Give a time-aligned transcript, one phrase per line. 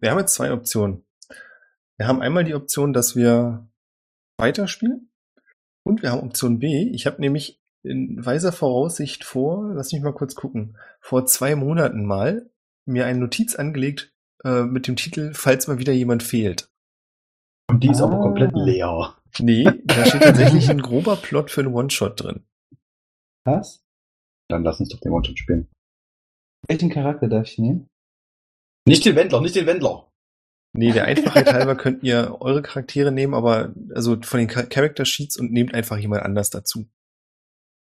[0.00, 1.04] Wir haben jetzt zwei Optionen.
[1.98, 3.68] Wir haben einmal die Option, dass wir
[4.38, 5.10] weiterspielen.
[5.84, 6.90] Und wir haben Option B.
[6.92, 12.04] Ich habe nämlich in weiser Voraussicht vor, lass mich mal kurz gucken, vor zwei Monaten
[12.04, 12.50] mal
[12.84, 14.12] mir eine Notiz angelegt
[14.44, 16.68] äh, mit dem Titel, falls mal wieder jemand fehlt.
[17.70, 18.06] Und die ist ah.
[18.06, 19.16] aber komplett leer.
[19.38, 22.44] Nee, da steht tatsächlich ein grober Plot für einen One-Shot drin.
[23.44, 23.84] Was?
[24.48, 25.68] Dann lass uns doch den One-Shot spielen.
[26.68, 27.86] Welchen Charakter darf ich nehmen?
[28.86, 30.06] Nicht den Wendler, nicht den Wendler.
[30.72, 35.36] Nee, der Einfachheit halber könnt ihr eure Charaktere nehmen, aber also von den Character Sheets
[35.36, 36.86] und nehmt einfach jemand anders dazu.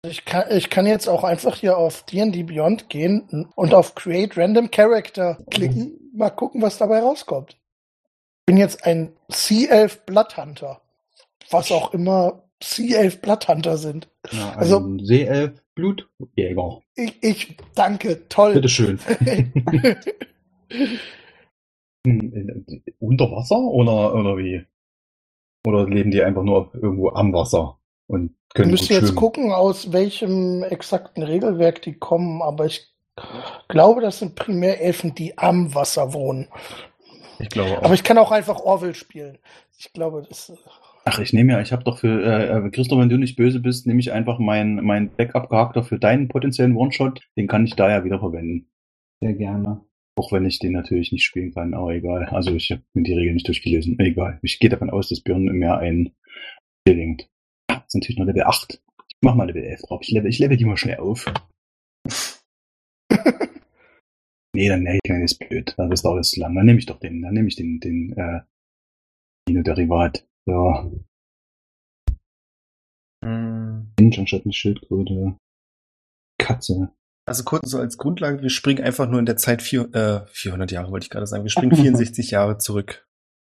[0.04, 4.36] Ich kann, ich kann jetzt auch einfach hier auf D&D Beyond gehen und auf Create
[4.36, 6.10] Random Character klicken.
[6.14, 7.52] Mal gucken, was dabei rauskommt.
[7.52, 10.82] Ich bin jetzt ein C11 Bloodhunter.
[11.50, 14.08] Was auch immer C11 Bloodhunter sind.
[14.32, 16.80] Ja, also C11 Blutjäger.
[16.96, 18.54] Ich, ich danke, toll.
[18.54, 18.98] Bitteschön.
[22.98, 24.64] Unter Wasser oder, oder wie?
[25.66, 29.92] Oder leben die einfach nur irgendwo am Wasser und können Wir müssen jetzt gucken, aus
[29.92, 32.92] welchem exakten Regelwerk die kommen, aber ich
[33.68, 36.48] glaube, das sind primär Elfen, die am Wasser wohnen.
[37.38, 37.82] Ich glaube auch.
[37.84, 39.38] Aber ich kann auch einfach Orwell spielen.
[39.78, 40.50] Ich glaube, das.
[40.50, 40.56] Äh,
[41.04, 43.86] Ach, ich nehme ja, ich habe doch für äh, Christoph, wenn du nicht böse bist,
[43.86, 47.20] nehme ich einfach meinen mein Backup-Charakter für deinen potenziellen One-Shot.
[47.36, 48.68] Den kann ich da ja wieder verwenden.
[49.20, 49.80] Sehr gerne.
[50.14, 52.26] Auch wenn ich den natürlich nicht spielen kann, aber egal.
[52.26, 53.98] Also ich habe mir die Regeln nicht durchgelesen.
[53.98, 54.38] Egal.
[54.42, 56.12] Ich gehe davon aus, dass Björn mehr ein
[56.84, 57.28] gelingt.
[57.68, 58.82] Das ist natürlich nur Level 8.
[59.08, 60.00] Ich mach mal Level 11 drauf.
[60.02, 61.32] Ich level, ich level die mal schnell auf.
[64.54, 65.74] nee, dann nee, das ist blöd.
[65.76, 66.54] Das dauert zu lang.
[66.54, 68.40] Dann nehme ich doch den, dann nehme ich den, den, äh,
[69.48, 70.26] Dino-Derivat.
[70.46, 70.90] Ja.
[73.24, 73.92] Mm.
[73.98, 75.36] Mensch anstatt eine Schildkröte.
[76.38, 76.92] Katze.
[77.24, 80.72] Also kurz so als Grundlage, wir springen einfach nur in der Zeit vier, äh, 400
[80.72, 81.44] Jahre, wollte ich gerade sagen.
[81.44, 83.06] Wir springen 64 Jahre zurück.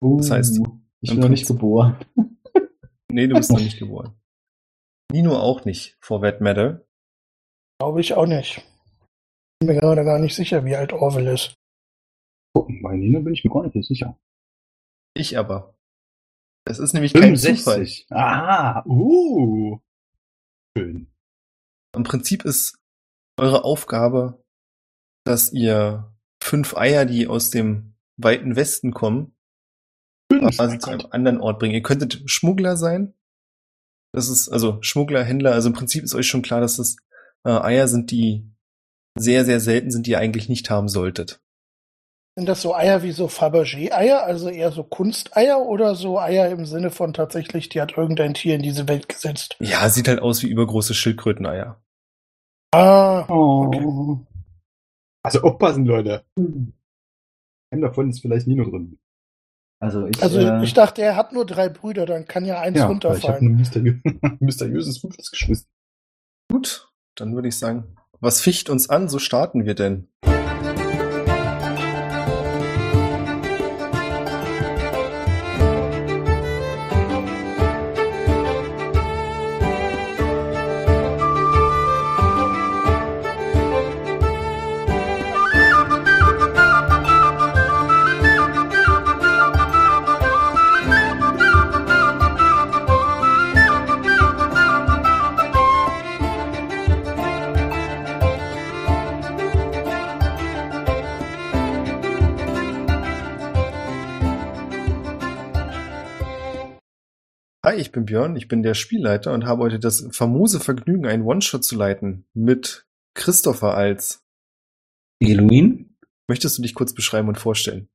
[0.04, 0.60] Uh, das heißt,
[1.02, 1.98] ich bin noch nicht geboren.
[3.12, 4.16] nee, du bist noch nicht geboren.
[5.12, 6.86] Nino auch nicht, for that matter.
[7.80, 8.58] Glaube ich auch nicht.
[8.58, 11.54] Ich bin mir gerade gar nicht sicher, wie alt Orwell ist.
[12.56, 14.18] Oh, bei Nino bin ich mir gar nicht sicher.
[15.16, 15.76] Ich aber.
[16.66, 17.66] Es ist nämlich 65.
[17.66, 18.18] kein Zufall.
[18.18, 19.80] Ah, uh.
[20.78, 21.08] Schön.
[21.96, 22.80] Im Prinzip ist
[23.40, 24.44] eure Aufgabe,
[25.26, 29.36] dass ihr fünf Eier, die aus dem weiten Westen kommen,
[30.32, 31.74] fünf, quasi zu einem anderen Ort bringen.
[31.74, 33.14] Ihr könntet Schmuggler sein.
[34.14, 36.96] Das ist, also Schmuggler, Händler, also im Prinzip ist euch schon klar, dass das
[37.46, 38.50] äh, Eier sind, die
[39.18, 41.42] sehr, sehr selten sind, die ihr eigentlich nicht haben solltet.
[42.36, 46.66] Sind das so Eier wie so Fabergé-Eier, also eher so Kunsteier oder so Eier im
[46.66, 49.58] Sinne von tatsächlich, die hat irgendein Tier in diese Welt gesetzt?
[49.60, 51.82] Ja, sieht halt aus wie übergroße Schildkröteneier.
[52.72, 53.84] Ah, okay.
[53.84, 54.20] Oh.
[55.24, 56.24] Also aufpassen, Leute.
[56.38, 56.74] Hm.
[57.72, 58.98] Ein davon ist vielleicht Nino drin.
[59.82, 62.78] Also ich, also äh, ich dachte, er hat nur drei Brüder, dann kann ja eins
[62.78, 63.22] ja, runterfallen.
[63.22, 63.94] Ich habe ein mysteriö
[64.40, 65.68] mysteriöses Fünftes geschmissen.
[66.52, 70.10] Gut, dann würde ich sagen, was ficht uns an, so starten wir denn.
[107.70, 111.22] Hi, ich bin Björn, ich bin der Spielleiter und habe heute das famose Vergnügen, einen
[111.22, 114.26] One-Shot zu leiten mit Christopher als
[115.20, 115.96] Eluin.
[116.28, 117.88] Möchtest du dich kurz beschreiben und vorstellen?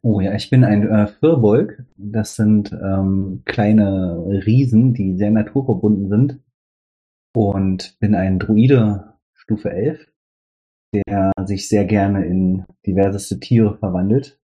[0.00, 1.84] Oh ja, ich bin ein äh, Firbolg.
[1.96, 6.40] Das sind ähm, kleine Riesen, die sehr naturverbunden sind.
[7.34, 10.06] Und bin ein Druide Stufe 11,
[10.94, 14.38] der sich sehr gerne in diverseste Tiere verwandelt.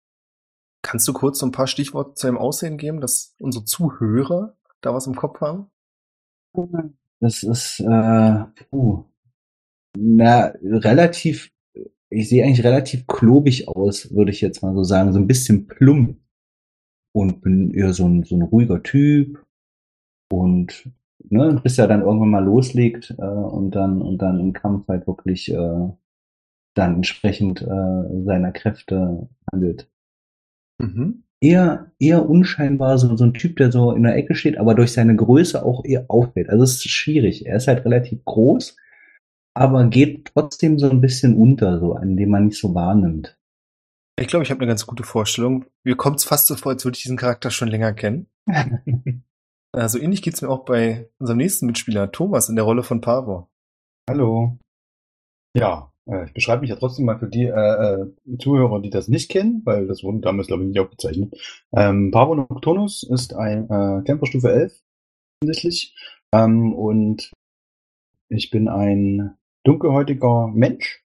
[0.83, 4.95] Kannst du kurz so ein paar Stichworte zu dem Aussehen geben, dass unsere Zuhörer da
[4.95, 5.71] was im Kopf haben?
[7.21, 9.05] Das ist äh, uh,
[9.97, 11.53] na, relativ,
[12.09, 15.67] ich sehe eigentlich relativ klobig aus, würde ich jetzt mal so sagen, so ein bisschen
[15.67, 16.17] plump.
[17.13, 19.45] Und bin eher so ein, so ein ruhiger Typ.
[20.33, 20.89] Und
[21.29, 25.07] ne, bis er dann irgendwann mal loslegt äh, und dann und dann im Kampf halt
[25.09, 25.89] wirklich äh,
[26.75, 29.91] dann entsprechend äh, seiner Kräfte handelt.
[30.81, 31.25] Mhm.
[31.43, 34.93] Eher, eher unscheinbar, so, so ein Typ, der so in der Ecke steht, aber durch
[34.93, 36.51] seine Größe auch eher auffällt.
[36.51, 37.47] Also es ist schwierig.
[37.47, 38.77] Er ist halt relativ groß,
[39.55, 43.39] aber geht trotzdem so ein bisschen unter, so, an dem man nicht so wahrnimmt.
[44.19, 45.65] Ich glaube, ich habe eine ganz gute Vorstellung.
[45.83, 48.27] Mir kommt es fast so vor, als würde ich diesen Charakter schon länger kennen.
[49.73, 53.49] Also ähnlich geht's mir auch bei unserem nächsten Mitspieler, Thomas, in der Rolle von Pavor.
[54.09, 54.59] Hallo.
[55.57, 55.93] Ja,
[56.27, 59.63] ich beschreibe mich ja trotzdem mal für die äh, äh, Zuhörer, die das nicht kennen,
[59.65, 61.35] weil das wurde damals, glaube ich, nicht aufgezeichnet.
[61.73, 64.81] Ähm, Pavo Nocturnus ist ein äh, Kämpferstufe 11,
[65.43, 65.95] offensichtlich.
[66.33, 67.31] Ähm, und
[68.29, 71.05] ich bin ein dunkelhäutiger Mensch.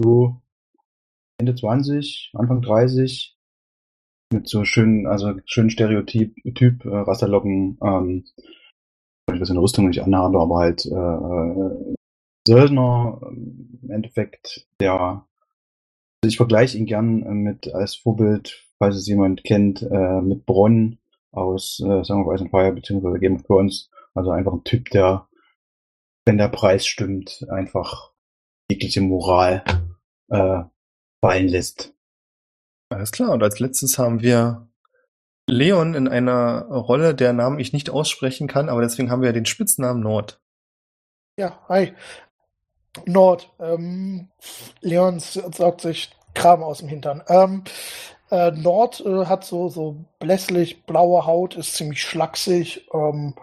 [0.00, 0.40] So
[1.38, 3.36] Ende 20, Anfang 30.
[4.32, 8.24] Mit so schönen, also schönen Stereotyp, Typ, äh, Rasterlocken, ähm,
[9.26, 11.94] weil ich das in der Rüstung nicht anhabe, aber halt äh, äh,
[12.46, 15.26] Söldner, ähm, im Endeffekt, der,
[16.22, 20.46] also ich vergleiche ihn gern äh, mit als Vorbild, falls es jemand kennt, äh, mit
[20.46, 20.98] Bronn
[21.32, 23.90] aus äh, Song of Ice and Fire beziehungsweise Game of Thrones.
[24.14, 25.28] Also einfach ein Typ, der,
[26.24, 28.12] wenn der Preis stimmt, einfach
[28.70, 29.64] jegliche Moral
[30.28, 30.62] äh,
[31.24, 31.94] fallen lässt.
[32.90, 33.30] Alles klar.
[33.30, 34.68] Und als letztes haben wir
[35.48, 39.46] Leon in einer Rolle, der Namen ich nicht aussprechen kann, aber deswegen haben wir den
[39.46, 40.40] Spitznamen Nord.
[41.38, 41.94] Ja, hi.
[43.06, 43.50] Nord.
[43.60, 44.30] Ähm,
[44.80, 47.22] Leon saugt sich Kram aus dem Hintern.
[47.28, 47.64] Ähm,
[48.30, 52.88] äh, Nord äh, hat so, so blässlich blaue Haut, ist ziemlich schlaksig.
[52.92, 53.34] Ähm,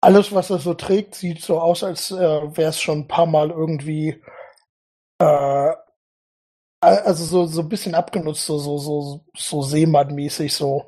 [0.00, 2.16] alles, was er so trägt, sieht so aus, als äh,
[2.56, 4.22] wäre es schon ein paar Mal irgendwie
[5.18, 5.72] äh,
[6.80, 10.86] also so, so ein bisschen abgenutzt, so, so, so, so Seemann-mäßig, so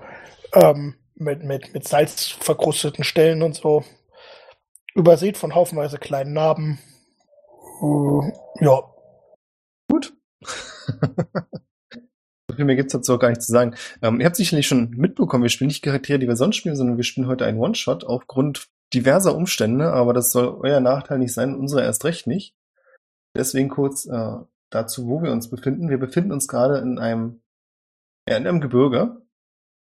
[0.55, 3.85] ähm, mit, mit, mit Salz verkrusteten Stellen und so.
[4.95, 6.79] Übersät von haufenweise kleinen Narben.
[7.81, 8.33] Äh,
[8.65, 8.83] ja.
[9.91, 10.15] Gut.
[12.49, 13.75] so viel mehr gibt's dazu auch gar nicht zu sagen.
[14.03, 16.97] Ähm, ihr habt sicherlich schon mitbekommen, wir spielen nicht Charaktere, die wir sonst spielen, sondern
[16.97, 21.55] wir spielen heute einen One-Shot aufgrund diverser Umstände, aber das soll euer Nachteil nicht sein,
[21.55, 22.55] unsere erst recht nicht.
[23.37, 24.37] Deswegen kurz äh,
[24.71, 25.91] dazu, wo wir uns befinden.
[25.91, 27.43] Wir befinden uns gerade in einem,
[28.29, 29.23] ja, in einem Gebirge.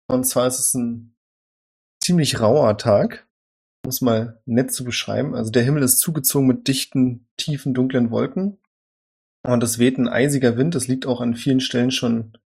[0.08, 1.16] Und zwar ist es ein
[2.04, 3.28] ziemlich rauer Tag,
[3.84, 5.36] um es mal nett zu beschreiben.
[5.36, 8.60] Also der Himmel ist zugezogen mit dichten, tiefen, dunklen Wolken.
[9.44, 10.76] Und es weht ein eisiger Wind.
[10.76, 12.38] Es liegt auch an vielen Stellen schon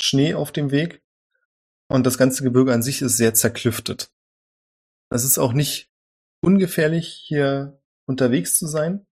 [0.00, 1.02] Schnee auf dem Weg.
[1.88, 4.10] Und das ganze Gebirge an sich ist sehr zerklüftet.
[5.10, 5.90] Es ist auch nicht
[6.40, 9.06] ungefährlich, hier unterwegs zu sein.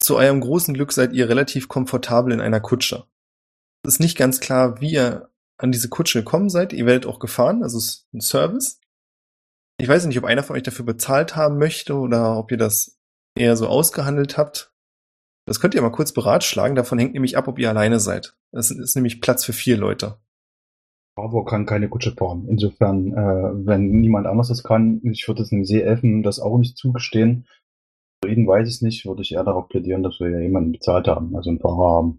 [0.00, 3.06] Zu eurem großen Glück seid ihr relativ komfortabel in einer Kutsche.
[3.82, 6.72] Es ist nicht ganz klar, wie ihr an diese Kutsche gekommen seid.
[6.72, 8.80] Ihr werdet auch gefahren, also es ist ein Service.
[9.80, 12.98] Ich weiß nicht, ob einer von euch dafür bezahlt haben möchte oder ob ihr das
[13.36, 14.72] eher so ausgehandelt habt.
[15.46, 16.74] Das könnt ihr mal kurz beratschlagen.
[16.74, 18.36] Davon hängt nämlich ab, ob ihr alleine seid.
[18.52, 20.18] Es ist nämlich Platz für vier Leute.
[21.16, 22.46] Bravo kann keine Kutsche fahren.
[22.48, 26.76] Insofern, äh, wenn niemand anders das kann, ich würde es einem Seeelfen das auch nicht
[26.76, 27.46] zugestehen,
[28.24, 31.36] Reden weiß ich nicht, würde ich eher darauf plädieren, dass wir ja jemanden bezahlt haben,
[31.36, 32.18] also einen Fahrer haben.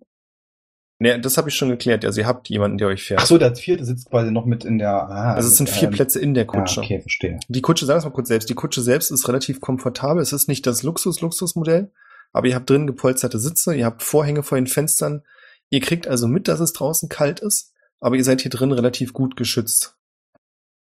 [1.01, 2.03] Nee, das habe ich schon geklärt.
[2.03, 3.21] Also ihr habt jemanden, der euch fährt.
[3.21, 4.91] Ach so, der vierte sitzt quasi noch mit in der.
[4.91, 6.81] Ah, also es sind vier ähm, Plätze in der Kutsche.
[6.81, 7.39] Ja, okay, verstehe.
[7.47, 10.21] Die Kutsche, sagen wir mal kurz selbst, die Kutsche selbst ist relativ komfortabel.
[10.21, 11.91] Es ist nicht das Luxus-Luxus-Modell,
[12.33, 15.23] aber ihr habt drin gepolsterte Sitze, ihr habt Vorhänge vor den Fenstern.
[15.69, 19.13] Ihr kriegt also mit, dass es draußen kalt ist, aber ihr seid hier drin relativ
[19.13, 19.95] gut geschützt.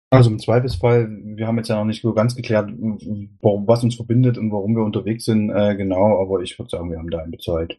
[0.10, 4.38] Also im Zweifelsfall, wir haben jetzt ja noch nicht so ganz geklärt, was uns verbindet
[4.38, 7.38] und warum wir unterwegs sind, äh, genau, aber ich würde sagen, wir haben da eine
[7.38, 7.78] Zeit.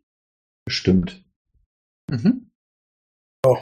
[0.66, 1.24] Bestimmt.
[2.08, 2.50] Mhm.
[3.44, 3.56] Oh.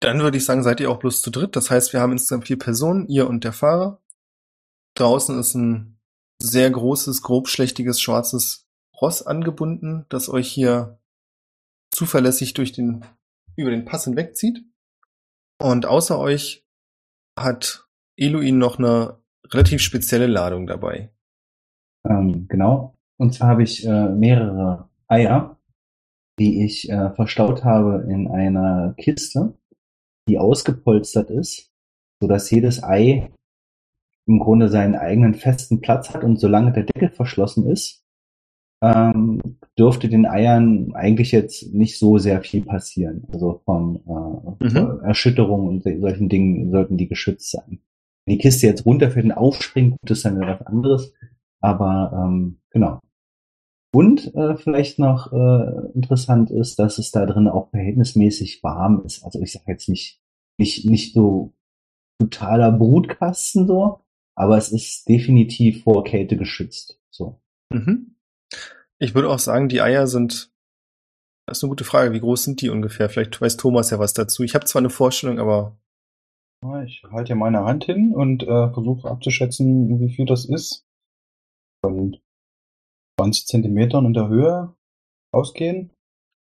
[0.00, 1.56] Dann würde ich sagen, seid ihr auch bloß zu dritt.
[1.56, 4.00] Das heißt, wir haben insgesamt vier Personen, ihr und der Fahrer.
[4.94, 5.98] Draußen ist ein
[6.42, 8.66] sehr großes, grobschlächtiges, schwarzes
[9.00, 10.98] Ross angebunden, das euch hier
[11.90, 13.04] zuverlässig durch den,
[13.56, 14.64] über den Pass hinwegzieht.
[15.60, 16.66] Und außer euch
[17.38, 17.86] hat
[18.16, 21.12] Eluin noch eine relativ spezielle Ladung dabei.
[22.08, 22.96] Ähm, genau.
[23.18, 25.59] Und zwar habe ich äh, mehrere Eier,
[26.40, 29.54] die ich äh, verstaut habe in einer Kiste,
[30.26, 31.70] die ausgepolstert ist,
[32.18, 33.30] so dass jedes Ei
[34.26, 38.04] im Grunde seinen eigenen festen Platz hat und solange der Deckel verschlossen ist,
[38.82, 39.40] ähm,
[39.78, 43.26] dürfte den Eiern eigentlich jetzt nicht so sehr viel passieren.
[43.30, 45.00] Also von äh, mhm.
[45.04, 47.80] Erschütterungen und solchen Dingen sollten die geschützt sein.
[48.24, 51.12] Wenn die Kiste jetzt runterfällt und aufspringt, gut, ist dann wieder was anderes.
[51.60, 53.00] Aber ähm, genau.
[53.92, 59.24] Und äh, vielleicht noch äh, interessant ist, dass es da drin auch verhältnismäßig warm ist.
[59.24, 60.20] Also ich sage jetzt nicht,
[60.58, 61.54] nicht, nicht so
[62.20, 64.00] totaler Brutkasten so,
[64.36, 67.00] aber es ist definitiv vor Kälte geschützt.
[67.10, 67.40] So.
[67.72, 68.16] Mhm.
[68.98, 70.52] Ich würde auch sagen, die Eier sind.
[71.46, 72.12] Das ist eine gute Frage.
[72.12, 73.08] Wie groß sind die ungefähr?
[73.08, 74.44] Vielleicht weiß Thomas ja was dazu.
[74.44, 75.76] Ich habe zwar eine Vorstellung, aber.
[76.84, 80.86] Ich halte ja meine Hand hin und äh, versuche abzuschätzen, wie viel das ist.
[81.82, 82.18] Von
[83.20, 84.74] 20 Zentimetern in der Höhe
[85.32, 85.92] ausgehen.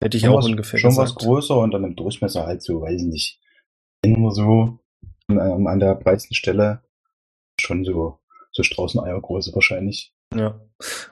[0.03, 1.11] Hätte ich schon auch was, ungefähr Schon gesagt.
[1.11, 3.41] was größer und dann im Durchmesser halt so, weiß ich nicht.
[4.05, 4.79] Nur so
[5.29, 6.83] ähm, an der breitesten Stelle
[7.61, 8.19] schon so,
[8.51, 10.15] so Straußeneiergröße wahrscheinlich.
[10.35, 10.61] Ja.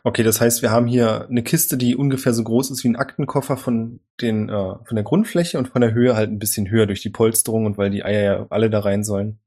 [0.03, 2.97] Okay, das heißt, wir haben hier eine Kiste, die ungefähr so groß ist wie ein
[2.97, 6.87] Aktenkoffer von den äh, von der Grundfläche und von der Höhe halt ein bisschen höher
[6.87, 9.39] durch die Polsterung und weil die Eier ja alle da rein sollen.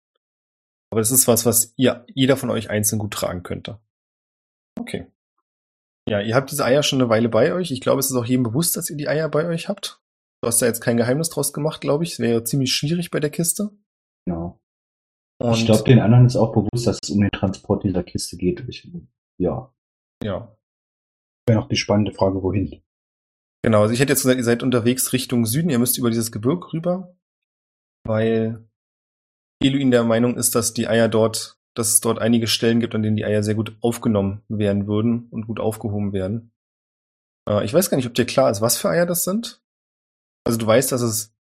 [0.92, 3.80] Aber das ist was, was ihr jeder von euch einzeln gut tragen könnte.
[4.80, 5.08] Okay.
[6.10, 7.72] Ja, ihr habt diese Eier schon eine Weile bei euch.
[7.72, 10.02] Ich glaube, es ist auch jedem bewusst, dass ihr die Eier bei euch habt.
[10.42, 12.14] Du hast da jetzt kein Geheimnis draus gemacht, glaube ich.
[12.14, 13.70] Es wäre ziemlich schwierig bei der Kiste.
[14.26, 14.60] Genau.
[15.42, 18.38] Und ich glaube, den anderen ist auch bewusst, dass es um den Transport dieser Kiste
[18.38, 18.64] geht.
[18.68, 18.90] Ich,
[19.40, 19.74] ja.
[20.24, 20.56] ja,
[21.48, 22.82] Wäre noch die spannende Frage, wohin?
[23.64, 26.32] Genau, also ich hätte jetzt gesagt, ihr seid unterwegs Richtung Süden, ihr müsst über dieses
[26.32, 27.16] Gebirg rüber,
[28.06, 28.68] weil
[29.62, 33.04] Eluin der Meinung ist, dass die Eier dort, dass es dort einige Stellen gibt, an
[33.04, 36.52] denen die Eier sehr gut aufgenommen werden würden und gut aufgehoben werden.
[37.50, 39.62] Äh, ich weiß gar nicht, ob dir klar ist, was für Eier das sind.
[40.46, 41.36] Also du weißt, dass es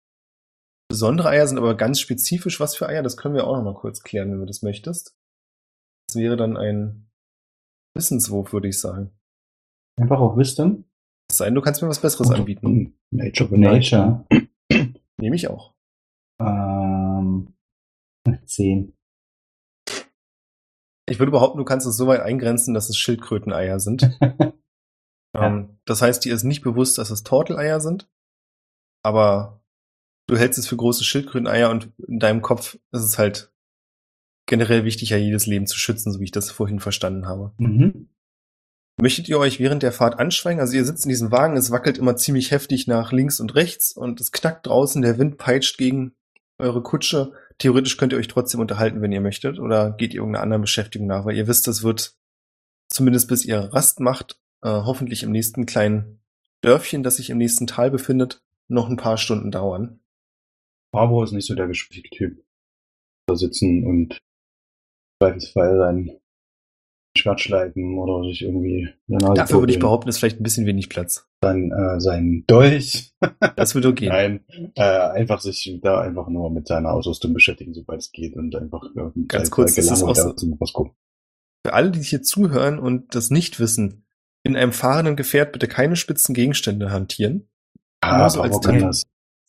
[0.88, 3.74] besondere Eier sind, aber ganz spezifisch was für Eier, das können wir auch noch mal
[3.74, 5.16] kurz klären, wenn du das möchtest.
[6.08, 7.10] Das wäre dann ein
[7.94, 9.10] Wissenswurf, würde ich sagen.
[9.98, 10.84] Einfach auf Wisdom.
[11.30, 12.66] Es sei denn, du kannst mir was Besseres anbieten.
[12.66, 13.92] Hm, Nature beneicht.
[13.92, 14.26] Nature.
[15.18, 15.74] Nehme ich auch.
[16.40, 17.54] Ähm,
[18.44, 18.94] 10.
[21.08, 24.18] Ich würde behaupten, du kannst es so weit eingrenzen, dass es Schildkröteneier sind.
[25.36, 28.08] ähm, das heißt, dir ist nicht bewusst, dass es Torteleier sind,
[29.02, 29.62] aber
[30.28, 33.52] du hältst es für große Schildkröteneier und in deinem Kopf ist es halt
[34.46, 37.52] generell wichtig, ja jedes Leben zu schützen, so wie ich das vorhin verstanden habe.
[37.58, 38.08] mhm.
[39.00, 40.60] Möchtet ihr euch während der Fahrt anschweigen?
[40.60, 43.92] Also ihr sitzt in diesem Wagen, es wackelt immer ziemlich heftig nach links und rechts
[43.96, 46.14] und es knackt draußen, der Wind peitscht gegen
[46.58, 47.32] eure Kutsche.
[47.58, 51.06] Theoretisch könnt ihr euch trotzdem unterhalten, wenn ihr möchtet, oder geht ihr irgendeiner anderen Beschäftigung
[51.06, 52.16] nach, weil ihr wisst, das wird
[52.88, 56.20] zumindest bis ihr Rast macht, äh, hoffentlich im nächsten kleinen
[56.60, 60.00] Dörfchen, das sich im nächsten Tal befindet, noch ein paar Stunden dauern.
[60.92, 62.44] Bravo ist nicht so der gesprächige Typ.
[63.26, 64.18] Da sitzen und im
[65.20, 66.21] Zweifelsfall sein
[67.16, 71.28] Schwert schleifen oder sich irgendwie Dafür würde ich behaupten, ist vielleicht ein bisschen wenig Platz.
[71.40, 73.12] Dann äh, sein Dolch.
[73.56, 74.08] Das würde gehen.
[74.08, 74.40] Nein,
[74.74, 78.82] äh, einfach sich da einfach nur mit seiner Ausrüstung beschäftigen, sobald es geht und einfach
[78.96, 80.94] äh, Ganz kurz, das ist auch so- was gucken.
[81.64, 84.04] Für alle, die hier zuhören und das nicht wissen,
[84.42, 87.48] in einem fahrenden Gefährt bitte keine spitzen Gegenstände hantieren.
[88.00, 89.04] Ah, Nur so als Bravo kann das.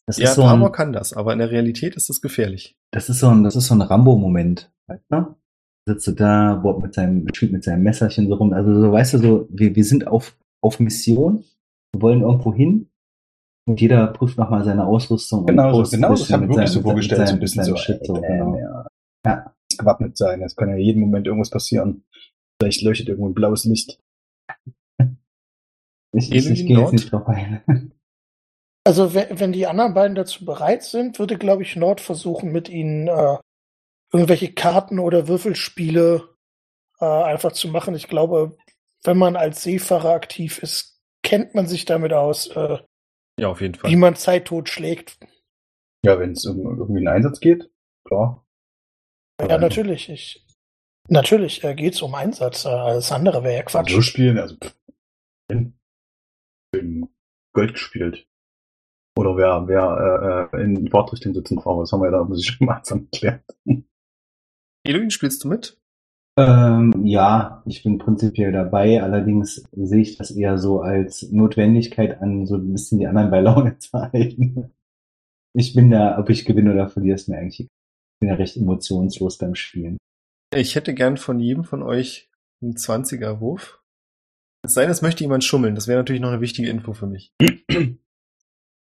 [0.05, 2.77] Das Ja, ist so ein, kann das, aber in der Realität ist das gefährlich.
[2.91, 5.35] das ist so ein, das ist so ein Rambo-Moment, weißt du?
[5.85, 8.53] Sitzt du da, bohrt mit seinem, mit seinem Messerchen so rum.
[8.53, 11.43] Also so, weißt du, so, wir, wir sind auf, auf Mission,
[11.93, 12.89] wir wollen irgendwo hin
[13.67, 15.41] und jeder prüft nochmal seine Ausrüstung.
[15.41, 17.25] und Genau so, genau ein das bisschen habe ich mit wirklich seinem- so vorgestellt, so
[17.25, 18.57] seinem- ein bisschen mit so, Shit, so, äh, genau.
[18.57, 18.85] ja,
[19.25, 20.41] Ja, gewappnet sein.
[20.41, 22.03] Es kann ja jeden Moment irgendwas passieren.
[22.61, 23.99] Vielleicht leuchtet irgendwo ein blaues Licht.
[26.13, 27.61] ich, ich, ich gehe jetzt nicht drauf ein.
[28.85, 32.67] Also wenn, wenn die anderen beiden dazu bereit sind, würde, glaube ich, Nord versuchen, mit
[32.67, 33.37] ihnen äh,
[34.13, 36.29] irgendwelche Karten oder Würfelspiele
[36.99, 37.95] äh, einfach zu machen.
[37.95, 38.55] Ich glaube,
[39.03, 42.77] wenn man als Seefahrer aktiv ist, kennt man sich damit aus, äh,
[43.39, 43.89] Ja, auf jeden Fall.
[43.89, 45.17] wie man Zeit totschlägt.
[46.05, 47.69] Ja, wenn es um irgendwie einen Einsatz geht,
[48.05, 48.45] klar.
[49.41, 50.09] Ja, natürlich.
[50.09, 50.45] Ich,
[51.09, 52.65] natürlich äh, geht es um Einsatz.
[52.65, 53.91] Äh, alles andere wäre ja Quatsch.
[53.91, 54.75] So spielen, also pff,
[55.49, 55.79] in,
[56.75, 57.09] in
[57.53, 58.27] Gold gespielt.
[59.17, 62.39] Oder wer, wer äh, äh, in Fahrtrichtung sitzen braucht, das haben wir ja da muss
[62.39, 63.43] ich schon mal zusammen geklärt.
[64.85, 65.77] Eloin, spielst du mit?
[66.37, 72.47] Ähm, ja, ich bin prinzipiell dabei, allerdings sehe ich das eher so als Notwendigkeit an,
[72.47, 74.71] so ein bisschen die anderen bei Laune zu halten.
[75.55, 77.69] Ich bin da, ob ich gewinne oder verliere, ist mir eigentlich, ich
[78.19, 79.97] bin ja recht emotionslos beim Spielen.
[80.55, 82.29] Ich hätte gern von jedem von euch
[82.61, 83.81] einen 20er-Wurf.
[84.63, 85.75] Es sei denn, es möchte jemand schummeln.
[85.75, 87.33] Das wäre natürlich noch eine wichtige Info für mich.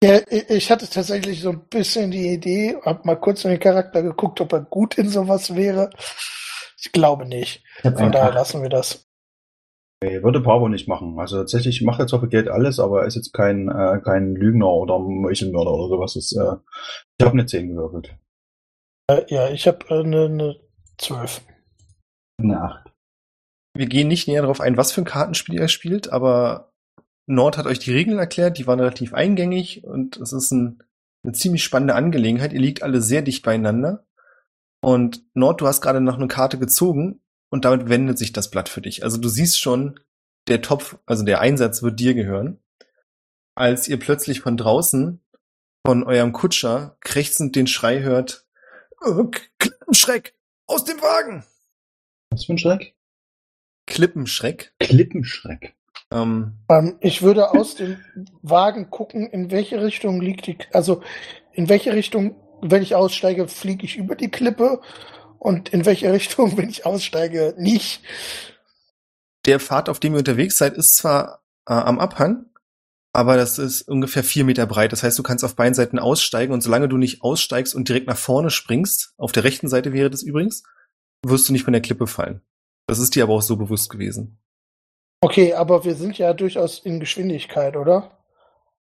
[0.02, 4.02] Ja, ich hatte tatsächlich so ein bisschen die Idee, hab mal kurz in den Charakter
[4.02, 5.90] geguckt, ob er gut in sowas wäre.
[6.80, 7.64] Ich glaube nicht.
[7.82, 9.08] Ich Von daher lassen wir das.
[10.00, 11.18] Nee, würde Pavo nicht machen.
[11.18, 14.36] Also tatsächlich macht er zwar für Geld alles, aber er ist jetzt kein, äh, kein
[14.36, 16.14] Lügner oder Meuchelmörder oder sowas.
[16.14, 16.56] Das, äh,
[17.18, 18.16] ich habe eine 10 gewürfelt.
[19.10, 20.60] Äh, ja, ich habe äh, eine ne
[20.98, 21.42] 12.
[22.40, 22.92] eine Acht.
[23.74, 26.67] Wir gehen nicht näher darauf ein, was für ein Kartenspiel er spielt, aber
[27.28, 30.82] Nord hat euch die Regeln erklärt, die waren relativ eingängig und es ist ein,
[31.22, 32.52] eine ziemlich spannende Angelegenheit.
[32.52, 34.06] Ihr liegt alle sehr dicht beieinander.
[34.80, 37.20] Und Nord, du hast gerade noch eine Karte gezogen
[37.50, 39.04] und damit wendet sich das Blatt für dich.
[39.04, 40.00] Also du siehst schon,
[40.48, 42.60] der Topf, also der Einsatz wird dir gehören.
[43.54, 45.20] Als ihr plötzlich von draußen
[45.86, 48.46] von eurem Kutscher krächzend den Schrei hört,
[49.04, 49.24] "Äh,
[49.58, 50.34] Klippenschreck,
[50.66, 51.44] aus dem Wagen!
[52.30, 52.94] Was für ein Schreck?
[53.86, 54.74] Klippenschreck.
[54.78, 55.77] Klippenschreck.
[56.12, 57.98] Ähm, Ähm, ich würde aus dem
[58.42, 61.02] Wagen gucken, in welche Richtung liegt die, also
[61.52, 64.80] in welche Richtung, wenn ich aussteige, fliege ich über die Klippe
[65.38, 68.02] und in welche Richtung, wenn ich aussteige, nicht.
[69.46, 72.46] der Pfad, auf dem ihr unterwegs seid, ist zwar äh, am Abhang,
[73.12, 74.92] aber das ist ungefähr vier Meter breit.
[74.92, 78.06] Das heißt, du kannst auf beiden Seiten aussteigen und solange du nicht aussteigst und direkt
[78.06, 80.62] nach vorne springst, auf der rechten Seite wäre das übrigens,
[81.24, 82.42] wirst du nicht von der Klippe fallen.
[82.86, 84.38] Das ist dir aber auch so bewusst gewesen.
[85.20, 88.18] Okay, aber wir sind ja durchaus in Geschwindigkeit, oder?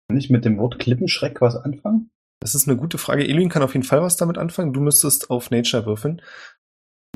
[0.09, 2.11] Kann ich mit dem Wort Klippenschreck was anfangen?
[2.41, 3.25] Das ist eine gute Frage.
[3.25, 4.73] Elin kann auf jeden Fall was damit anfangen.
[4.73, 6.23] Du müsstest auf Nature würfeln.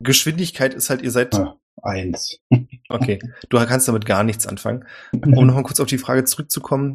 [0.02, 2.38] Geschwindigkeit ist halt, ihr seid, Ah, eins.
[2.88, 4.86] okay, du kannst damit gar nichts anfangen.
[5.12, 6.94] Um nochmal kurz auf die Frage zurückzukommen.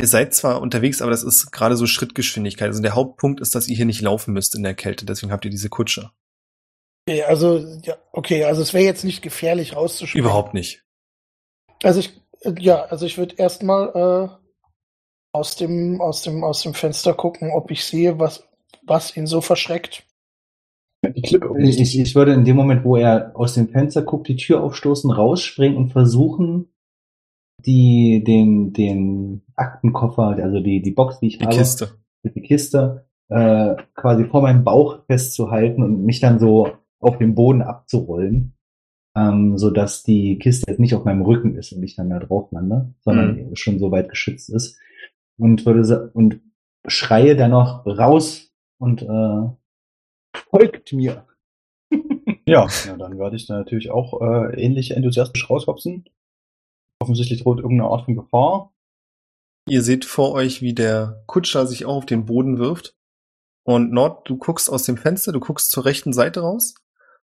[0.00, 2.68] Ihr seid zwar unterwegs, aber das ist gerade so Schrittgeschwindigkeit.
[2.68, 5.06] Also der Hauptpunkt ist, dass ihr hier nicht laufen müsst in der Kälte.
[5.06, 6.10] Deswegen habt ihr diese Kutsche.
[7.06, 10.24] Okay, also, ja, okay, also es wäre jetzt nicht gefährlich rauszuspringen.
[10.24, 10.84] Überhaupt nicht.
[11.82, 12.20] Also ich,
[12.60, 14.28] ja, also ich würde erstmal äh,
[15.32, 18.44] aus dem, aus dem, aus dem Fenster gucken, ob ich sehe, was,
[18.86, 20.04] was ihn so verschreckt.
[21.04, 21.54] Die Klippe.
[21.58, 24.62] Ich, ich, ich würde in dem Moment, wo er aus dem Fenster guckt, die Tür
[24.62, 26.68] aufstoßen, rausspringen und versuchen,
[27.58, 31.98] die, den, den Aktenkoffer, also die, die Box, die ich Die habe, Kiste.
[32.22, 36.70] die Kiste, äh, quasi vor meinem Bauch festzuhalten und mich dann so
[37.00, 38.54] auf den Boden abzurollen,
[39.14, 42.18] ähm, so dass die Kiste jetzt nicht auf meinem Rücken ist und ich dann da
[42.18, 44.78] drauf lande, sondern schon so weit geschützt ist
[45.38, 46.40] und würde und
[46.86, 49.48] schreie dann noch raus und äh,
[50.50, 51.26] folgt mir.
[52.44, 56.06] Ja, ja, dann werde ich da natürlich auch äh, ähnlich enthusiastisch raushopsen.
[56.98, 58.74] Offensichtlich droht irgendeine Art von Gefahr.
[59.68, 62.96] Ihr seht vor euch, wie der Kutscher sich auch auf den Boden wirft.
[63.64, 66.74] Und Nord, du guckst aus dem Fenster, du guckst zur rechten Seite raus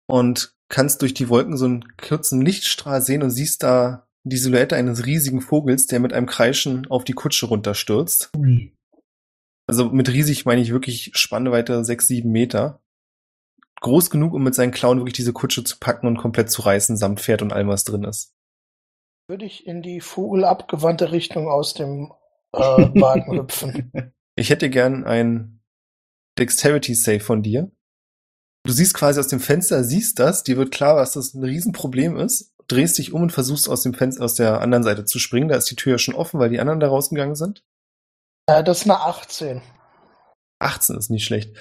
[0.07, 4.75] und kannst durch die Wolken so einen kurzen Lichtstrahl sehen und siehst da die Silhouette
[4.75, 8.31] eines riesigen Vogels, der mit einem Kreischen auf die Kutsche runterstürzt.
[9.67, 12.81] Also mit riesig meine ich wirklich Spannweite sechs, sieben Meter.
[13.81, 16.97] Groß genug, um mit seinen Klauen wirklich diese Kutsche zu packen und komplett zu reißen,
[16.97, 18.34] samt Pferd und allem, was drin ist.
[19.30, 22.12] Würde ich in die vogelabgewandte Richtung aus dem
[22.53, 22.60] äh,
[23.01, 23.91] Wagen hüpfen.
[24.36, 25.62] Ich hätte gern ein
[26.39, 27.71] Dexterity Save von dir.
[28.67, 32.17] Du siehst quasi aus dem Fenster, siehst das, dir wird klar, was das ein Riesenproblem
[32.17, 35.47] ist, drehst dich um und versuchst aus dem Fenster aus der anderen Seite zu springen.
[35.47, 37.63] Da ist die Tür ja schon offen, weil die anderen da rausgegangen sind.
[38.45, 39.62] Äh, das ist eine 18.
[40.60, 41.56] 18 ist nicht schlecht.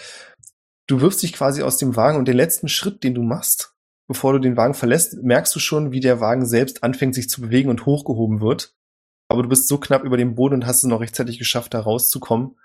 [0.89, 3.77] Du wirfst dich quasi aus dem Wagen und den letzten Schritt, den du machst,
[4.09, 7.41] bevor du den Wagen verlässt, merkst du schon, wie der Wagen selbst anfängt, sich zu
[7.41, 8.75] bewegen und hochgehoben wird.
[9.29, 11.79] Aber du bist so knapp über dem Boden und hast es noch rechtzeitig geschafft, da
[11.79, 12.57] rauszukommen,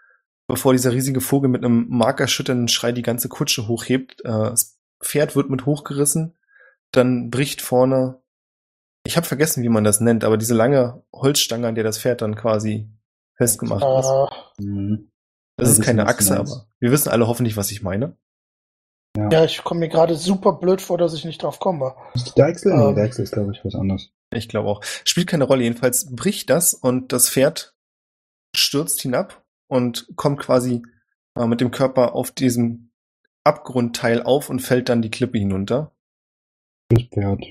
[0.52, 4.20] bevor dieser riesige Vogel mit einem markerschütternden Schrei die ganze Kutsche hochhebt.
[4.26, 6.38] Äh, Das Pferd wird mit hochgerissen,
[6.92, 8.22] dann bricht vorne,
[9.06, 12.22] ich habe vergessen, wie man das nennt, aber diese lange Holzstange, an der das Pferd
[12.22, 12.90] dann quasi
[13.38, 14.10] festgemacht ist.
[14.10, 15.08] Äh, Mhm.
[15.58, 18.18] Das Ja, ist keine Achse, aber wir wissen alle hoffentlich, was ich meine.
[19.18, 21.96] ja, ich komme mir gerade super blöd vor, dass ich nicht drauf komme.
[22.14, 22.72] Ist die Deichsel?
[22.72, 22.80] Ähm.
[22.90, 24.10] Nee, Deichsel ist, glaube ich, was anderes.
[24.34, 24.82] Ich glaube auch.
[25.04, 25.64] Spielt keine Rolle.
[25.64, 27.76] Jedenfalls bricht das und das Pferd
[28.56, 30.84] stürzt hinab und kommt quasi
[31.38, 32.92] äh, mit dem Körper auf diesem
[33.46, 35.96] Abgrundteil auf und fällt dann die Klippe hinunter.
[36.94, 37.42] Pferd.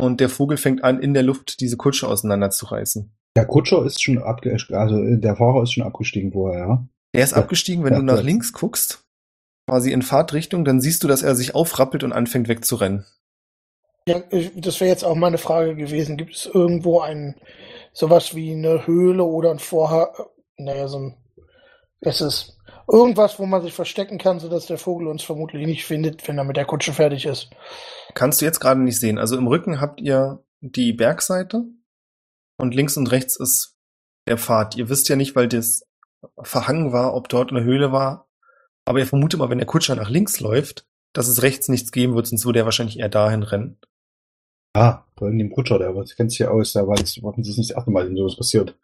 [0.00, 3.12] Und der Vogel fängt an, in der Luft diese Kutsche auseinanderzureißen.
[3.36, 6.88] Der Kutscher ist schon abge also äh, der Fahrer ist schon abgestiegen vorher, ja.
[7.12, 7.38] Er ist Ja.
[7.38, 9.04] abgestiegen, wenn Ja, du nach links guckst,
[9.68, 13.04] quasi in Fahrtrichtung, dann siehst du, dass er sich aufrappelt und anfängt wegzurennen.
[14.08, 16.16] Ja, ich- das wäre jetzt auch meine Frage gewesen.
[16.16, 17.34] Gibt es irgendwo ein
[17.92, 20.06] sowas wie eine Höhle oder ein Vorhang?
[20.58, 21.16] Naja, so ein.
[22.00, 22.56] Es ist
[22.90, 26.44] irgendwas, wo man sich verstecken kann, sodass der Vogel uns vermutlich nicht findet, wenn er
[26.44, 27.50] mit der Kutsche fertig ist.
[28.14, 29.18] Kannst du jetzt gerade nicht sehen.
[29.18, 31.64] Also im Rücken habt ihr die Bergseite
[32.56, 33.76] und links und rechts ist
[34.28, 34.76] der Pfad.
[34.76, 35.82] Ihr wisst ja nicht, weil das
[36.40, 38.28] verhangen war, ob dort eine Höhle war.
[38.84, 42.14] Aber ihr vermutet mal, wenn der Kutscher nach links läuft, dass es rechts nichts geben
[42.14, 43.78] wird, sonst würde er wahrscheinlich eher dahin rennen.
[44.74, 47.58] Ah, bei irgendeinem Kutscher, der kennt sich ja aus, der weiß, warten Sie, es ist
[47.58, 48.78] nicht das erste Mal, wenn sowas passiert.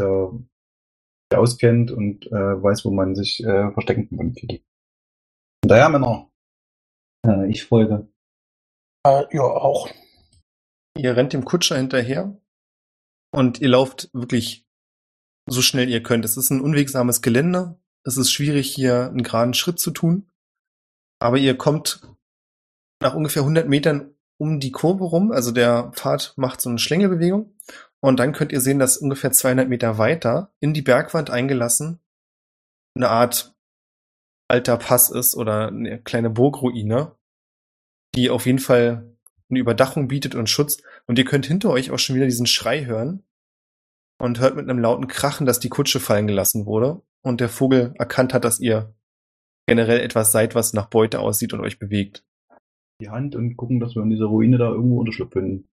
[0.00, 0.32] Der
[1.38, 4.34] auskennt und äh, weiß, wo man sich äh, verstecken kann.
[4.34, 6.30] Von daher, Männer,
[7.26, 8.08] Äh, ich folge.
[9.06, 9.88] Äh, ja, auch.
[10.96, 12.36] Ihr rennt dem Kutscher hinterher
[13.32, 14.64] und ihr lauft wirklich
[15.46, 16.24] so schnell ihr könnt.
[16.24, 17.78] Es ist ein unwegsames Gelände.
[18.04, 20.30] Es ist schwierig, hier einen geraden Schritt zu tun.
[21.20, 22.02] Aber ihr kommt
[23.02, 25.32] nach ungefähr 100 Metern um die Kurve rum.
[25.32, 27.53] Also der Pfad macht so eine Schlängelbewegung.
[28.04, 32.00] Und dann könnt ihr sehen, dass ungefähr 200 Meter weiter in die Bergwand eingelassen
[32.94, 33.56] eine Art
[34.46, 37.16] alter Pass ist oder eine kleine Burgruine,
[38.14, 39.16] die auf jeden Fall
[39.48, 40.82] eine Überdachung bietet und Schutz.
[41.06, 43.22] Und ihr könnt hinter euch auch schon wieder diesen Schrei hören
[44.18, 47.94] und hört mit einem lauten Krachen, dass die Kutsche fallen gelassen wurde und der Vogel
[47.98, 48.94] erkannt hat, dass ihr
[49.66, 52.22] generell etwas seid, was nach Beute aussieht und euch bewegt.
[53.00, 55.66] Die Hand und gucken, dass wir in dieser Ruine da irgendwo Unterschlupf finden.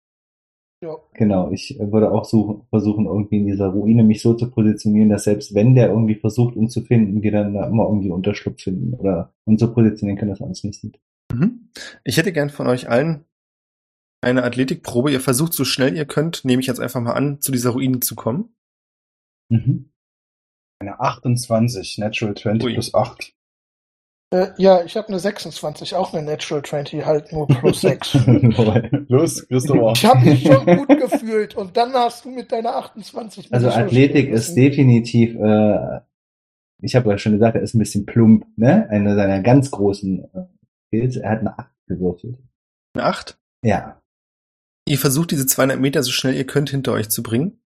[0.80, 0.96] Ja.
[1.14, 5.24] Genau, ich würde auch suchen, versuchen, irgendwie in dieser Ruine mich so zu positionieren, dass
[5.24, 8.94] selbst wenn der irgendwie versucht, uns zu finden, wir dann da immer irgendwie Unterschlupf finden
[8.94, 11.00] oder uns so positionieren können, dass er uns nicht sieht.
[11.32, 11.70] Mhm.
[12.04, 13.24] Ich hätte gern von euch allen
[14.20, 15.10] eine Athletikprobe.
[15.10, 18.00] Ihr versucht so schnell ihr könnt, nehme ich jetzt einfach mal an, zu dieser Ruine
[18.00, 18.54] zu kommen.
[19.50, 19.90] Mhm.
[20.80, 22.72] Eine 28, Natural 20 Ui.
[22.74, 23.34] plus 8.
[24.30, 28.14] Äh, ja, ich habe eine 26, auch eine Natural 20, halt nur plus 6.
[29.08, 29.92] Los, Christopher.
[29.94, 33.52] Ich habe mich schon gut gefühlt und dann hast du mit deiner 28.
[33.54, 36.00] Also Athletik ist definitiv, äh,
[36.82, 38.86] ich habe ja schon gesagt, er ist ein bisschen plump, ne?
[38.90, 40.44] Eine seiner ganz großen äh,
[40.86, 41.16] Skills.
[41.16, 42.38] Er hat eine 8 gewürfelt.
[42.94, 43.38] Eine Acht.
[43.64, 44.02] Ja.
[44.86, 47.62] Ihr versucht diese 200 Meter so schnell ihr könnt hinter euch zu bringen.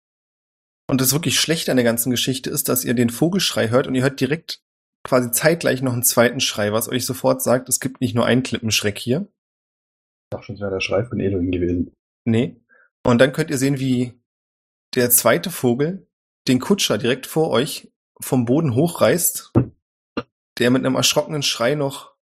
[0.89, 3.95] Und das wirklich Schlechte an der ganzen Geschichte ist, dass ihr den Vogelschrei hört und
[3.95, 4.61] ihr hört direkt
[5.09, 8.43] quasi zeitgleich noch einen zweiten Schrei, was euch sofort sagt, es gibt nicht nur einen
[8.43, 9.27] Klippenschreck hier.
[9.27, 11.91] Ich dachte schon, es wäre der Schrei von Edwin gewesen.
[12.25, 12.61] Nee.
[13.03, 14.13] Und dann könnt ihr sehen, wie
[14.93, 16.07] der zweite Vogel
[16.47, 17.91] den Kutscher direkt vor euch
[18.21, 19.51] vom Boden hochreißt,
[20.59, 22.13] der mit einem erschrockenen Schrei noch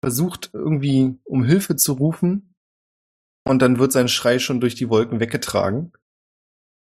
[0.00, 2.54] versucht, irgendwie um Hilfe zu rufen.
[3.44, 5.92] Und dann wird sein Schrei schon durch die Wolken weggetragen.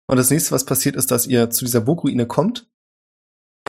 [0.07, 2.69] Und das nächste, was passiert, ist, dass ihr zu dieser Burgruine kommt.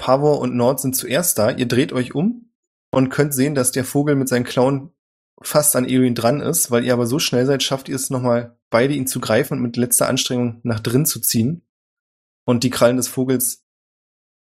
[0.04, 1.50] Pavor und Nord sind zuerst da.
[1.50, 2.50] Ihr dreht euch um
[2.90, 4.90] und könnt sehen, dass der Vogel mit seinen Klauen
[5.40, 8.58] fast an Erin dran ist, weil ihr aber so schnell seid, schafft ihr es nochmal
[8.68, 11.66] beide ihn zu greifen und mit letzter Anstrengung nach drin zu ziehen.
[12.46, 13.64] Und die Krallen des Vogels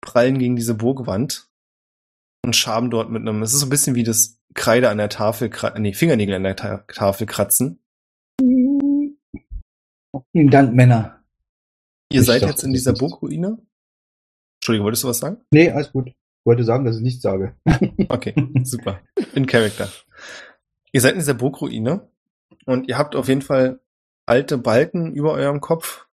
[0.01, 1.47] prallen gegen diese Burgwand
[2.43, 5.09] und schaben dort mit einem, es ist so ein bisschen wie das Kreide an der
[5.09, 7.83] Tafel, nee, Fingernägel an der Ta Tafel kratzen.
[8.39, 9.19] Vielen
[10.49, 11.23] Dank, Männer.
[12.11, 13.59] Ihr Ich seid jetzt in dieser Burgruine.
[14.65, 15.37] Entschuldigung, wolltest du was sagen?
[15.51, 16.07] Nee, alles gut.
[16.07, 17.55] Ich wollte sagen, dass ich nichts sage.
[18.09, 18.99] Okay, super.
[19.35, 19.91] In Character.
[20.91, 22.09] Ihr seid in dieser Burgruine
[22.65, 23.79] und ihr habt auf jeden Fall
[24.25, 26.07] alte Balken über eurem Kopf.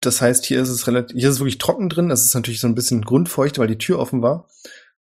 [0.00, 2.08] Das heißt, hier ist es relativ, hier ist es wirklich trocken drin.
[2.08, 4.48] Das ist natürlich so ein bisschen grundfeucht, weil die Tür offen war.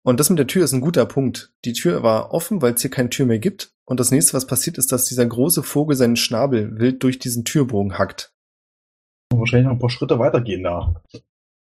[0.03, 1.51] Und das mit der Tür ist ein guter Punkt.
[1.65, 3.73] Die Tür war offen, weil es hier keine Tür mehr gibt.
[3.85, 7.45] Und das nächste, was passiert, ist, dass dieser große Vogel seinen Schnabel wild durch diesen
[7.45, 8.31] Türbogen hackt.
[9.33, 11.01] Wahrscheinlich noch ein paar Schritte weitergehen da.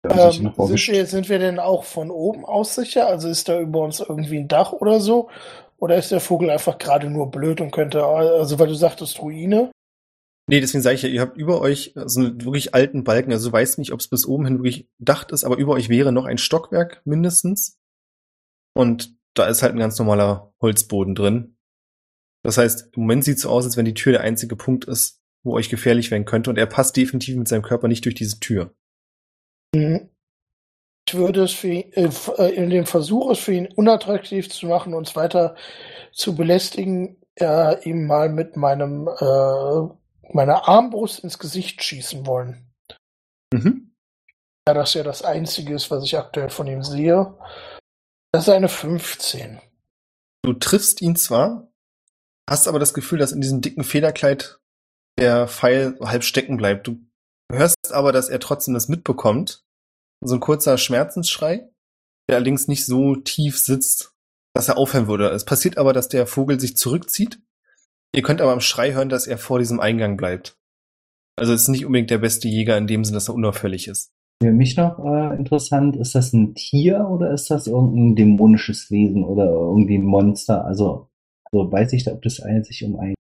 [0.04, 3.06] Ähm, sind, wir, sind wir denn auch von oben aus sicher?
[3.06, 5.30] Also ist da über uns irgendwie ein Dach oder so?
[5.78, 9.70] Oder ist der Vogel einfach gerade nur blöd und könnte, also weil du sagtest Ruine?
[10.48, 13.32] Nee, deswegen sage ich ja, ihr habt über euch so einen wirklich alten Balken.
[13.32, 15.88] Also du weißt nicht, ob es bis oben hin wirklich Dacht ist, aber über euch
[15.88, 17.78] wäre noch ein Stockwerk mindestens.
[18.74, 21.56] Und da ist halt ein ganz normaler Holzboden drin.
[22.44, 24.84] Das heißt, im Moment sieht es so aus, als wenn die Tür der einzige Punkt
[24.84, 26.50] ist, wo euch gefährlich werden könnte.
[26.50, 28.74] Und er passt definitiv mit seinem Körper nicht durch diese Tür.
[29.74, 30.08] Mhm.
[31.08, 34.66] Ich würde es für ihn, äh, äh, in dem Versuch, es für ihn unattraktiv zu
[34.66, 35.56] machen, uns weiter
[36.12, 42.70] zu belästigen, äh, ihm mal mit meinem äh, meiner Armbrust ins Gesicht schießen wollen.
[43.52, 43.94] Mhm.
[44.64, 47.36] Da das ja das Einzige ist, was ich aktuell von ihm sehe.
[48.32, 49.60] Das ist eine 15.
[50.42, 51.68] Du triffst ihn zwar,
[52.48, 54.58] hast aber das Gefühl, dass in diesem dicken Federkleid
[55.18, 56.86] der Pfeil halb stecken bleibt.
[56.86, 57.00] Du
[57.52, 59.61] hörst aber, dass er trotzdem das mitbekommt.
[60.24, 61.68] So ein kurzer Schmerzensschrei,
[62.28, 64.14] der allerdings nicht so tief sitzt,
[64.54, 65.28] dass er aufhören würde.
[65.30, 67.40] Es passiert aber, dass der Vogel sich zurückzieht.
[68.14, 70.56] Ihr könnt aber am Schrei hören, dass er vor diesem Eingang bleibt.
[71.36, 74.12] Also es ist nicht unbedingt der beste Jäger in dem Sinne, dass er unauffällig ist.
[74.42, 79.24] Für mich noch äh, interessant, ist das ein Tier oder ist das irgendein dämonisches Wesen
[79.24, 80.64] oder irgendwie ein Monster?
[80.64, 81.08] Also,
[81.50, 83.14] also weiß ich, ob das sich um ein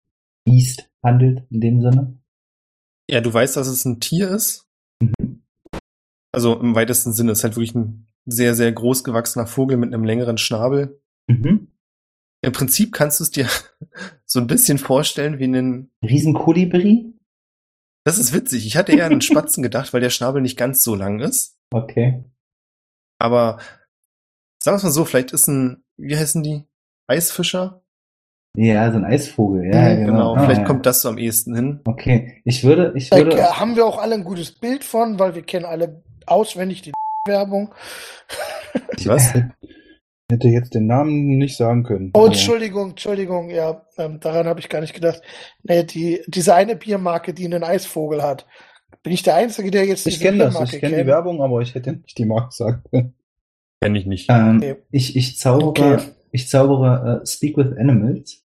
[0.44, 2.18] Biest handelt in dem Sinne?
[3.08, 4.69] Ja, du weißt, dass es ein Tier ist.
[6.32, 10.04] Also im weitesten Sinne ist halt wirklich ein sehr, sehr groß gewachsener Vogel mit einem
[10.04, 11.00] längeren Schnabel.
[11.26, 11.68] Mhm.
[12.42, 13.48] Im Prinzip kannst du es dir
[14.26, 15.90] so ein bisschen vorstellen wie einen.
[16.02, 17.14] Riesenkolibri?
[18.04, 18.66] Das ist witzig.
[18.66, 21.58] Ich hatte eher an einen Spatzen gedacht, weil der Schnabel nicht ganz so lang ist.
[21.72, 22.24] Okay.
[23.18, 23.58] Aber
[24.62, 26.64] sagen wir es mal so, vielleicht ist ein, wie heißen die?
[27.08, 27.82] Eisfischer?
[28.56, 30.34] Ja, so ein Eisvogel, ja, Mhm, genau.
[30.34, 30.66] Ah, Vielleicht ja.
[30.66, 31.80] kommt das so am ehesten hin.
[31.84, 35.18] Okay, ich würde, ich Da würde, äh, haben wir auch alle ein gutes Bild von,
[35.18, 36.92] weil wir kennen alle auswendig die
[37.26, 37.74] Werbung.
[39.04, 39.32] Was?
[40.30, 42.12] Hätte jetzt den Namen nicht sagen können.
[42.14, 45.20] Oh, Entschuldigung, Entschuldigung, ja, ähm, daran habe ich gar nicht gedacht.
[45.64, 48.46] Nee, die, diese eine Biermarke, die einen Eisvogel hat.
[49.02, 51.06] Bin ich der Einzige, der jetzt Ich kenne das, ich kenne die?
[51.06, 53.14] Werbung, aber ich hätte nicht die Marke sagen können.
[53.82, 54.30] Kenn ich nicht.
[54.30, 54.76] ähm, Okay.
[54.92, 55.98] ich, ich zaubere, Okay.
[56.30, 58.44] ich zaubere äh, Speak with Animals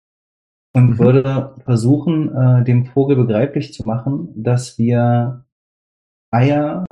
[0.73, 0.97] und Mhm.
[0.99, 5.45] würde versuchen, äh, dem Vogel begreiflich zu machen, dass wir
[6.31, 6.83] Eier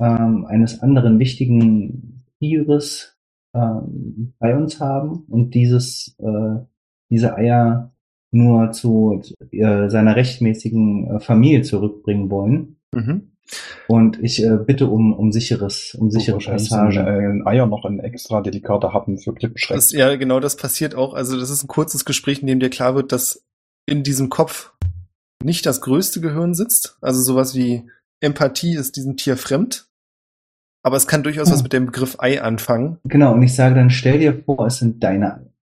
[0.00, 3.16] ähm, eines anderen wichtigen Tieres
[3.54, 6.64] ähm, bei uns haben und dieses äh,
[7.10, 7.92] diese Eier
[8.32, 12.76] nur zu äh, seiner rechtmäßigen äh, Familie zurückbringen wollen.
[12.94, 13.32] Mhm.
[13.88, 17.00] Und ich äh, bitte um, um sicheres, um sichere Wahrscheinlich Passage.
[17.00, 19.90] äh, Eier noch ein extra delikater Happen für Klippenschreck.
[19.90, 21.14] Ja, genau, das passiert auch.
[21.14, 23.44] Also das ist ein kurzes Gespräch, in dem dir klar wird, dass
[23.86, 24.72] in diesem Kopf
[25.42, 26.96] nicht das größte Gehirn sitzt.
[27.00, 29.89] Also sowas wie Empathie ist diesem Tier fremd.
[30.82, 31.54] Aber es kann durchaus Hm.
[31.54, 32.98] was mit dem Begriff Ei anfangen.
[33.04, 35.52] Genau, und ich sage dann, stell dir vor, es sind deine Eier,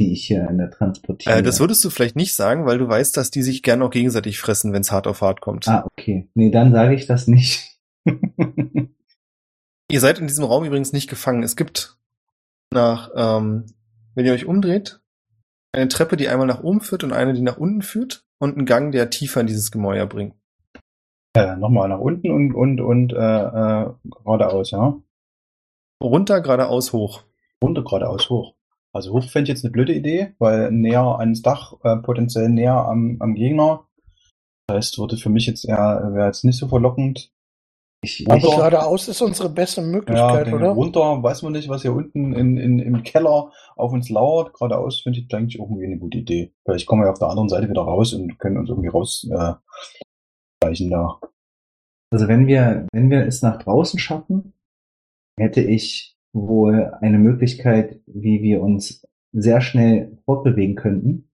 [0.00, 1.36] die ich hier in der transportiere.
[1.36, 3.90] Äh, das würdest du vielleicht nicht sagen, weil du weißt, dass die sich gerne auch
[3.90, 5.68] gegenseitig fressen, wenn es hart auf hart kommt.
[5.68, 6.28] ah, okay.
[6.34, 7.78] Nee, dann sage ich das nicht.
[9.90, 11.42] Ihr seid in diesem Raum übrigens nicht gefangen.
[11.42, 11.98] Es gibt
[12.72, 13.66] nach, ähm,
[14.14, 15.00] wenn ihr euch umdreht,
[15.72, 18.66] eine Treppe, die einmal nach oben führt und eine, die nach unten führt und einen
[18.66, 20.34] Gang, der tiefer in dieses Gemäuer bringt.
[21.34, 23.90] Äh, Nochmal nach unten und, und, und äh, äh,
[24.24, 24.94] geradeaus, ja?
[26.02, 27.22] Runter, geradeaus, hoch.
[27.62, 28.54] Runter geradeaus hoch.
[28.92, 32.74] Also hoch fände ich jetzt eine blöde Idee, weil näher ans Dach, äh, potenziell näher
[32.74, 33.86] am, am Gegner.
[34.66, 37.30] Das heißt, würde für mich jetzt eher, wäre jetzt nicht so verlockend.
[38.04, 40.70] Ich, Aber- ich, Geradeaus ist unsere beste Ja, Möglichkeit, denke, oder?
[40.70, 44.52] runter, weiß man nicht, was hier unten in, in, im Keller auf uns lauert.
[44.54, 46.52] Geradeaus finde ich eigentlich auch irgendwie eine gute Idee.
[46.64, 49.54] Vielleicht kommen wir auf der anderen Seite wieder raus und können uns irgendwie raus äh,
[50.90, 51.20] da.
[52.10, 54.52] also wenn wir, wenn wir es nach draußen schaffen,
[55.38, 61.30] hätte ich wohl eine Möglichkeit, wie wir uns sehr schnell fortbewegen könnten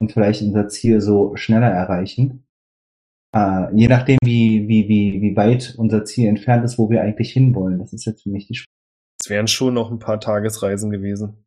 [0.00, 2.46] und vielleicht unser Ziel so schneller erreichen.
[3.34, 7.32] Äh, je nachdem, wie, wie, wie, wie weit unser Ziel entfernt ist, wo wir eigentlich
[7.32, 7.78] hinwollen.
[7.78, 8.70] Das ist jetzt für mich die Sp
[9.20, 11.44] Es wären schon noch ein paar Tagesreisen gewesen.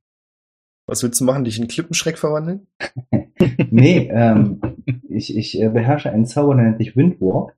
[0.89, 1.43] Was willst du machen?
[1.43, 2.67] Dich in Klippenschreck verwandeln?
[3.69, 4.59] Nee, ähm,
[5.17, 7.57] ich, ich äh, beherrsche einen Zauber, der nennt sich Windwalk,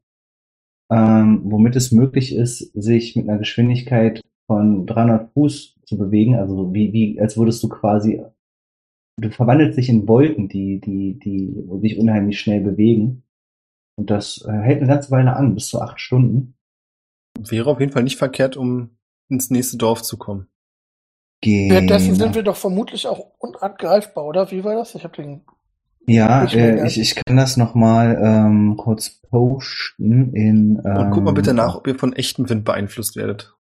[0.92, 6.74] ähm, womit es möglich ist, sich mit einer Geschwindigkeit von 300 Fuß zu bewegen, also
[6.74, 8.24] wie, wie, als würdest du quasi,
[9.18, 13.24] du verwandelst dich in Wolken, die, die, die sich unheimlich schnell bewegen.
[13.96, 16.56] Und das äh, hält eine ganze Weile an, bis zu acht Stunden.
[17.38, 18.98] Wäre auf jeden Fall nicht verkehrt, um
[19.30, 20.48] ins nächste Dorf zu kommen.
[21.44, 22.26] Währenddessen Genau.
[22.26, 24.52] sind wir doch vermutlich auch unangreifbar, oder?
[24.52, 24.96] Wie war das?
[24.96, 25.42] Ich habe den.
[26.10, 30.82] Ja, Ich äh, ich, ich kann das nochmal ähm, kurz posten in.
[30.84, 33.56] Ähm, Und guck mal bitte nach, ob ihr von echtem Wind beeinflusst werdet.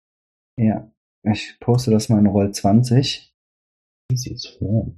[0.57, 0.91] Ja,
[1.23, 3.33] ich poste das mal in Roll 20.
[4.11, 4.93] Wie sieht's vor?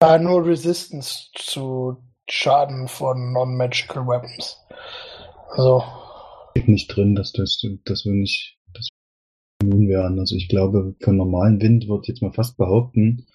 [0.00, 4.58] Ah, nur Resistance zu Schaden von Non-Magical Weapons.
[5.50, 5.82] Also,
[6.52, 8.88] Steht nicht drin, dass das, dass wir nicht, dass
[9.60, 10.18] wir immun wären.
[10.18, 13.26] Also ich glaube, von normalem Wind wird jetzt mal fast behaupten,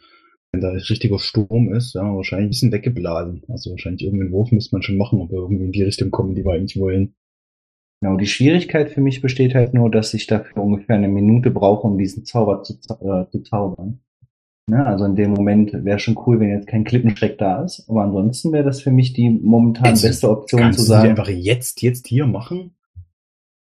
[0.53, 3.43] wenn da richtiger Sturm ist, ja, wahrscheinlich ein bisschen weggeblasen.
[3.49, 6.35] Also wahrscheinlich irgendeinen Wurf müsste man schon machen, ob wir irgendwie in die Richtung kommen,
[6.35, 7.15] die wir eigentlich wollen.
[8.01, 11.87] Genau, die Schwierigkeit für mich besteht halt nur, dass ich dafür ungefähr eine Minute brauche,
[11.87, 13.99] um diesen Zauber zu, äh, zu zaubern.
[14.69, 14.85] Ne?
[14.85, 17.85] Also in dem Moment wäre schon cool, wenn jetzt kein Klippenschreck da ist.
[17.89, 20.97] Aber ansonsten wäre das für mich die momentan Jetzt beste Option Kannst zu du die
[20.97, 21.09] sagen.
[21.09, 22.75] einfach jetzt, jetzt hier machen?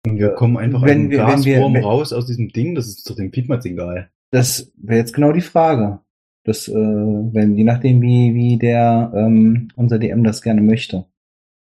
[0.07, 2.74] Und wir kommen einfach Wenn einen wir- wenn wir- Gaswurm wenn- raus aus diesem Ding,
[2.74, 4.11] das ist doch dem Piepmatz egal.
[4.33, 6.00] Das wäre jetzt genau die Frage.
[6.44, 11.07] Das, äh, wenn, je nachdem, wie, wie der ähm, unser DM das gerne möchte.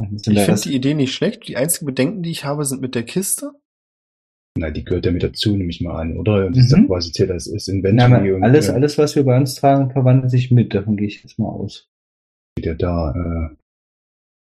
[0.04, 1.48] Ich finde das- die Idee nicht schlecht.
[1.48, 3.52] Die einzigen Bedenken, die ich habe, sind mit der Kiste.
[4.58, 6.48] Na, die gehört ja mit dazu, nehme ich mal an, oder?
[6.50, 6.62] Das Mhm.
[6.64, 9.24] ist ja quasi zählt als ist Na, Inventory aber und alles, äh, alles, was wir
[9.24, 10.74] bei uns tragen, verwandelt sich mit.
[10.76, 11.88] Davon gehe ich jetzt mal aus.
[12.60, 13.50] ja da.
[13.52, 13.56] Äh,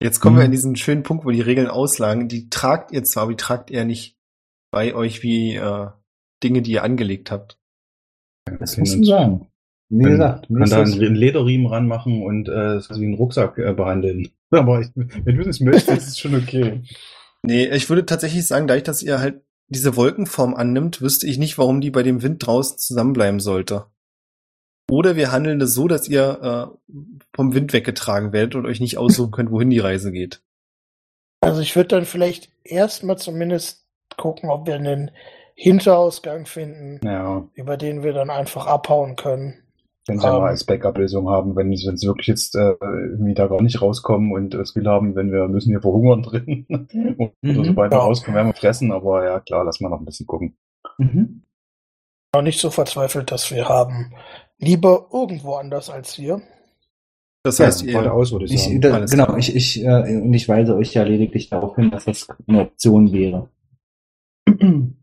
[0.03, 0.45] Jetzt kommen wir Mhm.
[0.45, 2.27] an diesen schönen Punkt, wo die Regeln auslagen.
[2.27, 4.15] Die tragt ihr zwar, aber die tragt ihr nicht
[4.71, 5.87] bei euch wie äh,
[6.43, 7.57] Dinge, die ihr angelegt habt.
[8.59, 9.07] Das kennen musst du uns.
[9.07, 9.47] sagen.
[9.89, 13.73] Wie gesagt, kann da das- einen Lederriemen ranmachen und äh, das wie einen Rucksack äh,
[13.73, 14.29] behandeln.
[14.51, 16.81] Aber ich, wenn du es möchtest, ist es schon okay.
[17.43, 21.57] Nee, ich würde tatsächlich sagen, dadurch, dass ihr halt diese Wolkenform annimmt, wüsste ich nicht,
[21.57, 23.85] warum die bei dem Wind draußen zusammenbleiben sollte.
[24.89, 26.93] Oder wir handeln es so, dass ihr äh,
[27.35, 30.41] vom Wind weggetragen werdet und euch nicht aussuchen könnt, wohin die Reise geht.
[31.41, 35.11] also ich würde dann vielleicht erstmal zumindest gucken, ob wir einen
[35.55, 39.55] Hinterausgang finden, Ja, über den wir dann einfach abhauen können.
[40.07, 40.33] Wenn sie Ähm.
[40.33, 43.81] mal als Backup-Lösung haben, wenn sie wenn sie wirklich jetzt äh, irgendwie da gar nicht
[43.81, 46.65] rauskommen und das Gefühl haben, wenn wir müssen hier verhungern drin.
[47.19, 47.63] Oder Mhm.
[47.65, 48.03] sobald wir Ja.
[48.03, 50.57] rauskommen, werden wir fressen, aber ja klar, lass mal noch ein bisschen gucken.
[50.97, 51.43] Mhm.
[52.33, 54.13] Auch nicht so verzweifelt, dass wir haben.
[54.59, 56.41] Lieber irgendwo anders als hier.
[57.43, 58.81] Das heißt, ihr, geradeaus, würde ich Ich, sagen.
[58.81, 59.37] da, Alles genau, klar.
[59.37, 63.11] ich, ich, äh, und ich weise euch ja lediglich darauf hin, dass das eine Option
[63.13, 63.49] wäre.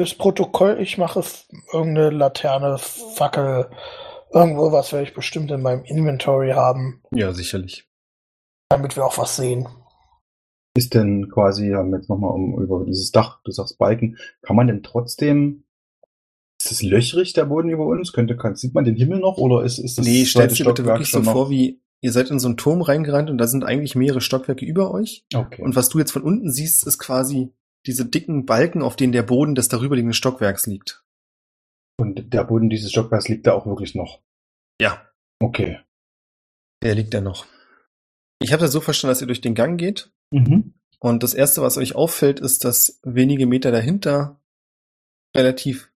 [0.00, 1.22] Fürs Protokoll, ich mache
[1.74, 3.68] irgendeine Laterne, Fackel,
[4.32, 7.86] Irgendwo was werde ich bestimmt in meinem Inventory haben, Ja, sicherlich.
[8.70, 9.68] damit wir auch was sehen.
[10.74, 14.56] Ist denn quasi, haben wir jetzt nochmal um, über dieses Dach, du sagst Balken, kann
[14.56, 15.64] man denn trotzdem,
[16.62, 18.14] ist es löchrig, der Boden über uns?
[18.14, 20.86] Könnte, kann, sieht man den Himmel noch oder ist, ist das Nee, stellt dir bitte
[20.86, 23.64] wirklich so noch- vor, wie ihr seid in so einen Turm reingerannt und da sind
[23.64, 25.26] eigentlich mehrere Stockwerke über euch.
[25.34, 25.60] Okay.
[25.60, 27.52] Und was du jetzt von unten siehst, ist quasi
[27.86, 31.02] diese dicken Balken, auf denen der Boden des darüberliegenden Stockwerks liegt.
[31.98, 34.20] Und der Boden dieses Stockwerks liegt da auch wirklich noch.
[34.80, 35.06] Ja,
[35.42, 35.80] Okay.
[36.82, 37.46] der liegt da noch.
[38.42, 40.74] Ich habe das so verstanden, dass ihr durch den Gang geht Mhm.
[40.98, 44.40] und das erste, was euch auffällt, ist, dass wenige Meter dahinter
[45.36, 45.92] relativ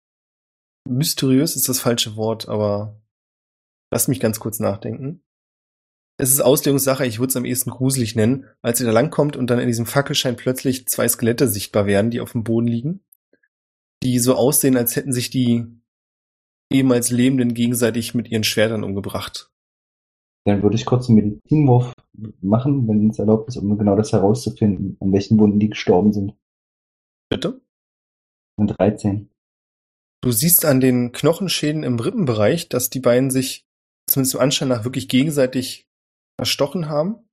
[0.87, 3.01] mysteriös ist das falsche Wort, aber
[3.91, 5.23] lasst mich ganz kurz nachdenken.
[6.17, 9.51] Es ist Auslegungssache, ich würde es am ehesten gruselig nennen, als ihr da langkommt und
[9.51, 13.01] dann in diesem Fackelschein plötzlich zwei Skelette sichtbar werden, die auf dem Boden liegen,
[14.03, 15.67] die so aussehen, als hätten sich die
[16.71, 19.51] ehemals Lebenden gegenseitig mit ihren Schwertern umgebracht.
[20.45, 21.93] Dann würde ich kurz einen Medizinwurf
[22.41, 26.35] machen, wenn es erlaubt ist, um genau das herauszufinden, an welchen Wunden die gestorben sind.
[27.29, 27.61] Bitte?
[28.57, 29.31] Und 13.
[30.23, 33.67] Du siehst an den Knochenschäden im Rippenbereich, dass die beiden sich
[34.07, 35.89] zumindest im Anschein nach wirklich gegenseitig
[36.37, 37.29] erstochen haben.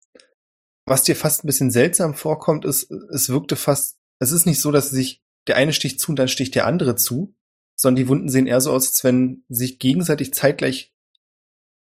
[0.85, 4.71] Was dir fast ein bisschen seltsam vorkommt, ist, es wirkte fast, es ist nicht so,
[4.71, 7.35] dass sich, der eine sticht zu und dann sticht der andere zu,
[7.79, 10.93] sondern die Wunden sehen eher so aus, als wenn sich gegenseitig zeitgleich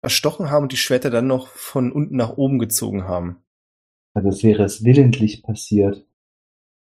[0.03, 3.43] erstochen haben und die Schwerter dann noch von unten nach oben gezogen haben.
[4.15, 6.07] Also es wäre es willentlich passiert.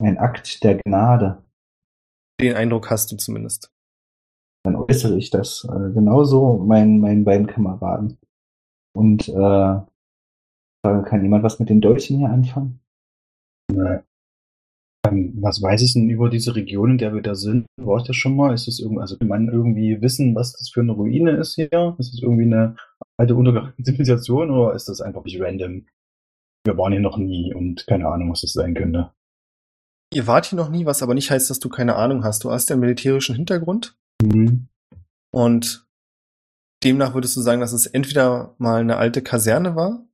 [0.02, 1.44] Ein Akt der Gnade.
[2.40, 3.72] Den Eindruck hast du zumindest.
[4.64, 8.18] Dann äußere ich das äh, genauso meinen, meinen beiden Kameraden.
[8.94, 9.80] Und äh,
[10.84, 12.80] frage, kann jemand was mit den Dolchen hier anfangen?
[15.06, 17.66] Ähm, was weiß ich denn über diese Region, in der wir da sind?
[17.80, 18.54] War ich das schon mal?
[18.54, 21.96] Ist das irgendwie, also kann man irgendwie wissen, was das für eine Ruine ist hier?
[21.98, 22.76] Ist das irgendwie eine
[23.16, 25.86] alte untergegangene Zivilisation oder ist das einfach nicht random?
[26.64, 29.12] Wir waren hier noch nie und keine Ahnung, was das sein könnte.
[30.12, 32.44] Ihr wart hier noch nie, was aber nicht heißt, dass du keine Ahnung hast.
[32.44, 33.96] Du hast ja einen militärischen Hintergrund.
[34.22, 34.68] Mhm.
[35.32, 35.86] Und
[36.84, 40.04] demnach würdest du sagen, dass es entweder mal eine alte Kaserne war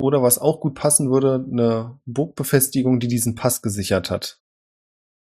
[0.00, 4.40] oder was auch gut passen würde, eine Burgbefestigung, die diesen Pass gesichert hat.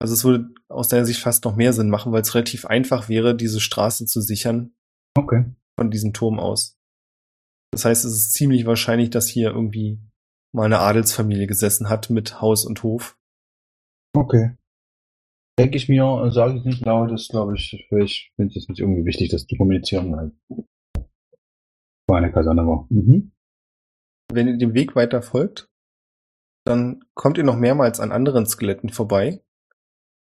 [0.02, 3.10] Also es würde aus deiner Sicht fast noch mehr Sinn machen, weil es relativ einfach
[3.10, 4.73] wäre, diese Straße zu sichern
[5.17, 5.45] Okay.
[5.80, 6.78] von diesem Turm aus.
[7.71, 9.99] Das heißt, es ist ziemlich wahrscheinlich, dass hier irgendwie
[10.54, 13.17] mal eine Adelsfamilie gesessen hat mit Haus und Hof.
[14.15, 14.56] Okay.
[15.60, 19.06] Denke ich mir, sage ich nicht laut, das glaube ich, ich finde es nicht irgendwie
[19.06, 20.32] wichtig, das zu kommunizieren, weil
[22.08, 22.88] war eine Kaserne war.
[22.89, 23.33] Mhm.
[24.34, 25.69] Wenn ihr dem Weg weiter folgt,
[26.65, 29.43] dann kommt ihr noch mehrmals an anderen Skeletten vorbei,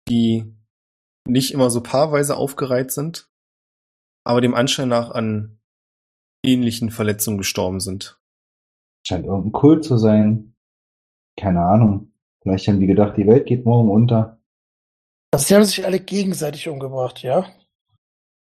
[0.09, 0.55] die
[1.29, 3.29] nicht immer so paarweise aufgereiht sind,
[4.25, 5.61] aber dem Anschein nach an
[6.45, 8.21] ähnlichen Verletzungen gestorben sind.
[9.07, 10.55] Scheint irgendein Kult zu sein.
[11.39, 12.13] Keine Ahnung.
[12.43, 14.41] Vielleicht haben die gedacht, die Welt geht morgen unter.
[15.33, 17.49] Also, sie haben sich alle gegenseitig umgebracht, ja?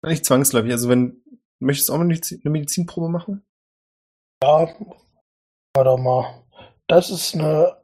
[0.03, 0.71] Nicht zwangsläufig.
[0.71, 1.23] Also wenn,
[1.59, 3.45] möchtest du auch eine Medizin- eine Medizinprobe machen?
[4.43, 4.67] Ja,
[5.75, 6.43] warte mal.
[6.87, 7.77] Das ist eine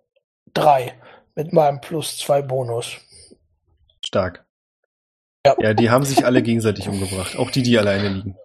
[0.54, 0.94] 3
[1.36, 2.98] mit meinem plus 2 Bonus.
[4.06, 4.46] Stark.
[5.46, 5.56] Ja.
[5.60, 7.38] Ja, die haben sich alle gegenseitig umgebracht.
[7.38, 8.36] Auch die, die alleine liegen.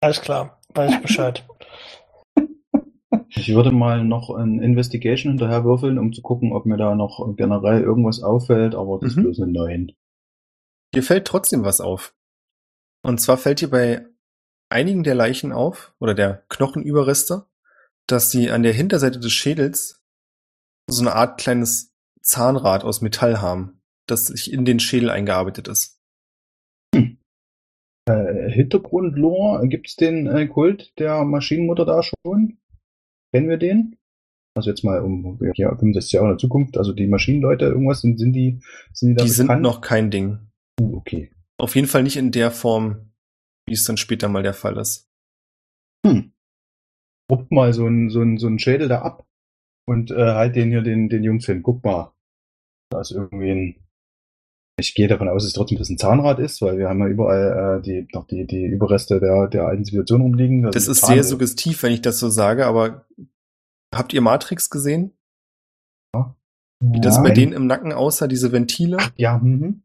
[0.00, 1.44] Alles klar, weiß ich Bescheid.
[3.30, 7.34] Ich würde mal noch ein Investigation hinterher würfeln, um zu gucken, ob mir da noch
[7.36, 9.22] generell irgendwas auffällt, aber das ist Mhm.
[9.22, 9.92] bloß eine 9.
[10.94, 12.14] Dir fällt trotzdem was auf.
[13.02, 14.06] Und zwar fällt dir bei
[14.74, 17.46] einigen der Leichen auf, oder der Knochenüberreste,
[18.06, 20.02] dass sie an der Hinterseite des Schädels
[20.90, 25.98] so eine Art kleines Zahnrad aus Metall haben, das sich in den Schädel eingearbeitet ist.
[28.06, 32.58] Äh, Hintergrundlore, gibt's den äh, Kult der Maschinenmutter da schon?
[33.32, 33.96] Kennen wir den?
[34.56, 38.18] Also jetzt mal um ja, 65 Jahre in der Zukunft, also die Maschinenleute, irgendwas, sind,
[38.18, 38.60] sind die,
[38.92, 39.62] sind die da Die sind bekannt?
[39.62, 40.38] noch kein Ding.
[40.80, 41.32] Uh, okay.
[41.58, 43.10] Auf jeden Fall nicht in der Form,
[43.66, 45.08] wie es dann später mal der Fall ist.
[46.06, 46.32] Hm.
[47.30, 49.26] Ruppt mal so ein, so ein, so ein Schädel da ab
[49.88, 51.62] und äh, halt den hier den, den Jungs hin.
[51.62, 52.12] Guck mal.
[52.90, 53.76] Da ist irgendwie ein.
[54.78, 57.06] Ich gehe davon aus, dass es trotzdem das ein Zahnrad ist, weil wir haben ja
[57.06, 60.62] überall äh, die, noch die, die Überreste der, der alten Zivilisation rumliegen.
[60.62, 63.06] Da Das ist Zahn- sehr suggestiv, wenn ich das so sage, aber
[63.94, 65.12] habt ihr Matrix gesehen?
[66.80, 67.22] Wie das Ja.
[67.22, 68.98] bei denen im Nacken aussah, diese Ventile?
[69.16, 69.84] Ja, mhm.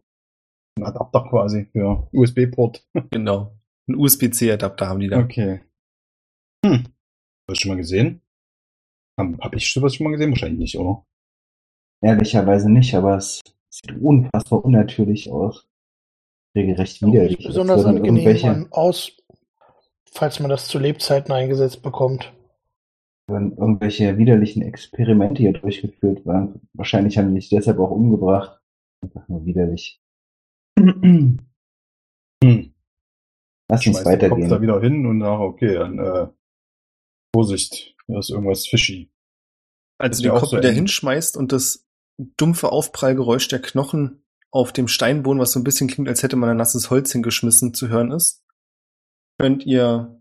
[0.77, 2.83] Ein Adapter quasi für USB-Port.
[3.11, 3.55] Genau.
[3.89, 5.19] Ein USB-C-Adapter haben die da.
[5.19, 5.61] Okay.
[6.63, 6.85] Hm.
[7.47, 8.21] Hast du schon mal gesehen?
[9.17, 10.29] Hab, hab ich sowas schon mal gesehen?
[10.29, 11.03] Wahrscheinlich nicht, oder?
[12.01, 15.67] Ehrlicherweise nicht, aber es sieht unfassbar unnatürlich aus.
[16.55, 17.39] regelrecht widerlich.
[17.39, 19.17] Nicht besonders angenehm irgendwelche, aus,
[20.05, 22.31] falls man das zu Lebzeiten eingesetzt bekommt.
[23.27, 26.69] würden irgendwelche widerlichen Experimente hier durchgeführt werden.
[26.73, 28.61] Wahrscheinlich haben die sich deshalb auch umgebracht.
[29.01, 29.99] Einfach nur widerlich.
[32.41, 32.68] Hm.
[33.69, 34.61] Lass uns den Kopf da weitergehen.
[34.61, 36.27] wieder hin und nach, okay, dann äh,
[37.33, 39.11] Vorsicht, da ist irgendwas fishy.
[39.99, 40.75] Als Ist du den Kopf so wieder eng.
[40.75, 46.09] hinschmeißt und das dumpfe Aufprallgeräusch der Knochen auf dem Steinboden, was so ein bisschen klingt,
[46.09, 48.43] als hätte man ein nasses Holz hingeschmissen, zu hören ist,
[49.39, 50.19] könnt ihr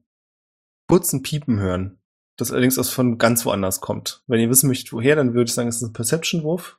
[0.88, 1.98] kurzen Piepen hören,
[2.36, 4.22] das allerdings aus von ganz woanders kommt.
[4.26, 6.78] Wenn ihr wissen möchtet, woher, dann würde ich sagen, es ist ein Perception-Wurf.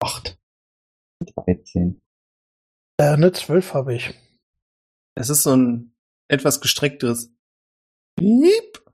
[0.00, 0.38] Acht.
[1.44, 2.00] 13.
[2.98, 4.14] Äh, eine 12 habe ich.
[5.14, 5.94] Es ist so ein
[6.28, 7.32] etwas gestreckteres
[8.18, 8.84] Piep.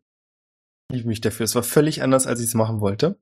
[0.93, 1.45] Ich mich dafür.
[1.45, 3.19] Es war völlig anders, als ich es machen wollte.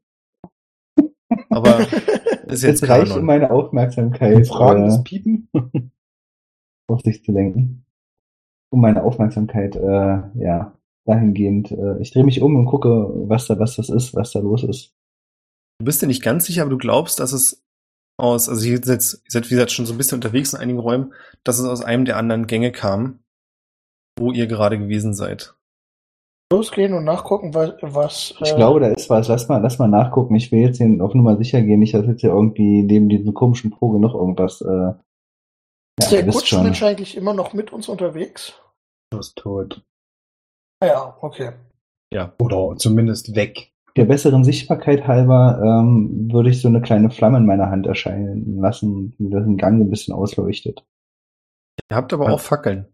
[1.51, 1.80] Aber
[2.46, 5.49] ist jetzt Jetzt reicht, um meine Aufmerksamkeit Fragendes äh, Piepen?
[6.88, 7.84] auf sich zu lenken.
[8.70, 11.70] Um meine Aufmerksamkeit, äh, ja, dahingehend.
[11.70, 14.64] Äh, ich drehe mich um und gucke, was da, was das ist, was da los
[14.64, 14.94] ist.
[15.78, 17.64] Du bist dir nicht ganz sicher, aber du glaubst, dass es
[18.19, 20.79] aus, also ihr seid, ihr seid wie gesagt schon so ein bisschen unterwegs in einigen
[20.79, 21.14] Räumen,
[21.45, 23.21] dass es aus einem der anderen Gänge kam,
[24.19, 25.55] wo ihr gerade gewesen seid.
[26.51, 27.75] Losgehen und nachgucken, was.
[27.83, 29.29] was Ich äh, glaube, da ist was.
[29.29, 30.35] Lass mal, lass mal nachgucken.
[30.35, 31.79] Ich will jetzt hier auf Nummer sicher gehen.
[31.79, 34.62] Nicht, dass jetzt hier irgendwie neben diesem komischen Vogel noch irgendwas.
[34.62, 34.99] Äh, ja,
[35.99, 36.61] ist der wisst schon.
[36.61, 38.55] Kutschmensch eigentlich immer noch mit uns unterwegs?
[39.11, 39.83] Du bist tot.
[40.81, 41.53] Ah ja, okay.
[42.12, 42.33] Ja.
[42.41, 43.73] Oder zumindest weg.
[43.99, 48.59] Der besseren Sichtbarkeit halber ähm, würde ich so eine kleine Flamme in meiner Hand erscheinen
[48.61, 50.84] lassen, die das den Gang ein bisschen ausleuchtet.
[51.90, 52.30] Ihr habt aber Ja.
[52.32, 52.86] auch Fackeln.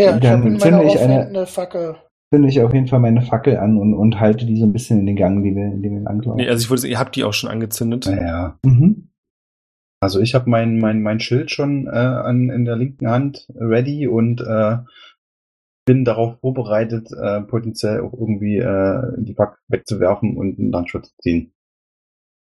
[0.00, 1.96] Ja, ich Dann habe in zünde meiner ich eine- Fackel.
[2.32, 5.00] Zünde ich auf jeden Fall meine Fackel an und, und halte die so ein bisschen
[5.00, 6.36] in den Gang, die wir, in den wir langlaufen.
[6.38, 8.06] Nee, also ich würde sagen, ihr habt die auch schon angezündet.
[8.06, 8.58] Naja.
[8.64, 9.10] mhm.
[10.00, 14.06] Also ich habe mein, mein, mein Schild schon äh, an, in der linken Hand ready
[14.06, 14.76] und äh,
[15.88, 21.14] bin darauf vorbereitet, äh, potenziell auch irgendwie äh, die Pack wegzuwerfen und einen Landschutz zu
[21.22, 21.54] ziehen.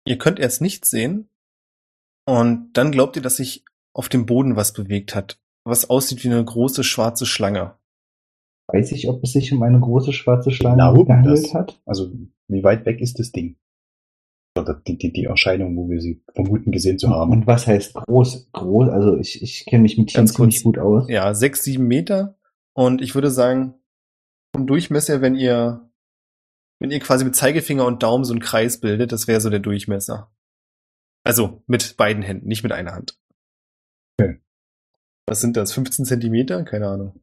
[0.08, 1.30] Ihr könnt erst nichts sehen
[2.26, 6.30] und dann glaubt ihr, dass sich auf dem Boden was bewegt hat, was aussieht wie
[6.30, 7.76] eine große schwarze Schlange.
[8.66, 11.54] Weiß ich, ob es sich um eine große schwarze Schlange Glauben gehandelt das.
[11.54, 11.80] hat?
[11.86, 12.12] Also
[12.48, 13.58] wie weit weg ist das Ding?
[14.58, 17.32] Oder die, die, die Erscheinung, wo wir sie vermuten gesehen zu haben.
[17.32, 18.50] Und was heißt groß?
[18.54, 21.08] Groß, also ich, ich kenne mich mit Tieren ziemlich gut aus.
[21.10, 22.40] Ja, sechs, sieben Meter
[22.76, 23.74] und ich würde sagen,
[24.56, 25.90] vom Durchmesser, wenn ihr,
[26.80, 29.60] wenn ihr quasi mit Zeigefinger und Daumen so einen Kreis bildet, das wäre so der
[29.60, 30.32] Durchmesser.
[31.24, 33.18] Also mit beiden Händen, nicht mit einer Hand.
[34.20, 34.40] Okay.
[35.28, 35.74] Was sind das?
[35.74, 36.64] 15 Zentimeter?
[36.64, 37.20] Keine Ahnung.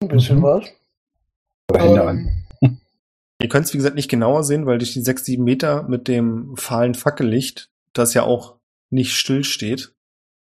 [0.00, 0.42] Ein bisschen Mhm.
[0.42, 0.68] was.
[1.68, 2.44] Aber Hände an.
[2.62, 2.80] Ähm,
[3.42, 6.08] Ihr könnt es, wie gesagt, nicht genauer sehen, weil durch die sechs, sieben Meter mit
[6.08, 8.58] dem fahlen Fackellicht, das ja auch
[8.90, 9.94] nicht still steht,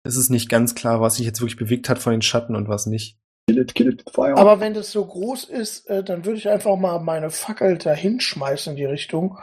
[0.05, 2.69] ist es nicht ganz klar, was sich jetzt wirklich bewegt hat von den Schatten und
[2.69, 3.20] was nicht.
[3.51, 4.37] Kill it, kill it with fire.
[4.37, 8.21] Aber wenn das so groß ist, äh, dann würde ich einfach mal meine Fackel dahin
[8.21, 9.39] schmeißen in die Richtung.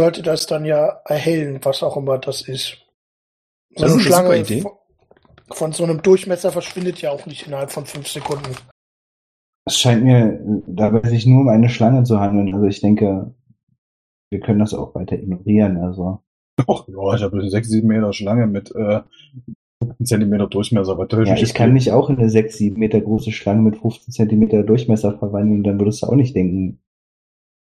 [0.00, 2.78] Sollte das dann ja erhellen, was auch immer das ist.
[3.76, 4.60] So Das eine ist eine Schlange Idee.
[4.62, 4.72] von,
[5.50, 8.56] von so einem Durchmesser verschwindet ja auch nicht innerhalb von fünf Sekunden.
[9.66, 12.54] Es scheint mir dabei sich nur um eine Schlange zu handeln.
[12.54, 13.34] Also ich denke,
[14.30, 15.76] wir können das auch weiter ignorieren.
[15.76, 16.22] Also
[16.66, 19.02] Och, ja, ich habe eine 6, 7 Meter Schlange mit äh,
[19.86, 20.92] 15 Zentimeter Durchmesser.
[20.92, 24.12] Aber ja, ich kann mich auch in eine 6, 7 Meter große Schlange mit 15
[24.12, 25.62] Zentimeter Durchmesser verwandeln.
[25.62, 26.80] Dann würdest du auch nicht denken,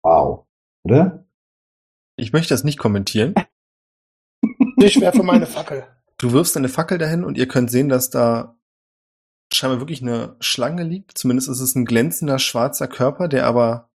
[0.03, 0.45] wow,
[0.83, 1.25] oder?
[2.17, 3.33] Ich möchte das nicht kommentieren.
[4.83, 5.83] Ich werfe meine Fackel.
[6.17, 8.57] Du wirfst eine Fackel dahin und ihr könnt sehen, dass da
[9.53, 11.17] scheinbar wirklich eine Schlange liegt.
[11.17, 13.91] Zumindest ist es ein glänzender schwarzer Körper, der aber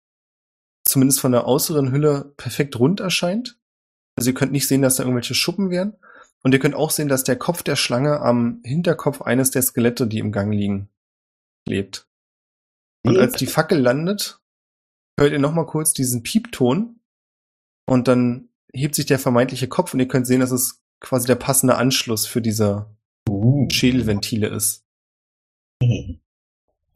[0.84, 3.60] zumindest von der äußeren Hülle perfekt rund erscheint.
[4.16, 5.96] Also ihr könnt nicht sehen, dass da irgendwelche Schuppen wären.
[6.44, 10.08] Und ihr könnt auch sehen, dass der Kopf der Schlange am Hinterkopf eines der Skelette,
[10.08, 10.90] die im Gang liegen,
[11.68, 12.08] lebt.
[13.04, 14.40] Und als die Fackel landet,
[15.20, 17.00] hört ihr nochmal kurz diesen Piepton
[17.86, 21.36] und dann hebt sich der vermeintliche Kopf und ihr könnt sehen, dass es quasi der
[21.36, 22.88] passende Anschluss für diese
[23.30, 23.68] Uh.
[23.72, 24.86] Schädelventile ist.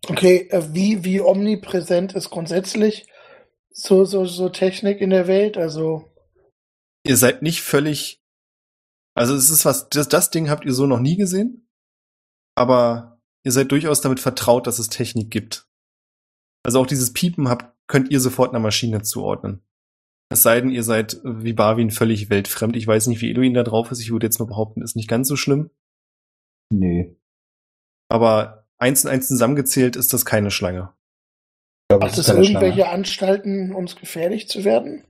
[0.07, 3.07] Okay, äh, wie, wie omnipräsent ist grundsätzlich
[3.71, 5.57] so, so, so Technik in der Welt?
[5.57, 6.09] Also,
[7.03, 8.21] Ihr seid nicht völlig,
[9.16, 11.68] also es ist was, das, das Ding habt ihr so noch nie gesehen,
[12.55, 15.68] aber ihr seid durchaus damit vertraut, dass es Technik gibt.
[16.63, 19.61] Also auch dieses Piepen habt, könnt ihr sofort einer Maschine zuordnen.
[20.30, 22.76] Es sei denn, ihr seid wie Barwin völlig weltfremd.
[22.76, 24.01] Ich weiß nicht, wie Eloin da drauf ist.
[24.01, 25.70] Ich würde jetzt mal behaupten, ist nicht ganz so schlimm.
[26.72, 27.13] Nö.
[28.09, 30.93] Aber eins und eins zusammengezählt ist das keine Schlange.
[31.89, 32.89] Aber macht das es irgendwelche Schlange.
[32.89, 35.05] Anstalten, uns gefährlich zu werden?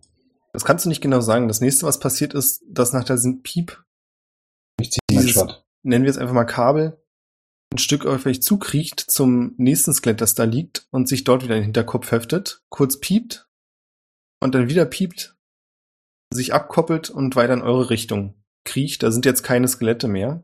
[0.52, 1.48] Das kannst du nicht genau sagen.
[1.48, 3.85] Das nächste, was passiert ist, dass nach diesem Piep,
[5.28, 7.02] dieses- nennen wir es einfach mal Kabel,
[7.74, 11.56] ein Stück auf euch zukriecht zum nächsten Skelett, das da liegt und sich dort wieder
[11.56, 13.50] in den Hinterkopf heftet, kurz piept
[14.42, 15.38] und dann wieder piept,
[16.34, 18.34] sich abkoppelt und weiter in eure Richtung
[18.66, 19.04] kriecht.
[19.04, 20.44] Da sind jetzt keine Skelette mehr.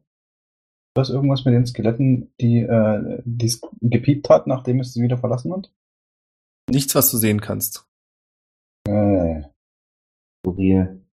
[0.96, 5.54] Was irgendwas mit den Skeletten, die äh, es gepiept hat, nachdem es sie wieder verlassen
[5.54, 5.72] hat?
[6.70, 7.88] Nichts, was du sehen kannst.
[8.88, 9.44] Äh,
[10.46, 11.06] Skurril.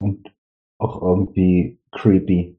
[0.00, 0.34] Und
[0.80, 2.58] auch irgendwie creepy.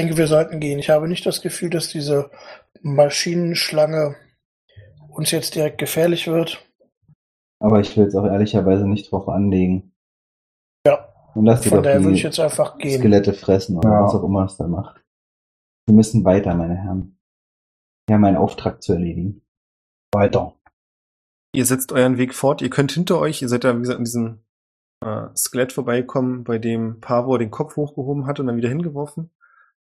[0.00, 0.78] Ich denke, wir sollten gehen.
[0.78, 2.30] Ich habe nicht das Gefühl, dass diese
[2.80, 4.16] Maschinenschlange
[5.10, 6.64] uns jetzt direkt gefährlich wird.
[7.58, 9.92] Aber ich will es auch ehrlicherweise nicht drauf anlegen.
[10.86, 12.98] Ja, Und lass von daher würde ich die jetzt einfach gehen.
[12.98, 14.04] Skelette fressen oder Ja.
[14.04, 15.04] was auch immer es da macht.
[15.86, 17.18] Wir müssen weiter, meine Herren.
[18.06, 19.42] Wir haben einen Auftrag zu erledigen.
[20.14, 20.54] weiter.
[21.54, 22.62] Ihr setzt euren Weg fort.
[22.62, 24.38] Ihr könnt hinter euch, ihr seid da, wie gesagt, an diesem
[25.04, 29.30] äh, Skelett vorbeikommen, bei dem Pavor den Kopf hochgehoben hat und dann wieder hingeworfen.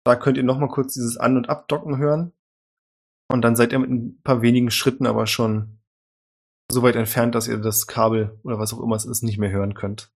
[0.05, 2.31] Da könnt ihr nochmal kurz dieses An- und Abdocken hören.
[3.27, 5.79] Und dann seid ihr mit ein paar wenigen Schritten aber schon
[6.71, 9.51] so weit entfernt, dass ihr das Kabel oder was auch immer es ist, nicht mehr
[9.51, 10.11] hören könnt.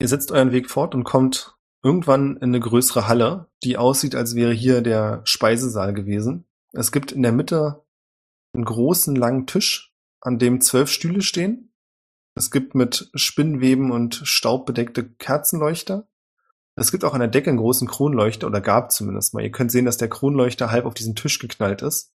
[0.00, 4.34] Ihr setzt euren Weg fort und kommt irgendwann in eine größere Halle, die aussieht, als
[4.34, 6.46] wäre hier der Speisesaal gewesen.
[6.72, 7.84] Es gibt in der Mitte
[8.54, 11.72] einen großen, langen Tisch, an dem zwölf Stühle stehen.
[12.36, 16.08] Es gibt mit Spinnweben und Staub bedeckte Kerzenleuchter.
[16.76, 19.42] Es gibt auch an der Decke einen großen Kronleuchter, oder gab zumindest mal.
[19.42, 22.12] Ihr könnt sehen, dass der Kronleuchter halb auf diesen Tisch geknallt ist.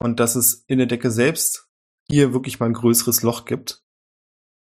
[0.00, 1.68] Und dass es in der Decke selbst
[2.08, 3.84] hier wirklich mal ein größeres Loch gibt.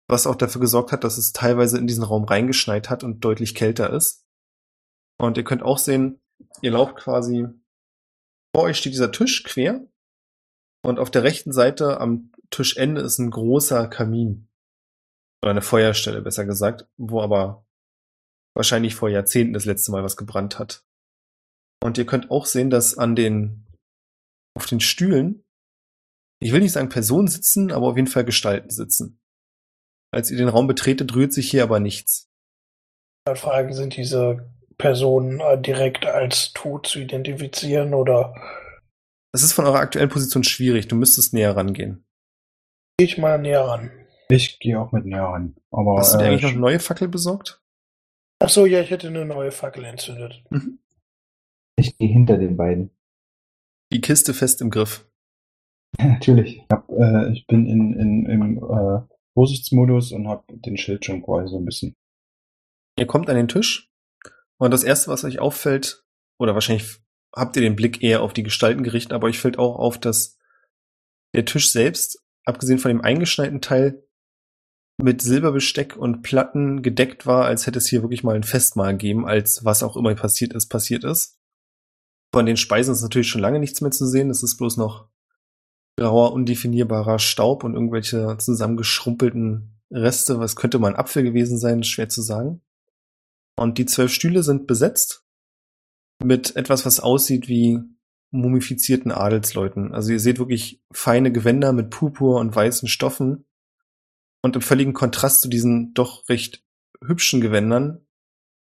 [0.09, 3.55] Was auch dafür gesorgt hat, dass es teilweise in diesen Raum reingeschneit hat und deutlich
[3.55, 4.27] kälter ist.
[5.19, 6.21] Und ihr könnt auch sehen,
[6.63, 7.47] ihr lauft quasi,
[8.55, 9.87] vor euch steht dieser Tisch quer.
[10.83, 14.49] Und auf der rechten Seite am Tischende ist ein großer Kamin.
[15.43, 17.67] Oder eine Feuerstelle, besser gesagt, wo aber
[18.59, 20.85] wahrscheinlich vor Jahrzehnten das letzte Mal was gebrannt hat.
[21.83, 23.67] Und ihr könnt auch sehen, dass an den,
[24.57, 25.45] auf den Stühlen,
[26.43, 29.21] ich will nicht sagen Personen sitzen, aber auf jeden Fall Gestalten sitzen.
[30.13, 32.29] Als ihr den Raum betretet, rührt sich hier aber nichts.
[33.27, 38.35] Dann fragen, sind diese Personen äh, direkt als tot zu identifizieren oder
[39.33, 42.05] Es ist von eurer aktuellen Position schwierig, du müsstest näher rangehen.
[42.99, 43.91] gehe ich mal näher ran?
[44.31, 45.57] Ich gehe auch mit näher ran.
[45.71, 47.63] Aber Hast du dir äh, eigentlich noch eine neue Fackel besorgt?
[48.41, 50.45] Ach so, ja, ich hätte eine neue Fackel entzündet.
[51.77, 52.91] Ich gehe hinter den beiden.
[53.93, 55.09] Die Kiste fest im Griff.
[55.99, 56.65] Natürlich.
[56.71, 59.01] äh, ich bin in, in, im äh,
[59.35, 61.97] Vorsichtsmodus und habe den Schild schon quasi so ein bisschen.
[62.99, 63.91] Ihr kommt an den Tisch
[64.59, 66.05] und das erste, was euch auffällt,
[66.39, 66.99] oder wahrscheinlich
[67.35, 70.39] habt ihr den Blick eher auf die Gestalten gerichtet, aber euch fällt auch auf, dass
[71.35, 74.03] der Tisch selbst, abgesehen von dem eingeschneiten Teil,
[75.01, 79.27] mit Silberbesteck und Platten gedeckt war, als hätte es hier wirklich mal ein Festmahl gegeben,
[79.27, 81.39] als was auch immer passiert ist, passiert ist.
[82.35, 84.29] Von den Speisen ist natürlich schon lange nichts mehr zu sehen.
[84.29, 85.09] Es ist bloß noch
[85.99, 90.39] grauer, undefinierbarer Staub und irgendwelche zusammengeschrumpelten Reste.
[90.41, 91.85] Was könnte mal ein Apfel gewesen sein?
[91.85, 92.61] Schwer zu sagen.
[93.57, 95.25] Und die zwölf Stühle sind besetzt
[96.23, 97.81] mit etwas, was aussieht wie
[98.31, 99.95] mumifizierten Adelsleuten.
[99.95, 103.48] Also ihr seht wirklich feine Gewänder mit Purpur und weißen Stoffen.
[104.43, 106.65] Und im völligen Kontrast zu diesen doch recht
[107.05, 108.07] hübschen Gewändern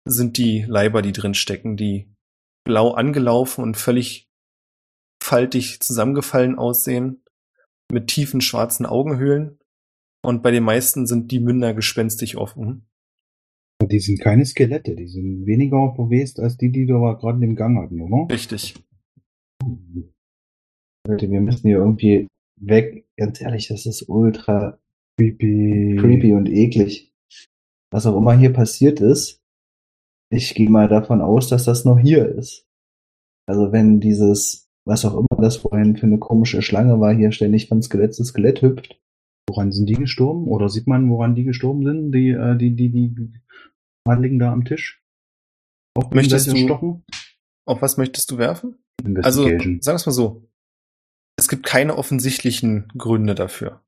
[0.04, 2.12] sind die Leiber, die drin stecken, die
[2.64, 4.28] blau angelaufen und völlig
[5.22, 7.24] faltig zusammengefallen aussehen,
[7.90, 9.58] mit tiefen schwarzen Augenhöhlen.
[10.24, 12.88] Und bei den meisten sind die Münder gespenstig offen.
[13.82, 17.78] Die sind keine Skelette, die sind weniger verwest als die, die wir gerade im Gang
[17.78, 18.32] hatten, oder?
[18.32, 18.74] Richtig.
[21.06, 22.28] Leute, wir müssen hier irgendwie
[22.60, 23.08] weg.
[23.16, 24.78] Ganz ehrlich, das ist ultra
[25.18, 25.96] Creepy.
[26.00, 27.12] creepy und eklig.
[27.92, 29.40] Was auch immer hier passiert ist,
[30.30, 32.66] ich gehe mal davon aus, dass das noch hier ist.
[33.46, 37.68] Also wenn dieses, was auch immer das vorhin für eine komische Schlange war, hier ständig
[37.68, 38.98] von Skelett zu Skelett hüpft.
[39.48, 40.46] Woran sind die gestorben?
[40.48, 42.12] Oder sieht man, woran die gestorben sind?
[42.12, 43.32] Die, äh, die, die, die
[44.08, 45.02] Adligen da am Tisch?
[45.94, 47.04] Auch Möchtest du- erstochen?
[47.66, 48.76] Auf was möchtest du werfen?
[49.22, 50.48] Also, sagen wir es mal so.
[51.36, 53.82] Es gibt keine offensichtlichen Gründe dafür.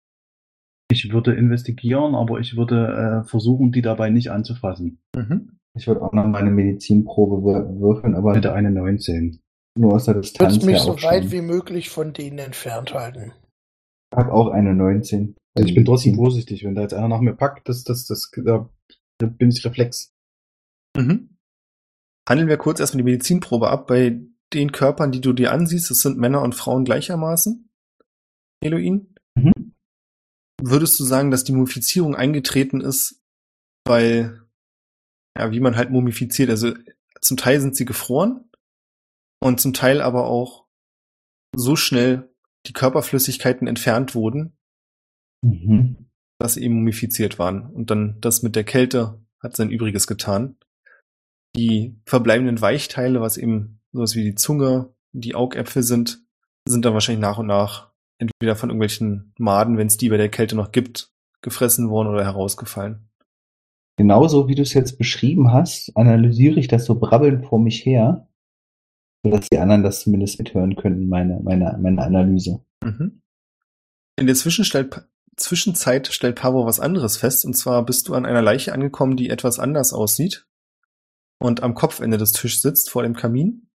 [0.91, 5.01] Ich würde investigieren, aber ich würde äh, versuchen, die dabei nicht anzufassen.
[5.17, 5.59] Mhm.
[5.77, 9.41] Ich würde auch noch meine Medizinprobe wür- würfeln, aber Bitte eine 19.
[9.77, 13.33] nur aus der Ich Distanz würde mich so weit wie möglich von denen entfernt halten.
[14.13, 15.35] Ich habe auch eine 19.
[15.57, 16.25] Also ich bin trotzdem Medizin.
[16.25, 16.65] vorsichtig.
[16.65, 18.69] Wenn da jetzt einer nach mir packt, das, das, das, da
[19.19, 20.13] bin ich reflex.
[20.97, 21.31] Mhm.
[22.29, 23.87] Handeln wir kurz erstmal die Medizinprobe ab.
[23.89, 24.21] Bei
[24.53, 27.69] den Körpern, die du dir ansiehst, das sind Männer und Frauen gleichermaßen.
[28.63, 29.14] Eloin?
[30.67, 33.21] Würdest du sagen, dass die Mumifizierung eingetreten ist,
[33.87, 34.41] weil,
[35.37, 36.73] ja, wie man halt mumifiziert, also
[37.21, 38.49] zum Teil sind sie gefroren
[39.43, 40.67] und zum Teil aber auch
[41.55, 42.31] so schnell
[42.67, 44.57] die Körperflüssigkeiten entfernt wurden,
[45.45, 46.07] Mhm.
[46.39, 47.67] dass sie eben mumifiziert waren.
[47.71, 50.57] Und dann das mit der Kälte hat sein Übriges getan.
[51.55, 56.25] Die verbleibenden Weichteile, was eben sowas wie die Zunge, die Augäpfel sind,
[56.67, 60.29] sind dann wahrscheinlich nach und nach entweder von irgendwelchen Maden, wenn es die bei der
[60.29, 61.13] Kälte noch gibt,
[61.43, 63.11] gefressen worden oder herausgefallen.
[63.97, 68.29] Genauso wie du es jetzt beschrieben hast, analysiere ich das so brabbelnd vor mich her,
[69.25, 72.65] sodass die anderen das zumindest mithören können, meine, meine, meine Analyse.
[72.83, 73.23] Mhm.
[74.17, 74.91] In der Zwischenstell
[75.37, 79.31] Zwischenzeit stellt Pavo was anderes fest, und zwar bist du an einer Leiche angekommen, die
[79.31, 80.47] etwas anders aussieht
[81.41, 83.69] und am Kopfende des Tisches sitzt vor dem Kamin.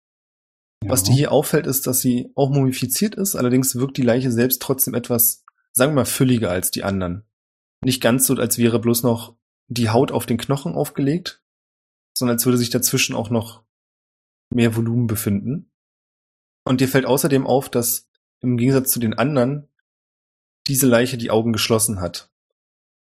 [0.89, 4.63] Was dir hier auffällt, ist, dass sie auch mumifiziert ist, allerdings wirkt die Leiche selbst
[4.63, 7.25] trotzdem etwas, sagen wir mal, fülliger als die anderen.
[7.85, 9.37] Nicht ganz so, als wäre bloß noch
[9.69, 11.43] die Haut auf den Knochen aufgelegt,
[12.17, 13.65] sondern als würde sich dazwischen auch noch
[14.51, 15.73] mehr Volumen befinden.
[16.65, 18.09] Und dir fällt außerdem auf, dass
[18.41, 19.69] im Gegensatz zu den anderen
[20.67, 22.31] diese Leiche die Augen geschlossen hat.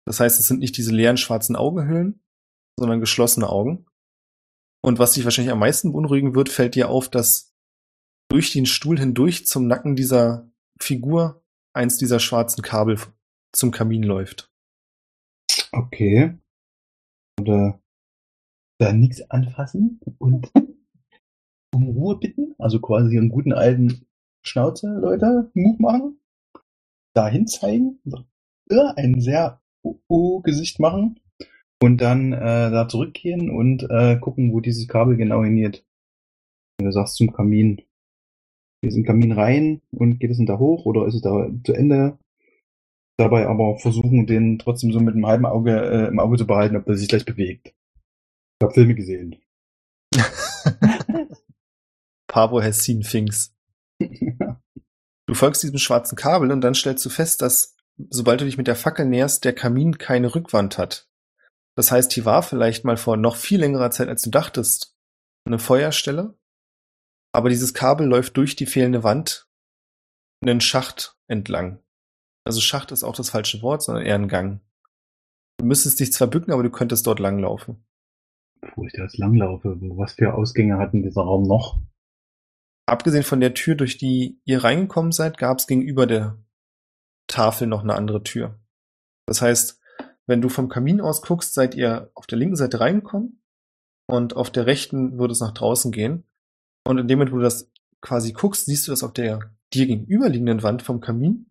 [0.04, 2.22] Das heißt, es sind nicht diese leeren schwarzen Augenhöhlen,
[2.78, 3.86] sondern geschlossene Augen.
[4.82, 7.51] Und was dich wahrscheinlich am meisten beunruhigen wird, fällt dir auf, dass
[8.32, 12.98] durch den Stuhl hindurch zum Nacken dieser Figur eins dieser schwarzen Kabel
[13.54, 14.50] zum Kamin läuft.
[15.70, 16.38] Okay.
[17.38, 17.78] Oder
[18.80, 20.50] da nichts anfassen und
[21.74, 22.54] um Ruhe bitten.
[22.58, 24.06] Also quasi einen guten alten
[24.46, 26.18] Schnauze, Leute, Move machen.
[27.14, 28.00] Dahin zeigen.
[28.70, 31.20] Ja, ein sehr Oh-Oh-Gesicht machen.
[31.82, 35.42] Und dann äh, da zurückgehen und äh, gucken, wo dieses Kabel genau.
[35.42, 35.72] Wenn
[36.78, 37.82] du sagst zum Kamin.
[38.82, 41.72] In den Kamin rein und geht es denn da hoch oder ist es da zu
[41.72, 42.18] Ende?
[43.16, 46.76] Dabei aber versuchen, den trotzdem so mit einem halben Auge äh, im Auge zu behalten,
[46.76, 47.68] ob der sich gleich bewegt.
[47.68, 49.36] Ich habe Filme gesehen.
[52.26, 53.54] Pavo has seen things.
[55.28, 57.76] Du folgst diesem schwarzen Kabel und dann stellst du fest, dass
[58.10, 61.08] sobald du dich mit der Fackel näherst, der Kamin keine Rückwand hat.
[61.76, 64.94] Das heißt, hier war vielleicht mal vor noch viel längerer Zeit, als du dachtest,
[65.46, 66.36] eine Feuerstelle.
[67.32, 69.48] Aber dieses Kabel läuft durch die fehlende Wand
[70.42, 71.78] einen Schacht entlang.
[72.44, 74.60] Also Schacht ist auch das falsche Wort, sondern eher ein Gang.
[75.58, 77.84] Du müsstest dich zwar bücken, aber du könntest dort langlaufen.
[78.74, 81.80] Wo ich da jetzt langlaufe, was für Ausgänge hat denn dieser Raum noch?
[82.86, 86.38] Abgesehen von der Tür, durch die ihr reingekommen seid, gab es gegenüber der
[87.28, 88.58] Tafel noch eine andere Tür.
[89.26, 89.80] Das heißt,
[90.26, 93.42] wenn du vom Kamin aus guckst, seid ihr auf der linken Seite reingekommen
[94.06, 96.24] und auf der rechten würde es nach draußen gehen.
[96.84, 97.70] Und in dem Moment, wo du das
[98.00, 99.38] quasi guckst, siehst du, dass auf der
[99.72, 101.46] dir gegenüberliegenden Wand vom Kamin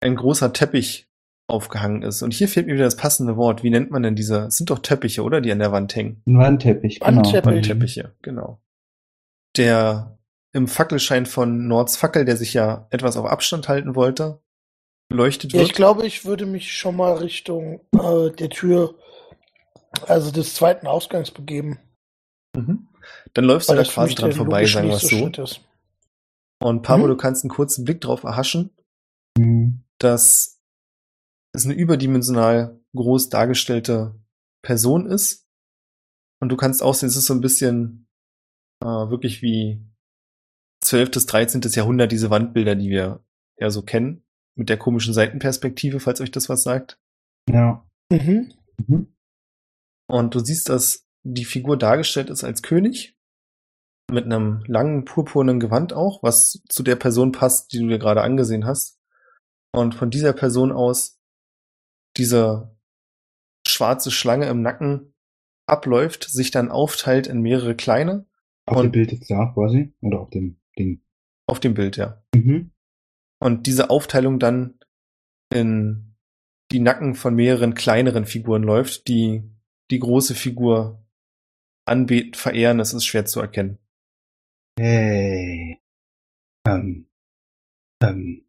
[0.00, 1.06] ein großer Teppich
[1.46, 2.22] aufgehangen ist.
[2.22, 3.62] Und hier fehlt mir wieder das passende Wort.
[3.62, 4.46] Wie nennt man denn diese?
[4.46, 5.40] Es sind doch Teppiche, oder?
[5.40, 6.22] Die an der Wand hängen.
[6.26, 7.16] Ein Wandteppich, genau.
[7.16, 7.44] Wandteppich.
[7.46, 8.60] Wandteppiche, genau.
[9.56, 10.18] Der
[10.52, 14.40] im Fackelschein von Nords Fackel, der sich ja etwas auf Abstand halten wollte,
[15.08, 15.68] beleuchtet Ja, wird.
[15.68, 18.94] ich glaube, ich würde mich schon mal Richtung äh, der Tür,
[20.06, 21.78] also des zweiten Ausgangs begeben.
[22.56, 22.88] Mhm.
[23.34, 25.30] Dann läufst du Weil da das für quasi dran vorbei, sagen wir es so.
[26.62, 27.10] Und Pablo, Mhm.
[27.10, 28.70] du kannst einen kurzen Blick drauf erhaschen,
[29.38, 29.82] Hm.
[29.98, 30.60] dass
[31.52, 34.14] es eine überdimensional groß dargestellte
[34.62, 35.46] Person ist.
[36.42, 38.06] Und du kannst auch sehen, es ist so ein bisschen
[38.82, 39.84] äh, wirklich wie
[40.82, 41.10] 12.
[41.10, 41.60] bis 13.
[41.72, 43.22] Jahrhundert, diese Wandbilder, die wir
[43.58, 44.24] ja so kennen,
[44.56, 46.98] mit der komischen Seitenperspektive, falls euch das was sagt.
[47.50, 47.86] Ja.
[48.10, 48.52] Mhm.
[48.86, 49.14] Mhm.
[50.08, 53.16] Und du siehst, dass die Figur dargestellt ist als König.
[54.10, 58.22] Mit einem langen purpurnen Gewand auch, was zu der Person passt, die du dir gerade
[58.22, 58.98] angesehen hast.
[59.72, 61.20] Und von dieser Person aus
[62.16, 62.76] diese
[63.66, 65.14] schwarze Schlange im Nacken
[65.66, 68.26] abläuft, sich dann aufteilt in mehrere kleine
[68.66, 69.94] Auf Und- dem Bild jetzt da quasi?
[70.00, 71.02] Oder auf dem Ding?
[71.46, 72.22] auf dem Bild, ja.
[72.34, 72.70] Mhm.
[73.40, 74.78] Und diese Aufteilung dann
[75.52, 76.14] in
[76.70, 79.42] die Nacken von mehreren kleineren Figuren läuft, die
[79.90, 81.04] die große Figur
[81.90, 83.78] anbeten, verehren, das ist schwer zu erkennen.
[84.78, 85.80] Hey.
[86.66, 87.06] Ähm.
[88.02, 88.46] Ähm.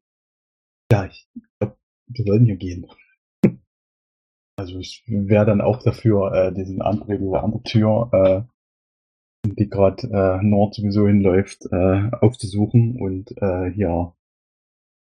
[0.92, 1.28] Ja, ich
[1.60, 1.78] glaube,
[2.08, 2.88] wir sollten hier gehen.
[4.60, 8.44] Also ich wäre dann auch dafür, äh, diesen andere, diese andere Tür, äh,
[9.48, 14.14] die gerade äh, Nord sowieso hinläuft, äh, aufzusuchen und äh, hier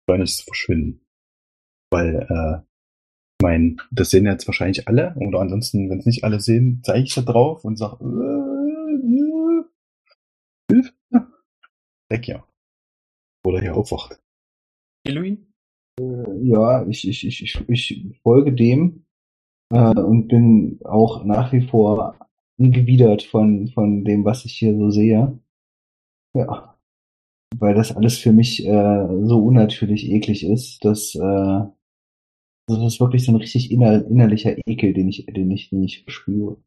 [0.05, 1.07] schleunigst verschwinden.
[1.91, 2.66] Weil, äh,
[3.47, 7.05] ich mein, das sehen jetzt wahrscheinlich alle, oder ansonsten, wenn es nicht alle sehen, zeige
[7.05, 8.47] ich da drauf und sage, äh,
[10.72, 10.92] Hilfe.
[12.09, 12.44] Weg hier.
[13.44, 14.20] Oder hier aufwacht.
[15.05, 15.47] Eloin?
[16.42, 19.07] Ja, ich, ich, ich, ich, ich folge dem
[19.72, 22.16] äh, und bin auch nach wie vor
[22.59, 25.38] angewidert von, von dem, was ich hier so sehe.
[26.34, 26.76] Ja.
[27.57, 31.64] Weil das alles für mich äh, so unnatürlich eklig ist, dass äh,
[32.69, 35.83] also das ist wirklich so ein richtig inner, innerlicher Ekel, den ich, den ich, den
[35.83, 36.62] ich spüre.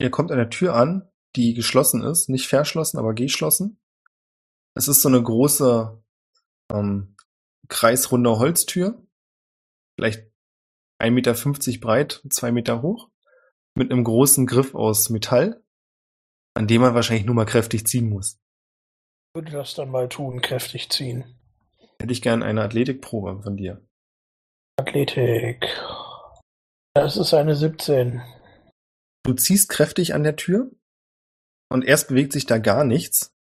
[0.00, 3.80] Ihr kommt an der Tür an, die geschlossen ist, nicht verschlossen, aber geschlossen.
[4.74, 6.00] Es ist so eine große
[6.72, 7.16] ähm,
[7.68, 9.04] kreisrunde Holztür,
[9.96, 10.30] vielleicht
[11.00, 13.10] 1,50 Meter breit, zwei Meter hoch,
[13.74, 15.62] mit einem großen Griff aus Metall,
[16.54, 18.40] an dem man wahrscheinlich nur mal kräftig ziehen muss.
[19.34, 21.24] Würde das dann mal tun, kräftig ziehen.
[22.00, 23.87] Hätte ich gern eine Athletikprobe von dir.
[24.78, 25.66] Athletik.
[26.94, 28.22] Das ist eine 17.
[29.24, 30.70] Du ziehst kräftig an der Tür
[31.68, 33.34] und erst bewegt sich da gar nichts.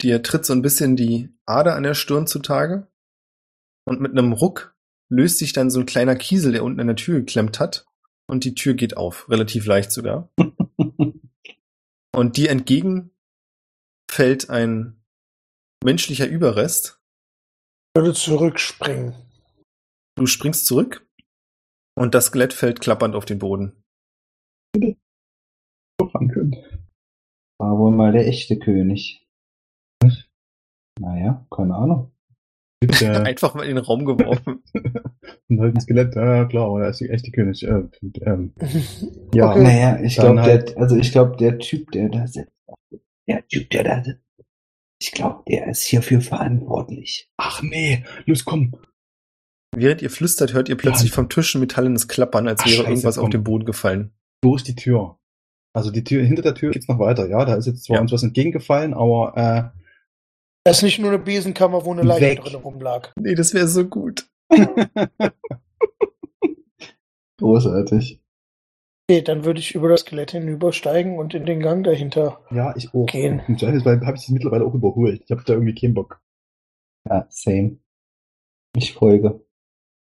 [0.00, 2.86] Dir tritt so ein bisschen die Ader an der Stirn zutage
[3.84, 4.76] und mit einem Ruck
[5.10, 7.86] löst sich dann so ein kleiner Kiesel, der unten an der Tür geklemmt hat
[8.28, 10.30] und die Tür geht auf, relativ leicht sogar.
[12.14, 13.10] Und dir entgegen
[14.10, 15.04] fällt ein
[15.84, 16.98] menschlicher Überrest.
[17.94, 19.25] Ich würde zurückspringen.
[20.16, 21.06] Du springst zurück
[21.94, 23.82] und das Skelett fällt klappernd auf den Boden.
[27.58, 29.26] War wohl mal der echte König.
[30.98, 32.12] Naja, keine Ahnung.
[33.02, 34.62] Einfach mal in den Raum geworfen.
[35.50, 37.62] ein alten Skelett, ja klar, aber er ist die echte König.
[37.62, 37.82] Äh,
[38.22, 38.54] ähm,
[39.34, 39.62] ja, Okay.
[39.62, 42.52] Naja, ich glaube, halt- der, also ich glaube, der Typ, der da sitzt,
[43.28, 44.22] der Typ, der da sitzt,
[45.00, 47.30] ich glaube, der ist hierfür verantwortlich.
[47.36, 48.72] ach nee, los komm.
[49.74, 51.14] Während ihr flüstert, hört ihr plötzlich Ja.
[51.16, 53.30] vom Tisch ein metallenes Klappern, als Ach, wäre scheiße, irgendwas auf komm.
[53.32, 54.12] den Boden gefallen.
[54.42, 55.18] Durch die Tür.
[55.74, 57.44] Also die Tür, hinter der Tür geht's noch weiter, ja.
[57.44, 58.00] Da ist jetzt zwar Ja.
[58.02, 59.70] uns was entgegengefallen, aber äh,
[60.64, 62.40] Das ist nicht nur eine Besenkammer, wo eine Leiche Weg.
[62.44, 63.12] drin rumlag.
[63.16, 64.26] Nee, das wäre so gut.
[67.38, 68.20] Großartig.
[69.08, 72.40] Okay, dann würde ich über das Skelett hinübersteigen und in den Gang dahinter.
[72.50, 73.06] ja, ich auch.
[73.06, 73.40] Gehen.
[73.46, 75.22] Im Zweifelsfall habe ich das mittlerweile auch überholt.
[75.24, 76.20] Ich habe da irgendwie keinen Bock.
[77.08, 77.78] Ja, same.
[78.74, 79.45] Ich folge.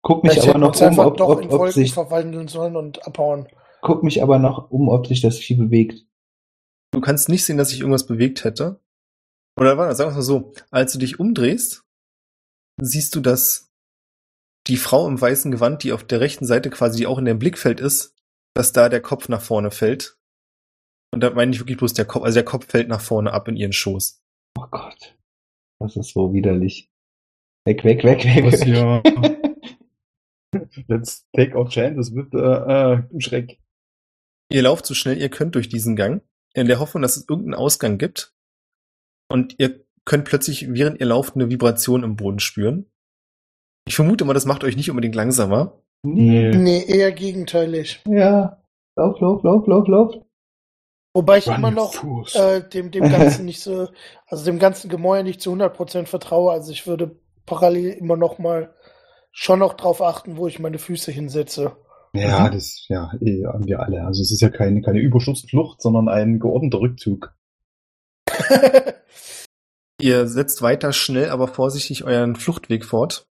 [0.02, 2.76] Guck mich Vielleicht aber noch um, ob, doch ob, in ob Wolken sich, verwandeln sollen
[2.76, 3.48] und abhauen.
[3.82, 6.06] guck mich aber noch um, ob sich das Vieh bewegt.
[6.92, 8.80] Du kannst nicht sehen, dass sich irgendwas bewegt hätte.
[9.58, 11.84] Oder warte, sagen wir mal so, als du dich umdrehst,
[12.80, 13.72] siehst du, dass
[14.68, 17.80] die Frau im weißen Gewand, die auf der rechten Seite quasi auch in deinem Blickfeld
[17.80, 18.14] ist,
[18.54, 20.16] dass da der Kopf nach vorne fällt.
[21.12, 23.48] Und da meine ich wirklich bloß der Kopf, also der Kopf fällt nach vorne ab
[23.48, 24.22] in ihren Schoß.
[24.58, 25.16] Oh Gott.
[25.80, 26.90] Das ist so widerlich.
[27.64, 28.44] Weg, weg, weg, weg.
[28.44, 29.44] Was weg.
[30.88, 33.58] Let's take our chances with äh, äh, Schreck.
[34.50, 36.22] Ihr lauft so schnell ihr könnt durch diesen Gang,
[36.54, 38.34] in der Hoffnung, dass es irgendeinen Ausgang gibt.
[39.30, 42.90] Und ihr könnt plötzlich, während ihr lauft, eine Vibration im Boden spüren.
[43.86, 45.82] Ich vermute mal, das macht euch nicht unbedingt langsamer.
[46.02, 46.50] Nee.
[46.50, 48.02] Nee, eher gegenteilig.
[48.06, 48.62] Ja.
[48.96, 50.14] Lauf, lauf, lauf, lauf, lauf.
[51.14, 52.34] Wobei ich Run, immer noch Fuß.
[52.36, 53.88] äh, dem, dem Ganzen nicht so,
[54.26, 56.52] also dem ganzen Gemäuer nicht zu 100% vertraue.
[56.52, 58.74] Also ich würde parallel immer noch mal
[59.30, 61.76] schon noch drauf achten, wo ich meine Füße hinsetze.
[62.12, 64.04] Ja, das ja, eh, haben wir alle.
[64.04, 67.34] Also es ist ja keine, keine Überschussflucht, sondern ein geordneter Rückzug.
[70.00, 73.28] Ihr setzt weiter schnell, aber vorsichtig euren Fluchtweg fort.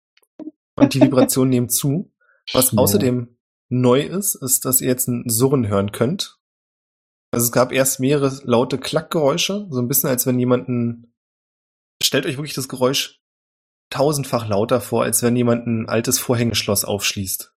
[0.75, 2.11] Und die Vibrationen nehmen zu.
[2.51, 2.79] Was Schnell.
[2.79, 3.37] außerdem
[3.69, 6.39] neu ist, ist, dass ihr jetzt ein Surren hören könnt.
[7.31, 11.13] Also es gab erst mehrere laute Klackgeräusche, so ein bisschen als wenn jemanden.
[12.01, 13.22] Stellt euch wirklich das Geräusch
[13.93, 17.53] tausendfach lauter vor, als wenn jemand ein altes Vorhängeschloss aufschließt.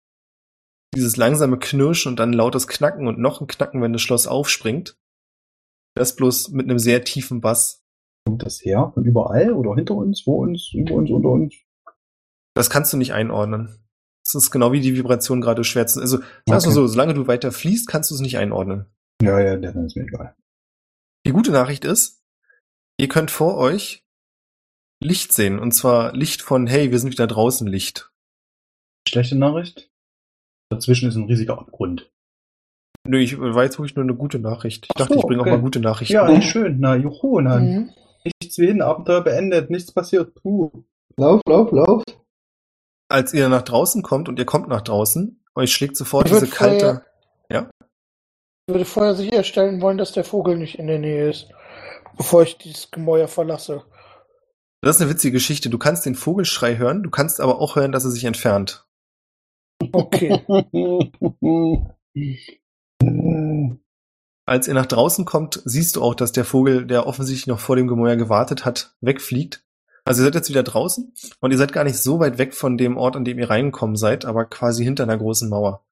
[0.94, 4.98] Dieses langsame Knirschen und dann lautes Knacken und noch ein Knacken, wenn das Schloss aufspringt.
[5.96, 7.84] Das bloß mit einem sehr tiefen Bass.
[8.26, 8.92] Kommt das her?
[8.94, 11.56] Von überall oder hinter uns, vor uns, über uns, unter uns?
[12.54, 13.80] Das kannst du nicht einordnen.
[14.24, 16.02] Das ist genau wie die Vibration gerade schwer zu.
[16.02, 16.18] Also,
[16.48, 16.76] sagst du Okay.
[16.76, 18.86] so, solange du weiter fließt, kannst du es nicht einordnen.
[19.22, 20.36] Ja, ja, dann ist mir egal.
[21.26, 22.24] Die gute Nachricht ist,
[22.98, 24.05] ihr könnt vor euch
[25.02, 25.60] Licht sehen.
[25.60, 28.12] Und zwar Licht von, hey, wir sind wieder draußen Licht.
[29.08, 29.90] Schlechte Nachricht?
[30.70, 32.10] Dazwischen ist ein riesiger Abgrund.
[33.08, 34.86] Nö, ich war jetzt wirklich nur eine gute Nachricht.
[34.86, 35.52] Ich Ach dachte, so, ich bringe okay.
[35.52, 36.14] auch mal gute Nachrichten.
[36.14, 36.80] Ja, schön.
[36.80, 37.92] Na, juhu, na, Mhm.
[38.42, 40.34] nichts wie hin, Abenteuer beendet, nichts passiert.
[40.36, 40.72] Puh.
[41.18, 42.04] Lauf, lauf, lauf.
[43.08, 46.48] Als ihr nach draußen kommt und ihr kommt nach draußen, euch schlägt sofort Ich diese
[46.48, 47.06] kalte.
[47.52, 47.70] Ja?
[48.68, 51.48] Ich würde vorher sicherstellen wollen, dass der Vogel nicht in der Nähe ist,
[52.18, 53.84] bevor ich dieses Gemäuer verlasse.
[54.86, 55.72] Das ist eine witzige Geschichte.
[55.72, 58.86] Du kannst den Vogelschrei hören, du kannst aber auch hören, dass er sich entfernt.
[59.92, 60.46] Okay.
[64.46, 67.76] Als ihr nach draußen kommt, siehst du auch, dass der Vogel, der offensichtlich noch vor
[67.76, 69.66] dem Gemäuer gewartet hat, wegfliegt.
[70.04, 72.78] Also ihr seid jetzt wieder draußen und ihr seid gar nicht so weit weg von
[72.78, 75.84] dem Ort, an dem ihr reingekommen seid, aber quasi hinter einer großen Mauer.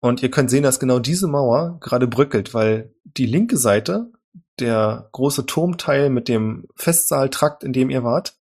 [0.00, 4.12] Und ihr könnt sehen, dass genau diese Mauer gerade bröckelt, weil die linke Seite
[4.58, 8.38] der große Turmteil mit dem Festsaaltrakt, in dem ihr wart,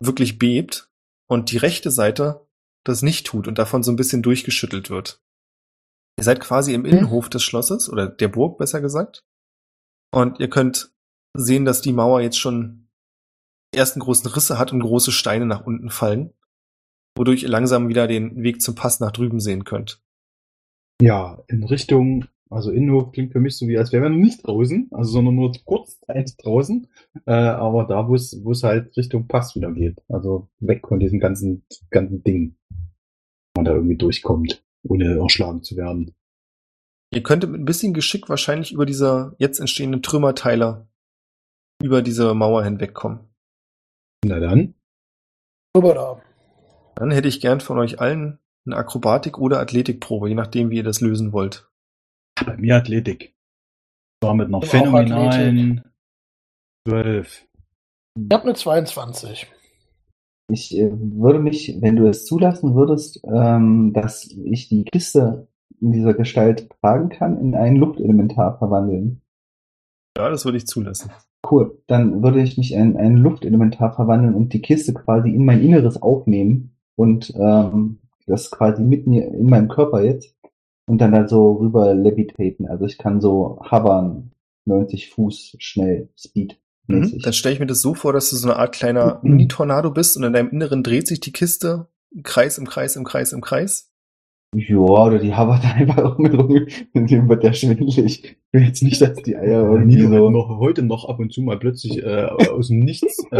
[0.00, 0.90] wirklich bebt
[1.28, 2.46] und die rechte Seite
[2.84, 5.22] das nicht tut und davon so ein bisschen durchgeschüttelt wird.
[6.18, 9.24] Ihr seid quasi im Innenhof des Schlosses oder der Burg besser gesagt.
[10.12, 10.92] Und ihr könnt
[11.34, 12.88] sehen, dass die Mauer jetzt schon
[13.74, 16.34] die ersten großen Risse hat und große Steine nach unten fallen,
[17.16, 20.02] wodurch ihr langsam wieder den Weg zum Pass nach drüben sehen könnt.
[21.00, 24.88] Ja, in Richtung, also Innenhof klingt für mich so wie, als wären wir nicht draußen,
[24.90, 26.88] also sondern nur kurz Zeit draußen,
[27.26, 30.02] äh, aber da, wo es, wo es halt Richtung Pass wieder geht.
[30.08, 32.56] Also weg von diesem ganzen, ganzen Ding.
[33.56, 36.14] Man da irgendwie durchkommt, ohne erschlagen zu werden.
[37.12, 40.88] Ihr könntet mit ein bisschen Geschick wahrscheinlich über diese jetzt entstehenden Trümmerteile
[41.82, 43.20] über diese Mauer hinwegkommen.
[44.24, 44.74] Na dann.
[45.76, 46.22] Rüber da.
[46.96, 50.84] Dann hätte ich gern von euch allen eine Akrobatik- oder Athletikprobe, je nachdem, wie ihr
[50.84, 51.69] das lösen wollt.
[52.46, 53.34] Bei mir Athletik.
[54.22, 55.84] War mit einer Auch phänomenalen
[56.88, 57.46] 12.
[58.16, 59.46] Ich habe eine 22.
[60.52, 65.48] Ich äh, würde mich, wenn du es zulassen würdest, ähm, dass ich die Kiste
[65.80, 69.22] in dieser Gestalt tragen kann, in ein Luftelementar verwandeln.
[70.16, 71.10] Ja, das würde ich zulassen.
[71.48, 71.80] Cool.
[71.86, 76.02] Dann würde ich mich in ein Luftelementar verwandeln und die Kiste quasi in mein Inneres
[76.02, 80.34] aufnehmen und ähm, das quasi mit mir in meinem Körper jetzt
[80.90, 82.66] und dann da so rüber levitaten.
[82.66, 84.32] Also ich kann so hovern,
[84.64, 86.58] 90 Fuß schnell, Speed.
[86.88, 87.20] Mhm.
[87.22, 89.20] Dann stelle ich mir das so vor, dass du so eine Art kleiner.
[89.22, 93.04] Mini-Tornado bist und in deinem Inneren dreht sich die Kiste im Kreis, im Kreis, im
[93.04, 93.89] Kreis, im Kreis.
[94.52, 97.98] Ja, oder die hovert einfach mit rum, dem wird der schwindelig.
[97.98, 100.28] Ich will jetzt nicht, dass die Eier irgendwie so.
[100.28, 103.36] noch heute noch ab und zu mal plötzlich äh, aus dem Nichts äh,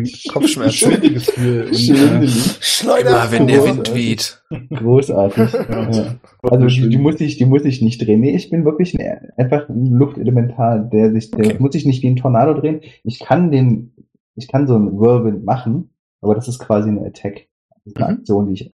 [0.00, 0.72] äh, Kopfschmerzen.
[0.92, 1.64] schwindiges Gefühl.
[1.64, 2.58] Und, äh, Schwindelig.
[2.62, 3.10] Schleuder!
[3.10, 3.94] Immer wenn der großartig.
[3.94, 4.42] Wind weht.
[4.70, 5.52] Großartig.
[5.52, 6.14] ja.
[6.42, 8.20] Also die, die muss ich, die muss ich nicht drehen.
[8.20, 11.56] Nee, ich bin wirklich ein, einfach ein Luftelementar, der sich, der Okay.
[11.58, 12.80] muss ich nicht wie ein Tornado drehen.
[13.02, 13.92] Ich kann den,
[14.34, 15.90] ich kann so einen Whirlwind machen,
[16.22, 17.48] aber das ist quasi eine Attack.
[17.70, 18.18] Das ist eine Mhm.
[18.20, 18.73] Aktion, die ich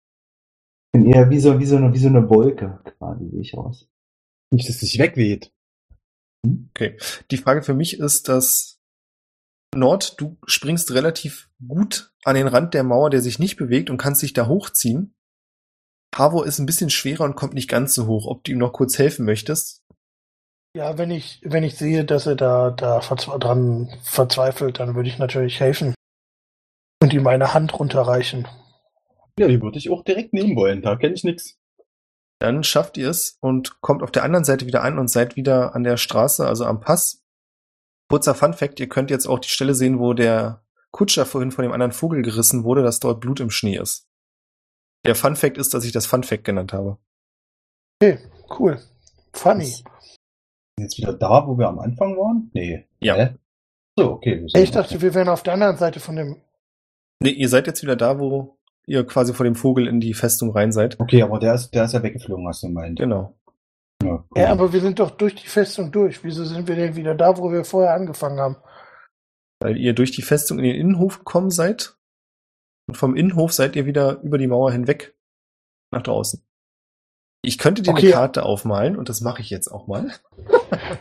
[0.91, 3.87] bin eher wie so, wie so eine, wie so eine Wolke quasi, sehe ich aus.
[4.51, 5.51] nicht, dass es sich wegweht.
[6.69, 6.97] Okay.
[7.31, 8.79] Die Frage für mich ist, dass
[9.75, 13.97] Nord, du springst relativ gut an den Rand der Mauer, der sich nicht bewegt und
[13.97, 15.15] kannst dich da hochziehen.
[16.11, 18.25] Pavo ist ein bisschen schwerer und kommt nicht ganz so hoch.
[18.27, 19.83] Ob du ihm noch kurz helfen möchtest?
[20.75, 25.09] Ja, wenn ich, wenn ich sehe, dass er da, da verzwe dran verzweifelt, dann würde
[25.09, 25.93] ich natürlich helfen.
[27.01, 28.47] Und ihm eine Hand runterreichen.
[29.39, 30.81] Ja, die würde ich auch direkt nehmen wollen.
[30.81, 31.57] Da kenne ich nichts.
[32.39, 35.75] Dann schafft ihr es und kommt auf der anderen Seite wieder an und seid wieder
[35.75, 37.23] an der Straße, also am Pass.
[38.09, 41.63] Kurzer Fun Fact, ihr könnt jetzt auch die Stelle sehen, wo der Kutscher vorhin von
[41.63, 44.07] dem anderen Vogel gerissen wurde, dass dort Blut im Schnee ist.
[45.05, 46.97] Der Fun Fact ist, dass ich das Fun Fact genannt habe.
[48.01, 48.19] Okay,
[48.59, 48.79] cool.
[49.33, 49.73] Funny.
[50.79, 52.51] Jetzt wieder da, wo wir am Anfang waren?
[52.53, 52.87] Nee.
[52.99, 53.15] Ja.
[53.15, 53.35] Hä?
[53.97, 54.45] So, okay.
[54.53, 56.41] Ich dachte, wir wären auf der anderen Seite von dem.
[57.19, 58.56] Nee, ihr seid jetzt wieder da, wo
[58.87, 60.99] ihr quasi vor dem Vogel in die Festung rein seid.
[60.99, 62.97] Okay, aber der ist, der ist ja weggeflogen, hast du gemeint.
[62.97, 63.37] Genau.
[64.01, 64.41] Ja, cool.
[64.41, 66.23] Ja, aber wir sind doch durch die Festung durch.
[66.23, 68.55] Wieso sind wir denn wieder da, wo wir vorher angefangen haben?
[69.59, 71.97] Weil ihr durch die Festung in den Innenhof gekommen seid.
[72.87, 75.15] Und vom Innenhof seid ihr wieder über die Mauer hinweg
[75.91, 76.46] nach draußen.
[77.47, 78.07] Ich könnte dir Okay.
[78.07, 80.11] eine Karte aufmalen und das mache ich jetzt auch mal.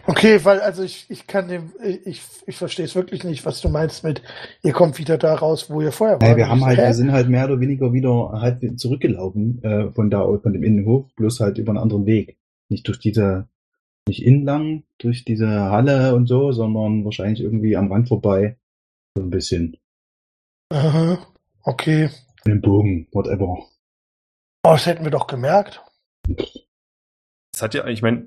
[0.07, 1.72] Okay, weil also ich, ich kann dem,
[2.05, 4.22] ich, ich verstehe es wirklich nicht, was du meinst mit,
[4.62, 6.36] ihr kommt wieder da raus, wo ihr vorher wart.
[6.36, 6.86] wir haben halt, hä?
[6.86, 11.07] wir sind halt mehr oder weniger wieder halt zurückgelaufen äh, von da von dem Innenhof,
[11.16, 12.38] bloß halt über einen anderen Weg.
[12.68, 13.49] Nicht durch diese,
[14.09, 18.57] nicht innen lang, durch diese Halle und so, sondern wahrscheinlich irgendwie am Rand vorbei.
[19.16, 19.76] So ein bisschen.
[20.72, 21.18] Aha,
[21.62, 22.11] okay.
[22.44, 23.59] Mit dem Bogen, whatever.
[24.64, 25.82] Oh, das hätten wir doch gemerkt.
[27.52, 28.26] Das hat ja, ich meine,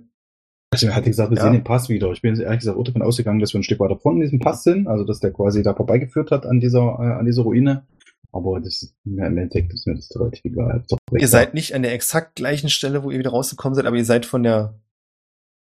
[0.71, 1.43] Also er hat gesagt, wir Ja.
[1.43, 2.11] sehen den Pass wieder.
[2.11, 4.21] Ich bin jetzt ehrlich gesagt auch davon ausgegangen, dass wir ein Stück weiter vorne in
[4.23, 7.41] diesem Pass sind, also dass der quasi da vorbeigeführt hat an dieser, äh, an dieser
[7.43, 7.87] Ruine.
[8.31, 10.85] Aber das ist mir im Endeffekt ist mir das relativ egal.
[11.17, 14.05] Ihr seid nicht an der exakt gleichen Stelle, wo ihr wieder rausgekommen seid, aber ihr
[14.05, 14.79] seid von der,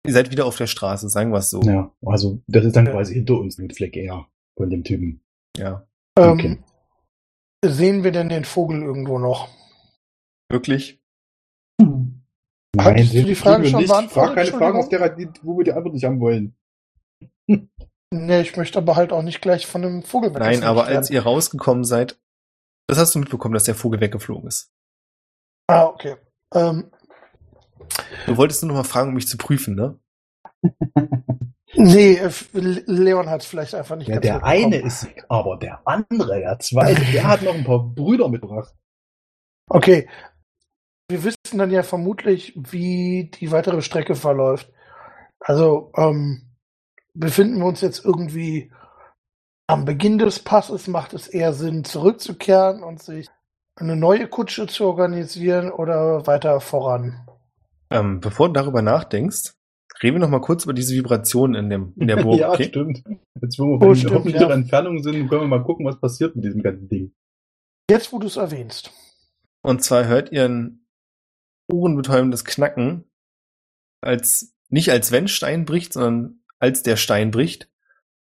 [0.04, 1.62] ihr seid wieder auf der Straße, sagen wir es so.
[1.62, 4.26] Ja, also das ist dann quasi hinter uns mit Fleck eher
[4.56, 5.20] von dem Typen.
[5.56, 5.86] ja.
[6.18, 6.58] Ähm, Okay.
[7.64, 9.48] Sehen wir denn den Vogel irgendwo noch?
[10.50, 10.97] Wirklich?
[12.78, 13.90] Hattest du die Frage schon nicht.
[13.90, 14.34] beantwortet?
[14.34, 16.56] Frag keine Fragen, auf der, wo wir die Antwort nicht haben wollen.
[18.10, 20.96] Nee, ich möchte aber halt auch nicht gleich von einem Vogel Nein, aber werden.
[20.96, 22.18] als ihr rausgekommen seid,
[22.86, 24.72] das hast du mitbekommen, dass der Vogel weggeflogen ist.
[25.66, 26.16] Ah, okay.
[26.54, 26.90] Ähm,
[28.26, 29.98] Du wolltest nur noch mal fragen, um mich zu prüfen, ne?
[31.74, 35.56] nee, äh, Leon hat es vielleicht einfach nicht Ja, ganz der eine ist weg, aber
[35.56, 38.74] der andere, der zweite, der hat noch ein paar Brüder mitgebracht.
[39.68, 40.08] Okay.
[41.10, 44.70] Wir wissen dann ja vermutlich, wie die weitere Strecke verläuft.
[45.40, 46.42] Also, ähm,
[47.14, 48.70] befinden wir uns jetzt irgendwie
[49.66, 50.86] am Beginn des Passes?
[50.86, 53.28] Macht es eher Sinn, zurückzukehren und sich
[53.76, 57.26] eine neue Kutsche zu organisieren oder weiter voran?
[57.90, 59.54] Ähm, bevor du darüber nachdenkst,
[60.02, 62.38] reden wir noch mal kurz über diese Vibration in, dem, in der Burg.
[62.38, 62.64] ja, okay?
[62.64, 63.02] stimmt.
[63.40, 64.54] Jetzt, wo wir Oh, stimmt, hoffentlicher ja.
[64.54, 67.14] Entfernung sind, können wir mal gucken, was passiert mit diesem ganzen Ding.
[67.90, 68.90] Jetzt, wo du es erwähnst.
[69.62, 70.84] Und zwar hört ihr ein
[71.70, 73.04] ohrenbetäubendes Knacken,
[74.00, 77.70] als nicht als wenn Stein bricht, sondern als der Stein bricht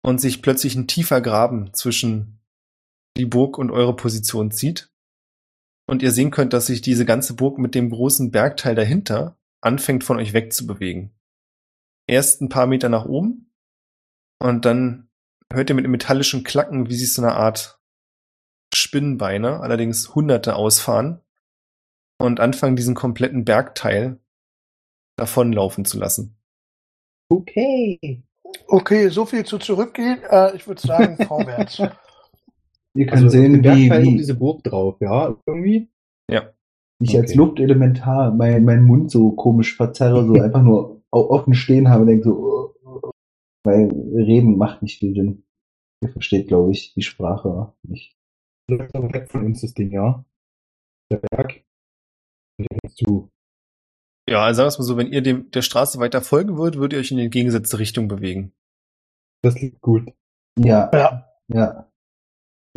[0.02, 2.40] und sich plötzlich ein tiefer Graben zwischen
[3.18, 4.92] die Burg und eure Position zieht.
[5.88, 10.04] Und ihr sehen könnt, dass sich diese ganze Burg mit dem großen Bergteil dahinter anfängt
[10.04, 11.12] von euch wegzubewegen.
[12.08, 13.52] Erst ein paar Meter nach oben
[14.40, 15.10] und dann
[15.52, 17.80] hört ihr mit dem metallischen Klacken, wie sich so eine Art
[18.74, 21.22] Spinnenbeine, allerdings hunderte ausfahren
[22.18, 24.20] und anfangen, diesen kompletten Bergteil
[25.18, 26.38] davonlaufen zu lassen.
[27.30, 28.24] Okay.
[28.68, 30.20] Okay, so viel zu zurückgehen.
[30.30, 31.82] Äh, ich würde sagen, vorwärts.
[32.94, 35.90] Wir können sehen, der wie, wie diese Burg drauf, ja, irgendwie.
[36.32, 36.54] Ja.
[37.02, 37.38] ich als Okay.
[37.38, 42.24] Luftelementar mein, meinen Mund so komisch verzerre, so einfach nur offen stehen habe und denke
[42.24, 43.12] so, oh,
[43.64, 45.44] weil Reden macht nicht viel Sinn.
[46.02, 48.16] Ihr versteht, glaube ich, die Sprache nicht.
[48.70, 50.24] Läuft aber weg von uns das Ding, ja.
[51.12, 51.64] Der Berg.
[53.00, 53.30] Du.
[54.30, 56.80] Ja, also sagen wir es mal so, wenn ihr dem, der Straße weiter folgen würdet,
[56.80, 58.54] würdet ihr euch in die entgegengesetzte Richtung bewegen.
[59.44, 60.14] Das klingt gut.
[60.58, 61.30] Ja, Ja.
[61.48, 61.92] ja.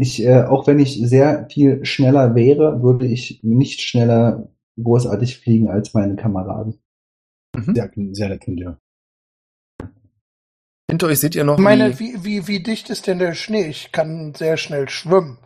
[0.00, 4.48] Ich, äh, auch wenn ich sehr viel schneller wäre, würde ich nicht schneller
[4.80, 6.80] großartig fliegen als meine Kameraden.
[7.56, 7.74] Mhm.
[7.74, 8.78] Sehr, sehr nett von dir.
[10.90, 13.66] Hinter euch seht ihr noch Ich meine, wie, wie, wie dicht ist denn der Schnee?
[13.66, 15.38] Ich kann sehr schnell schwimmen.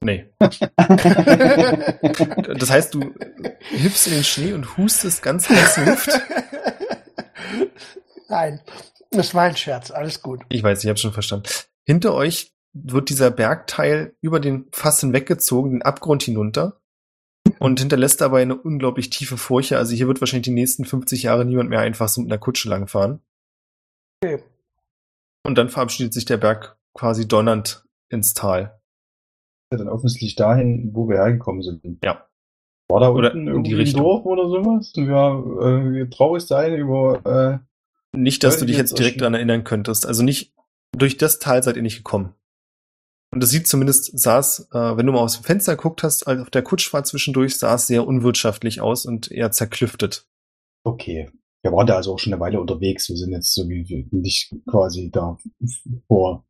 [0.00, 0.26] Nee.
[2.58, 3.00] Das heißt, du
[3.70, 6.10] hüpfst in den Schnee und hustest ganz heiße Luft.
[8.28, 8.60] Nein,
[9.10, 9.90] das war ein Scherz.
[9.90, 10.42] Alles gut.
[10.48, 11.48] Ich weiß, ich habe schon verstanden.
[11.84, 16.80] Hinter euch wird dieser Bergteil über den Fass hinweggezogen, den Abgrund hinunter
[17.58, 19.78] und hinterlässt dabei eine unglaublich tiefe Furche.
[19.78, 22.68] Also hier wird wahrscheinlich die nächsten 50 Jahre niemand mehr einfach so mit einer Kutsche
[22.68, 23.20] langfahren.
[24.22, 24.42] Okay.
[25.44, 28.80] Und dann verabschiedet sich der Berg quasi donnernd ins Tal.
[29.72, 31.82] Ja, dann offensichtlich dahin, wo wir hergekommen sind.
[32.04, 32.26] Ja.
[32.88, 34.02] War da Oder unten irgendwie ein Richtung.
[34.02, 34.92] Dorf oder sowas?
[34.96, 37.62] Und wir äh, traurig sein über
[38.14, 40.06] äh, Nicht, dass du dich jetzt direkt daran erinnern könntest.
[40.06, 40.54] Also nicht,
[40.96, 42.34] durch das Tal seid ihr nicht gekommen.
[43.32, 46.42] Und das sieht zumindest, saß, äh, wenn du mal aus dem Fenster geguckt hast, also
[46.42, 50.28] auf der Kutschfahrt zwischendurch, sah es sehr unwirtschaftlich aus und eher zerklüftet.
[50.84, 51.28] Okay.
[51.62, 53.08] Wir waren da also auch schon eine Weile unterwegs.
[53.08, 55.36] Wir sind jetzt so wie nicht quasi da
[56.06, 56.45] vor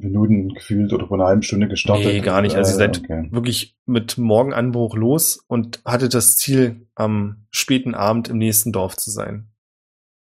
[0.00, 2.06] Minuten gefühlt oder vor einer halben Stunde gestartet.
[2.06, 2.56] Nee, gar nicht.
[2.56, 3.28] Also ihr seid okay.
[3.30, 9.10] wirklich mit Morgenanbruch los und hattet das Ziel, am späten Abend im nächsten Dorf zu
[9.10, 9.48] sein.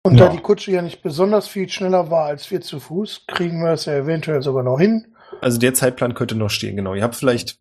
[0.05, 0.25] Und Ja.
[0.27, 3.71] da die Kutsche ja nicht besonders viel schneller war als wir zu Fuß, kriegen wir
[3.71, 5.15] es ja eventuell sogar noch hin.
[5.41, 6.93] Also der Zeitplan könnte noch stehen, genau.
[6.93, 7.59] Ihr habt vielleicht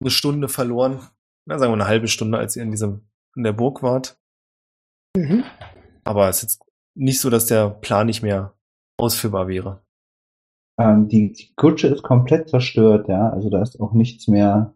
[0.00, 1.00] eine Stunde verloren,
[1.46, 3.02] na, sagen wir eine halbe Stunde, als ihr in diesem,
[3.36, 4.18] in der Burg wart.
[5.16, 5.44] Mhm.
[6.04, 6.62] Aber es ist jetzt
[6.94, 8.54] nicht so, dass der Plan nicht mehr
[8.98, 9.82] ausführbar wäre.
[10.78, 13.30] Ähm, die, die Kutsche ist komplett zerstört, ja.
[13.30, 14.74] Also da ist auch nichts mehr.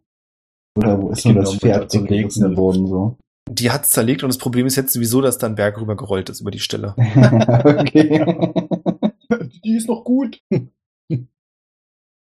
[0.76, 2.56] Oder wo ist nur Genau, das Pferd Luft.
[2.56, 3.18] worden, so.
[3.48, 6.28] Die hat's zerlegt und das Problem ist jetzt sowieso, dass da ein Berg rüber gerollt
[6.28, 6.94] ist über die Stelle.
[7.64, 8.24] okay.
[9.64, 10.40] Die ist noch gut.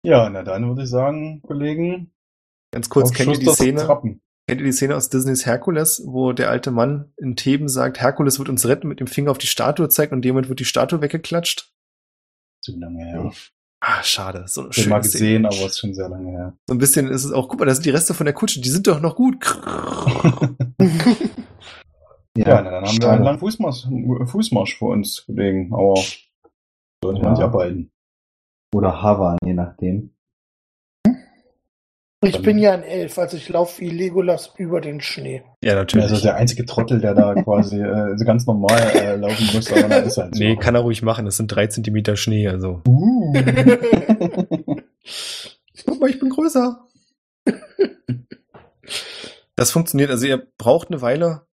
[0.05, 2.12] Ja, na dann würde ich sagen, Kollegen.
[2.72, 3.83] Ganz kurz, kennt ihr die Szene?
[3.83, 4.20] Trappen.
[4.47, 8.39] Kennt ihr die Szene aus Disneys Herkules, wo der alte Mann in Theben sagt, Herkules
[8.39, 11.01] wird uns retten, mit dem Finger auf die Statue zeigt und jemand wird die Statue
[11.01, 11.72] weggeklatscht?
[12.62, 13.33] Zu lange her.
[13.87, 14.45] Ah, schade.
[14.47, 15.49] So habe mal gesehen, Szene.
[15.49, 16.57] aber es ist schon sehr lange her.
[16.66, 18.61] So ein bisschen ist es auch, guck mal, das sind die Reste von der Kutsche,
[18.62, 19.37] die sind doch noch gut.
[22.37, 23.11] Ja, na, dann haben wir schade.
[23.12, 23.87] einen langen Fußmarsch,
[24.26, 25.72] Fußmarsch vor uns, Kollegen.
[25.72, 27.30] Aber sollte man Ja.
[27.30, 27.93] nicht abhalten.
[28.74, 30.13] Oder Havan, je nachdem.
[32.25, 35.43] Ich bin ja ein Elf, also ich laufe wie Legolas über den Schnee.
[35.62, 36.11] Ja, natürlich.
[36.11, 39.97] Also der einzige Trottel, der da quasi äh, ganz normal äh, laufen muss, aber na,
[39.97, 40.43] ist halt so.
[40.43, 41.25] nee, kann er ruhig machen.
[41.25, 42.83] Das sind drei Zentimeter Schnee, also.
[42.87, 43.33] Uh.
[45.87, 46.89] Guck mal, ich bin größer.
[49.57, 51.47] Das funktioniert, also ihr braucht eine Weile,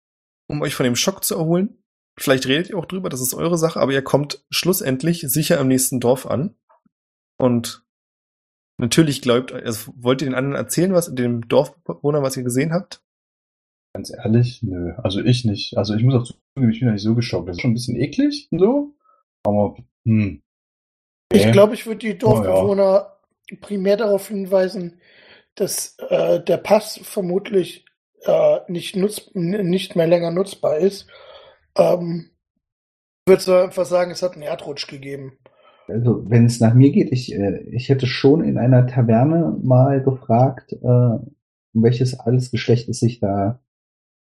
[0.47, 1.83] um euch von dem Schock zu erholen.
[2.17, 5.67] Vielleicht redet ihr auch drüber, das ist eure Sache, aber ihr kommt schlussendlich sicher im
[5.67, 6.55] nächsten Dorf an.
[7.37, 7.85] Und
[8.79, 13.01] natürlich glaubt, also wollt ihr den anderen erzählen, was dem Dorfbewohner, was ihr gesehen habt?
[13.93, 14.93] Ganz ehrlich, nö.
[14.97, 15.77] Also ich nicht.
[15.77, 17.49] Also ich muss auch zugeben, ich bin ja nicht so geschockt.
[17.49, 18.95] Das ist schon ein bisschen eklig und so.
[19.43, 19.75] Aber,
[20.05, 20.41] hm.
[21.31, 21.51] Ich Nee.
[21.51, 23.17] glaube, ich würde die Dorfbewohner
[23.61, 24.99] primär darauf hinweisen,
[25.55, 27.85] dass äh, der Pass vermutlich
[28.25, 31.07] äh, nicht, nutz nicht mehr länger nutzbar ist.
[31.75, 32.31] Ähm,
[33.27, 35.37] würde so einfach sagen, es hat einen Erdrutsch gegeben.
[35.89, 40.01] Also, wenn es nach mir geht, ich, äh, ich hätte schon in einer Taverne mal
[40.03, 43.59] gefragt, äh, um welches Adelsgeschlecht es sich da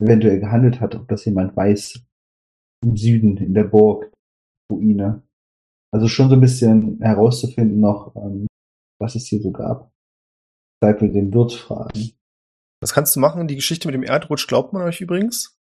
[0.01, 2.01] eventuell gehandelt hat, ob das jemand weiß.
[2.83, 4.11] Im Süden, in der Burg,
[4.71, 5.21] Ruine.
[5.93, 8.47] Also schon so ein bisschen herauszufinden noch, ähm,
[8.99, 9.91] was es hier so gab.
[10.83, 12.11] Zeit wir den Wirt fragen.
[12.81, 13.47] Das kannst du machen.
[13.47, 15.59] Die Geschichte mit dem Erdrutsch glaubt man euch übrigens.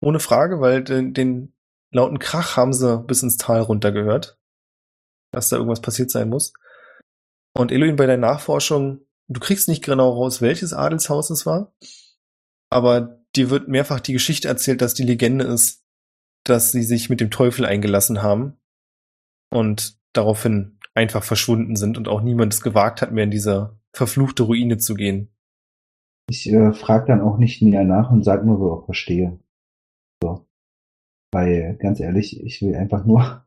[0.00, 1.52] Ohne Frage, weil den, den
[1.90, 4.38] lauten Krach haben sie bis ins Tal runter gehört.
[5.34, 6.52] Dass da irgendwas passiert sein muss.
[7.56, 11.74] Und Eloin, bei der Nachforschung, du kriegst nicht genau raus, welches Adelshaus es war.
[12.70, 15.84] Aber dir wird mehrfach die Geschichte erzählt, dass die Legende ist,
[16.44, 18.56] dass sie sich mit dem Teufel eingelassen haben
[19.50, 24.44] und daraufhin einfach verschwunden sind und auch niemand es gewagt hat, mehr in diese verfluchte
[24.44, 25.30] Ruine zu gehen.
[26.28, 29.38] Ich äh, frage dann auch nicht näher nach und sage nur, wo ich verstehe.
[30.22, 30.46] So.
[31.32, 33.43] Weil, ganz ehrlich, ich will einfach nur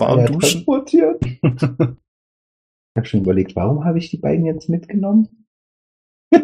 [0.00, 0.40] Warm duschen.
[0.40, 1.18] transportieren.
[1.22, 5.46] ich habe schon überlegt, warum habe ich die beiden jetzt mitgenommen?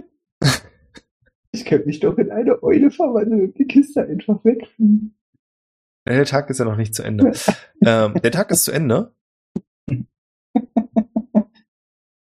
[1.53, 5.15] ich könnte mich doch in eine Eule verwandeln und die Kiste einfach wegfliegen.
[6.07, 7.33] Der Tag ist ja noch nicht zu Ende.
[7.85, 9.15] ähm, der Tag ist zu Ende.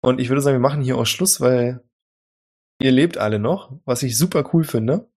[0.04, 1.82] Und ich würde sagen, wir machen hier auch Schluss, weil
[2.80, 5.08] ihr lebt alle noch, was ich super cool finde.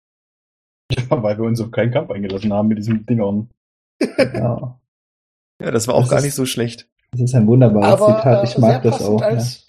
[0.92, 3.50] Ja, weil wir uns auf keinen Kampf eingelassen haben mit diesen Dingern.
[4.18, 4.78] Ja,
[5.60, 6.88] Ja, das war auch Das gar ist- nicht so schlecht.
[7.12, 8.42] das ist ein wunderbares Aber Zitat.
[8.44, 9.20] äh, Ich mag sehr das auch.
[9.20, 9.26] Ja.
[9.28, 9.66] als,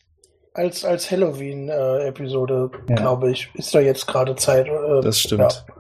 [0.54, 2.96] als, als Halloween-Episode, Ja.
[2.96, 4.68] glaube ich, ist da jetzt gerade Zeit.
[4.68, 5.42] Äh, Das stimmt.
[5.68, 5.76] Ja,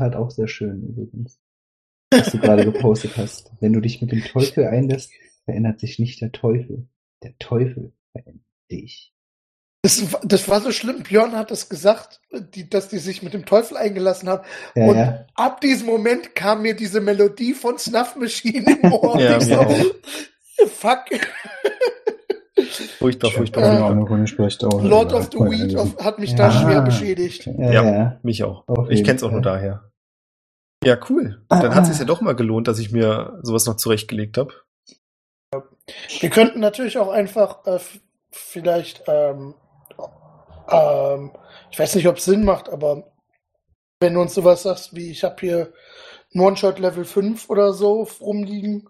[0.00, 1.38] Zitat auch sehr schön übrigens.
[2.12, 3.52] Was du gerade gepostet hast.
[3.60, 5.12] Wenn du dich mit dem Teufel einlässt,
[5.44, 6.88] verändert sich nicht der Teufel.
[7.22, 9.14] Der Teufel verändert dich.
[9.82, 11.02] Das, war- das war so schlimm.
[11.02, 12.20] Björn hat es gesagt,
[12.54, 14.44] die, dass die sich mit dem Teufel eingelassen haben.
[14.74, 15.26] Ja, Und ja.
[15.34, 19.20] ab diesem Moment kam mir diese Melodie von Snuff Machine im Ohr.
[19.20, 19.84] Ja, so, auch.
[20.68, 21.04] Fuck.
[22.98, 23.62] Furchtbar, furchtbar.
[23.62, 23.78] Äh,
[24.36, 24.74] furchtbar.
[24.74, 24.82] aus.
[24.84, 26.60] Lord of the Weed of, hat mich da Ja.
[26.60, 27.46] schwer beschädigt.
[27.46, 27.84] Ja, Ja.
[27.84, 28.20] ja.
[28.22, 28.68] Mich auch.
[28.68, 29.89] Auf Ich kenn's auch nur daher.
[30.84, 31.42] Ja, cool.
[31.48, 34.54] Dann hat es ja doch mal gelohnt, dass ich mir sowas noch zurechtgelegt habe.
[36.20, 37.78] Wir könnten natürlich auch einfach äh,
[38.30, 39.54] vielleicht, ähm,
[40.70, 41.32] ähm,
[41.70, 43.12] ich weiß nicht, ob es Sinn macht, aber
[44.00, 45.72] wenn du uns sowas sagst wie, ich habe hier
[46.34, 48.88] ein One-Shot Level 5 oder so rumliegen,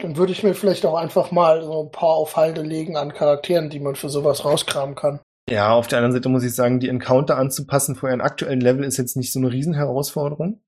[0.00, 3.12] dann würde ich mir vielleicht auch einfach mal so ein paar auf Halde legen an
[3.12, 5.20] Charakteren, die man für sowas rauskramen kann.
[5.50, 8.84] Ja, auf der anderen Seite muss ich sagen, die Encounter anzupassen für euren aktuellen Level
[8.84, 10.60] ist jetzt nicht so eine Riesenherausforderung.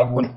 [0.00, 0.36] Und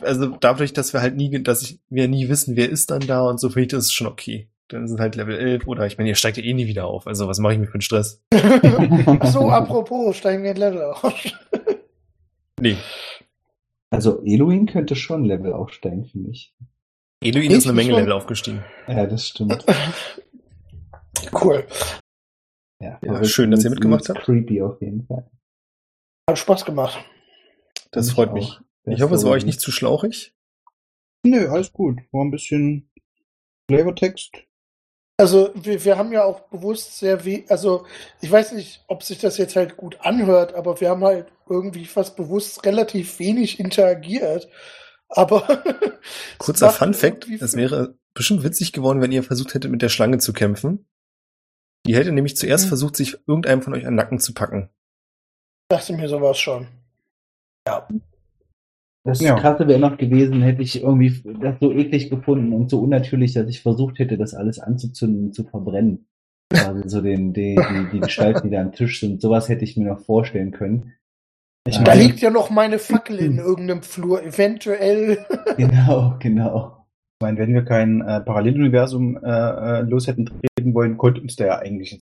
[0.00, 3.22] also dadurch, dass wir halt nie, dass ich, wir nie wissen, wer ist dann da
[3.22, 4.48] und so, finde ich das schon okay.
[4.68, 7.06] Dann sind halt Level 11 oder ich meine, ihr steigt ja eh nie wieder auf.
[7.06, 8.22] Also was mache ich mir für einen Stress?
[9.24, 11.02] So, apropos, steigen wir ein Level auf.
[12.60, 12.76] Nee.
[13.90, 16.54] Also Eloin könnte schon Level aufsteigen, finde ich.
[17.20, 17.98] Eluin Ich ist eine Menge schon.
[17.98, 18.64] Level aufgestiegen.
[18.86, 19.64] Ja, das stimmt.
[21.32, 21.66] Cool.
[22.80, 24.20] Ja, Ja, schön, dass ihr mitgemacht habt.
[24.20, 25.28] Creepy auf jeden Fall.
[26.28, 26.98] Hat Spaß gemacht.
[27.90, 28.34] Das freut auch.
[28.34, 28.60] mich.
[28.86, 30.34] Ich hoffe, es war euch nicht zu schlauchig.
[31.26, 32.00] Nö, alles gut.
[32.12, 32.90] War ein bisschen
[33.70, 34.32] Flavortext.
[35.16, 37.86] Also wir, wir haben ja auch bewusst sehr we also
[38.20, 41.84] ich weiß nicht, ob sich das jetzt halt gut anhört, aber wir haben halt irgendwie
[41.84, 44.48] fast bewusst relativ wenig interagiert.
[45.08, 45.62] Aber
[46.38, 50.18] Kurzer Fun Fact, es wäre bestimmt witzig geworden, wenn ihr versucht hättet, mit der Schlange
[50.18, 50.86] zu kämpfen.
[51.86, 52.68] Die hätte nämlich zuerst Mhm.
[52.68, 54.68] versucht, sich irgendeinem von euch an den Nacken zu packen.
[55.70, 56.68] dachte mir sowas schon.
[59.06, 59.34] Das Ja.
[59.38, 63.48] Krasse wäre noch gewesen, hätte ich irgendwie das so eklig gefunden und so unnatürlich, dass
[63.48, 66.06] ich versucht hätte, das alles anzuzünden und zu verbrennen.
[66.52, 69.76] Also so den, die, die, die Gestalten, die da am Tisch sind, sowas hätte ich
[69.76, 70.94] mir noch vorstellen können.
[71.66, 75.18] Ich Da meine- liegt ja noch meine Fackel in irgendeinem Flur, eventuell.
[75.56, 76.86] Genau, genau.
[77.20, 81.36] Ich meine, wenn wir kein äh, Paralleluniversum äh, äh, los hätten treten wollen, konnte uns
[81.36, 82.00] der ja eigentlich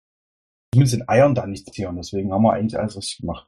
[0.74, 1.96] zumindest in Eiern da nichts zieren.
[1.96, 3.46] Deswegen haben wir eigentlich alles richtig gemacht.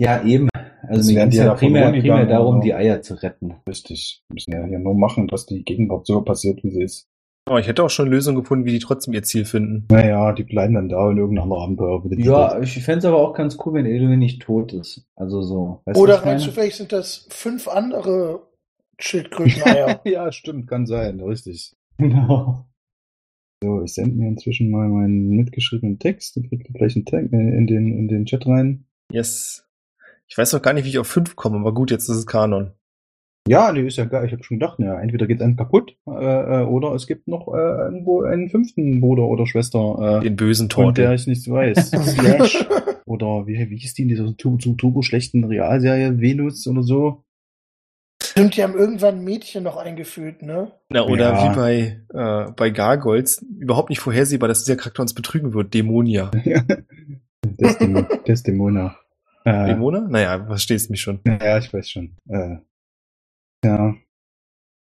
[0.00, 0.48] Ja, eben.
[0.88, 3.54] Also mir es ja ja primär, primär darum, die Eier zu retten.
[3.68, 4.22] Richtig.
[4.28, 7.08] Wir müssen ja hier nur machen, dass die Gegenwart so passiert, wie sie ist.
[7.48, 9.86] Aber ich hätte auch schon Lösungen gefunden, wie die trotzdem ihr Ziel finden.
[9.88, 12.04] Naja, die bleiben dann da in irgendeinem anderen Abenteuer.
[12.04, 15.06] wieder Ja, ich fände es aber auch ganz cool, wenn Eluin nicht tot ist.
[15.14, 15.80] Also so.
[15.84, 16.32] Weißt du, Oder meine?
[16.32, 18.40] rein zufällig sind das fünf andere
[18.98, 20.00] Schildkröteneier.
[20.04, 21.76] ja, stimmt, kann sein, richtig.
[21.98, 22.66] Genau.
[23.62, 27.36] So, ich sende mir inzwischen mal meinen mitgeschriebenen Text und kriege gleich einen Tag äh,
[27.36, 28.86] in den, in den Chat rein.
[29.12, 29.65] Yes.
[30.28, 32.26] Ich weiß noch gar nicht, wie ich auf fünf komme, aber gut, jetzt ist es
[32.26, 32.72] Kanon.
[33.48, 34.26] Ja, nee, ist ja geil.
[34.26, 37.46] Ich habe schon gedacht, ja, entweder geht einem kaputt äh, äh, oder es gibt noch
[37.54, 41.14] äh, irgendwo einen fünften Bruder oder Schwester, äh, Den bösen von der Torte.
[41.14, 41.90] ich nichts weiß.
[41.90, 42.66] Slash.
[43.04, 46.18] Oder wie, wie hieß die in dieser turbo, turbo schlechten Realserie?
[46.18, 47.22] Venus oder so?
[48.20, 50.72] Stimmt, die haben irgendwann ein Mädchen noch eingeführt, ne?
[50.88, 51.52] Na, oder Ja.
[51.52, 52.00] wie bei,
[52.48, 55.72] äh, bei Gargoyles, überhaupt nicht vorhersehbar, dass dieser Charakter uns betrügen wird.
[55.72, 56.32] Dämonia.
[57.44, 58.96] Desdem Desdemona.
[59.46, 60.00] Äh, Dämona?
[60.08, 61.20] Naja, verstehst mich schon.
[61.24, 62.16] ja, ich weiß schon.
[62.28, 62.56] Äh,
[63.64, 63.94] ja,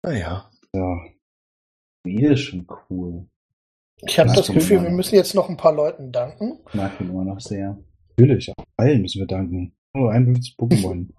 [0.04, 0.50] Naja.
[0.76, 1.00] ja.
[2.06, 3.28] Die ist schon cool.
[4.02, 6.60] Ich habe das Gefühl, wir müssen jetzt noch ein paar Leuten danken.
[6.68, 7.78] Ich mag ihn immer noch sehr.
[8.18, 9.76] Natürlich, auch allen müssen wir danken.
[9.94, 11.10] Oh, 51 Pokémon.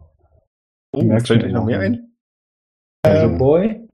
[0.92, 2.16] Oh, Merkst fällt du euch noch mehr ein?
[3.02, 3.88] Also Ähm, Boy?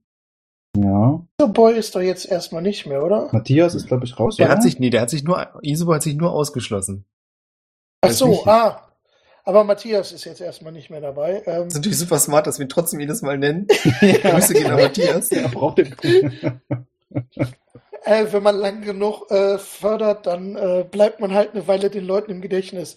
[0.79, 1.27] Ja.
[1.41, 3.29] So Boy ist doch jetzt erstmal nicht mehr, oder?
[3.33, 4.37] Matthias ist, glaube ich, raus.
[4.37, 4.55] Der oder?
[4.55, 7.05] hat sich, nee, der hat sich nur, Isobo hat sich nur ausgeschlossen.
[8.03, 8.86] Ach so, ah.
[9.49, 11.43] Aber Matthias ist jetzt erstmal nicht mehr dabei.
[11.47, 13.67] Ähm, Das ist natürlich super smart, dass wir ihn trotzdem jedes Mal nennen.
[14.01, 15.31] Grüße gehen an Matthias.
[15.31, 15.95] Er braucht den.
[18.05, 22.05] äh, wenn man lang genug äh, fördert, dann äh, bleibt man halt eine Weile den
[22.05, 22.97] Leuten im Gedächtnis.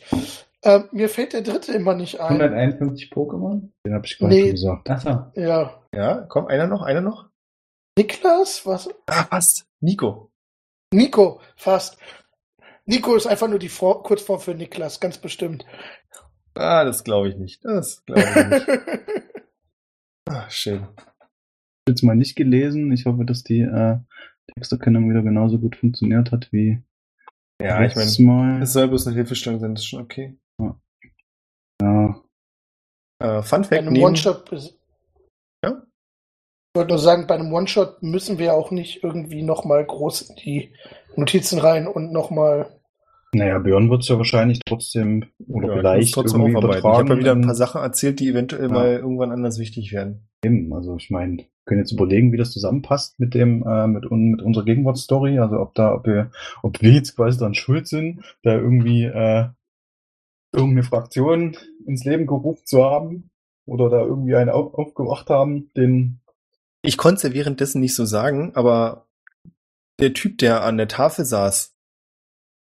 [0.63, 2.41] Ähm, mir fällt der dritte immer nicht ein.
[2.41, 3.69] 151 Pokémon?
[3.85, 4.51] Den habe ich gerade Nee.
[4.51, 4.89] gesagt.
[4.89, 5.25] Achso.
[5.35, 5.81] Ja.
[5.93, 7.27] Ja, komm, einer noch, einer noch.
[7.97, 8.65] Niklas?
[8.65, 8.89] Was?
[9.07, 9.65] Ah, passt.
[9.81, 10.31] Nico.
[10.91, 11.97] Nico, fast.
[12.85, 15.63] Nico ist einfach nur die Vor Kurzform für Niklas, ganz bestimmt.
[16.55, 17.63] Ah, das glaube ich nicht.
[17.63, 18.67] Das glaube ich nicht.
[20.31, 20.87] Ah, schön.
[21.87, 22.91] jetzt mal nicht gelesen.
[22.91, 23.97] Ich hoffe, dass die äh,
[24.53, 26.83] Texterkennung wieder genauso gut funktioniert hat wie
[27.59, 28.61] Ja, ich letztes meine, Mal.
[28.61, 30.37] es soll bloß eine Hilfestellung sein, das ist schon okay.
[31.81, 32.21] Ja.
[33.19, 34.51] Äh, Fun bei Fact, einem neben, One-Shot.
[35.63, 35.81] Ja?
[35.81, 40.35] Ich wollte nur sagen, bei einem One-Shot müssen wir auch nicht irgendwie nochmal groß in
[40.35, 40.75] die
[41.15, 42.69] Notizen rein und nochmal.
[43.33, 46.87] Naja, Björn wird es ja wahrscheinlich trotzdem oder ja, vielleicht trotzdem irgendwie aufarbeiten.
[46.87, 48.73] Ich habe ja wieder ein paar Sachen erzählt, die eventuell Ja.
[48.73, 50.27] mal irgendwann anders wichtig werden.
[50.43, 54.09] Eben, also ich meine, wir können jetzt überlegen, wie das zusammenpasst mit dem, äh, mit,
[54.09, 56.31] un, mit unserer Gegenwartsstory, also ob da, ob wir,
[56.61, 59.47] ob wir jetzt quasi dran schuld sind, da irgendwie äh,
[60.51, 63.29] irgendeine Fraktion ins Leben gerufen zu haben
[63.65, 66.21] oder da irgendwie einen auf, aufgewacht haben, den
[66.81, 69.07] Ich konnte es ja währenddessen nicht so sagen, aber
[69.99, 71.75] der Typ, der an der Tafel saß,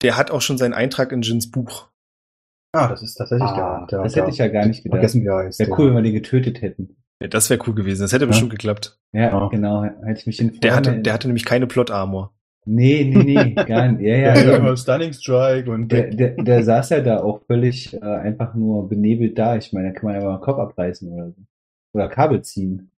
[0.01, 1.89] der hat auch schon seinen Eintrag in Jins Buch.
[2.77, 4.97] Ah, das ist tatsächlich Ah, der, der das hätte ich ja gar nicht gedacht.
[4.97, 5.59] Vergessen, wie er heißt.
[5.59, 6.95] Wäre cool, wenn wir den getötet hätten.
[7.21, 8.01] Ja, das wäre cool gewesen.
[8.03, 8.27] Das hätte Ja.
[8.29, 8.99] bestimmt geklappt.
[9.13, 9.47] Ja, Ja.
[9.49, 9.83] genau.
[9.83, 12.33] Hätte ich mich in Der hatte, der hatte nämlich keine Plot-Armor.
[12.69, 14.01] Nee, nee, nee, gar nicht.
[14.05, 17.93] Ja, ja, Ja, immer Stunning Strike und Der, der, der saß ja da auch völlig
[17.93, 19.55] äh, einfach nur benebelt da.
[19.55, 21.35] Ich meine, da kann man ja mal den Kopf abreißen oder so.
[21.93, 22.91] Oder Kabel ziehen.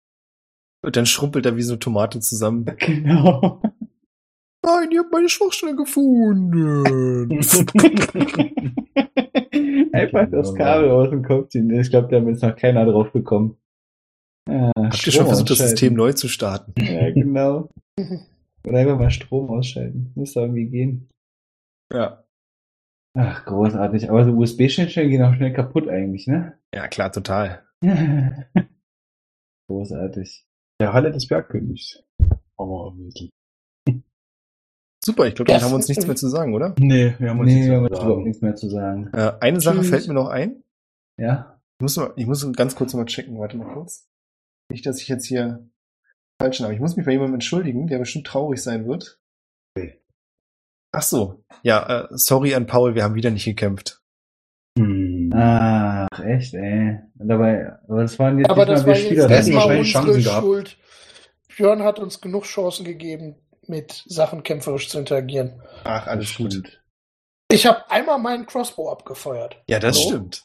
[0.82, 2.64] Und dann schrumpelt er wie so eine Tomate zusammen.
[2.78, 3.60] Genau.
[4.64, 7.30] Nein, ihr habt meine Schwachstelle gefunden.
[9.93, 11.70] einfach das Kabel aus dem Kopf ziehen.
[11.70, 13.59] Ich glaube, da ist noch keiner drauf gekommen.
[14.48, 16.73] Ja, Habt ihr schon versucht, das System neu zu starten?
[16.78, 17.69] Ja, genau.
[18.66, 20.12] Oder einfach mal Strom ausschalten.
[20.15, 21.09] Muss da irgendwie gehen.
[21.93, 22.24] Ja.
[23.16, 24.10] Ach, großartig.
[24.10, 26.59] Aber so USB-Schnittstellen gehen auch schnell kaputt eigentlich, ne?
[26.74, 27.65] Ja, klar, total.
[29.69, 30.47] großartig.
[30.81, 32.02] der Halle des Bergkönigs.
[32.56, 33.31] Aber irgendwie.
[35.05, 36.75] Super, ich glaube, dann Ja, haben wir uns nichts mehr zu sagen, oder?
[36.79, 39.11] Nee, wir haben uns Nee, nichts mehr nichts mehr zu sagen.
[39.12, 39.91] Äh, eine Sache Tschüss.
[39.91, 40.62] fällt mir noch ein.
[41.19, 41.61] Ja?
[41.79, 43.39] Ich muss, mal, ich muss ganz kurz mal checken.
[43.39, 44.09] Warte mal kurz.
[44.70, 45.69] Nicht, dass ich jetzt hier
[46.41, 46.75] falsch habe.
[46.75, 49.20] Ich muss mich bei jemandem entschuldigen, der bestimmt traurig sein wird.
[49.77, 50.01] Okay.
[50.93, 51.45] Ach so.
[51.62, 54.03] Ja, äh, sorry an Paul, wir haben wieder nicht gekämpft.
[54.79, 55.31] Hm.
[55.35, 56.99] Ach, echt, ey.
[57.15, 59.31] Dabei, aber das waren jetzt Aber nicht das mal war wir jetzt Spieler.
[59.31, 60.43] Erstmal wahrscheinlich unsere Chancen gehabt.
[60.45, 60.77] Schuld.
[61.57, 63.37] Björn hat uns genug Chancen gegeben,
[63.69, 65.62] mit Sachen kämpferisch zu interagieren.
[65.85, 66.81] Ach, alles gut.
[67.51, 69.62] Ich habe einmal meinen Crossbow abgefeuert.
[69.69, 70.09] Ja, das Hallo?
[70.09, 70.45] stimmt.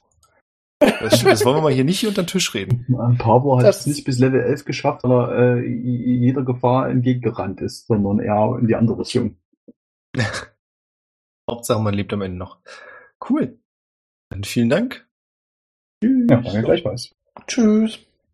[0.79, 1.31] Das stimmt.
[1.31, 2.85] Das wollen wir mal hier nicht hier unter den Tisch reden.
[2.99, 7.61] Ein Pablo hat es nicht bis Level 11 geschafft, weil er äh, jeder Gefahr entgegengerannt
[7.61, 9.37] ist, sondern eher in die andere Richtung.
[11.49, 12.59] Hauptsache, man lebt am Ende noch.
[13.29, 13.59] Cool.
[14.29, 15.07] Dann vielen Dank.
[16.03, 17.15] Ja, danke gleichfalls.
[17.47, 17.99] Tschüss.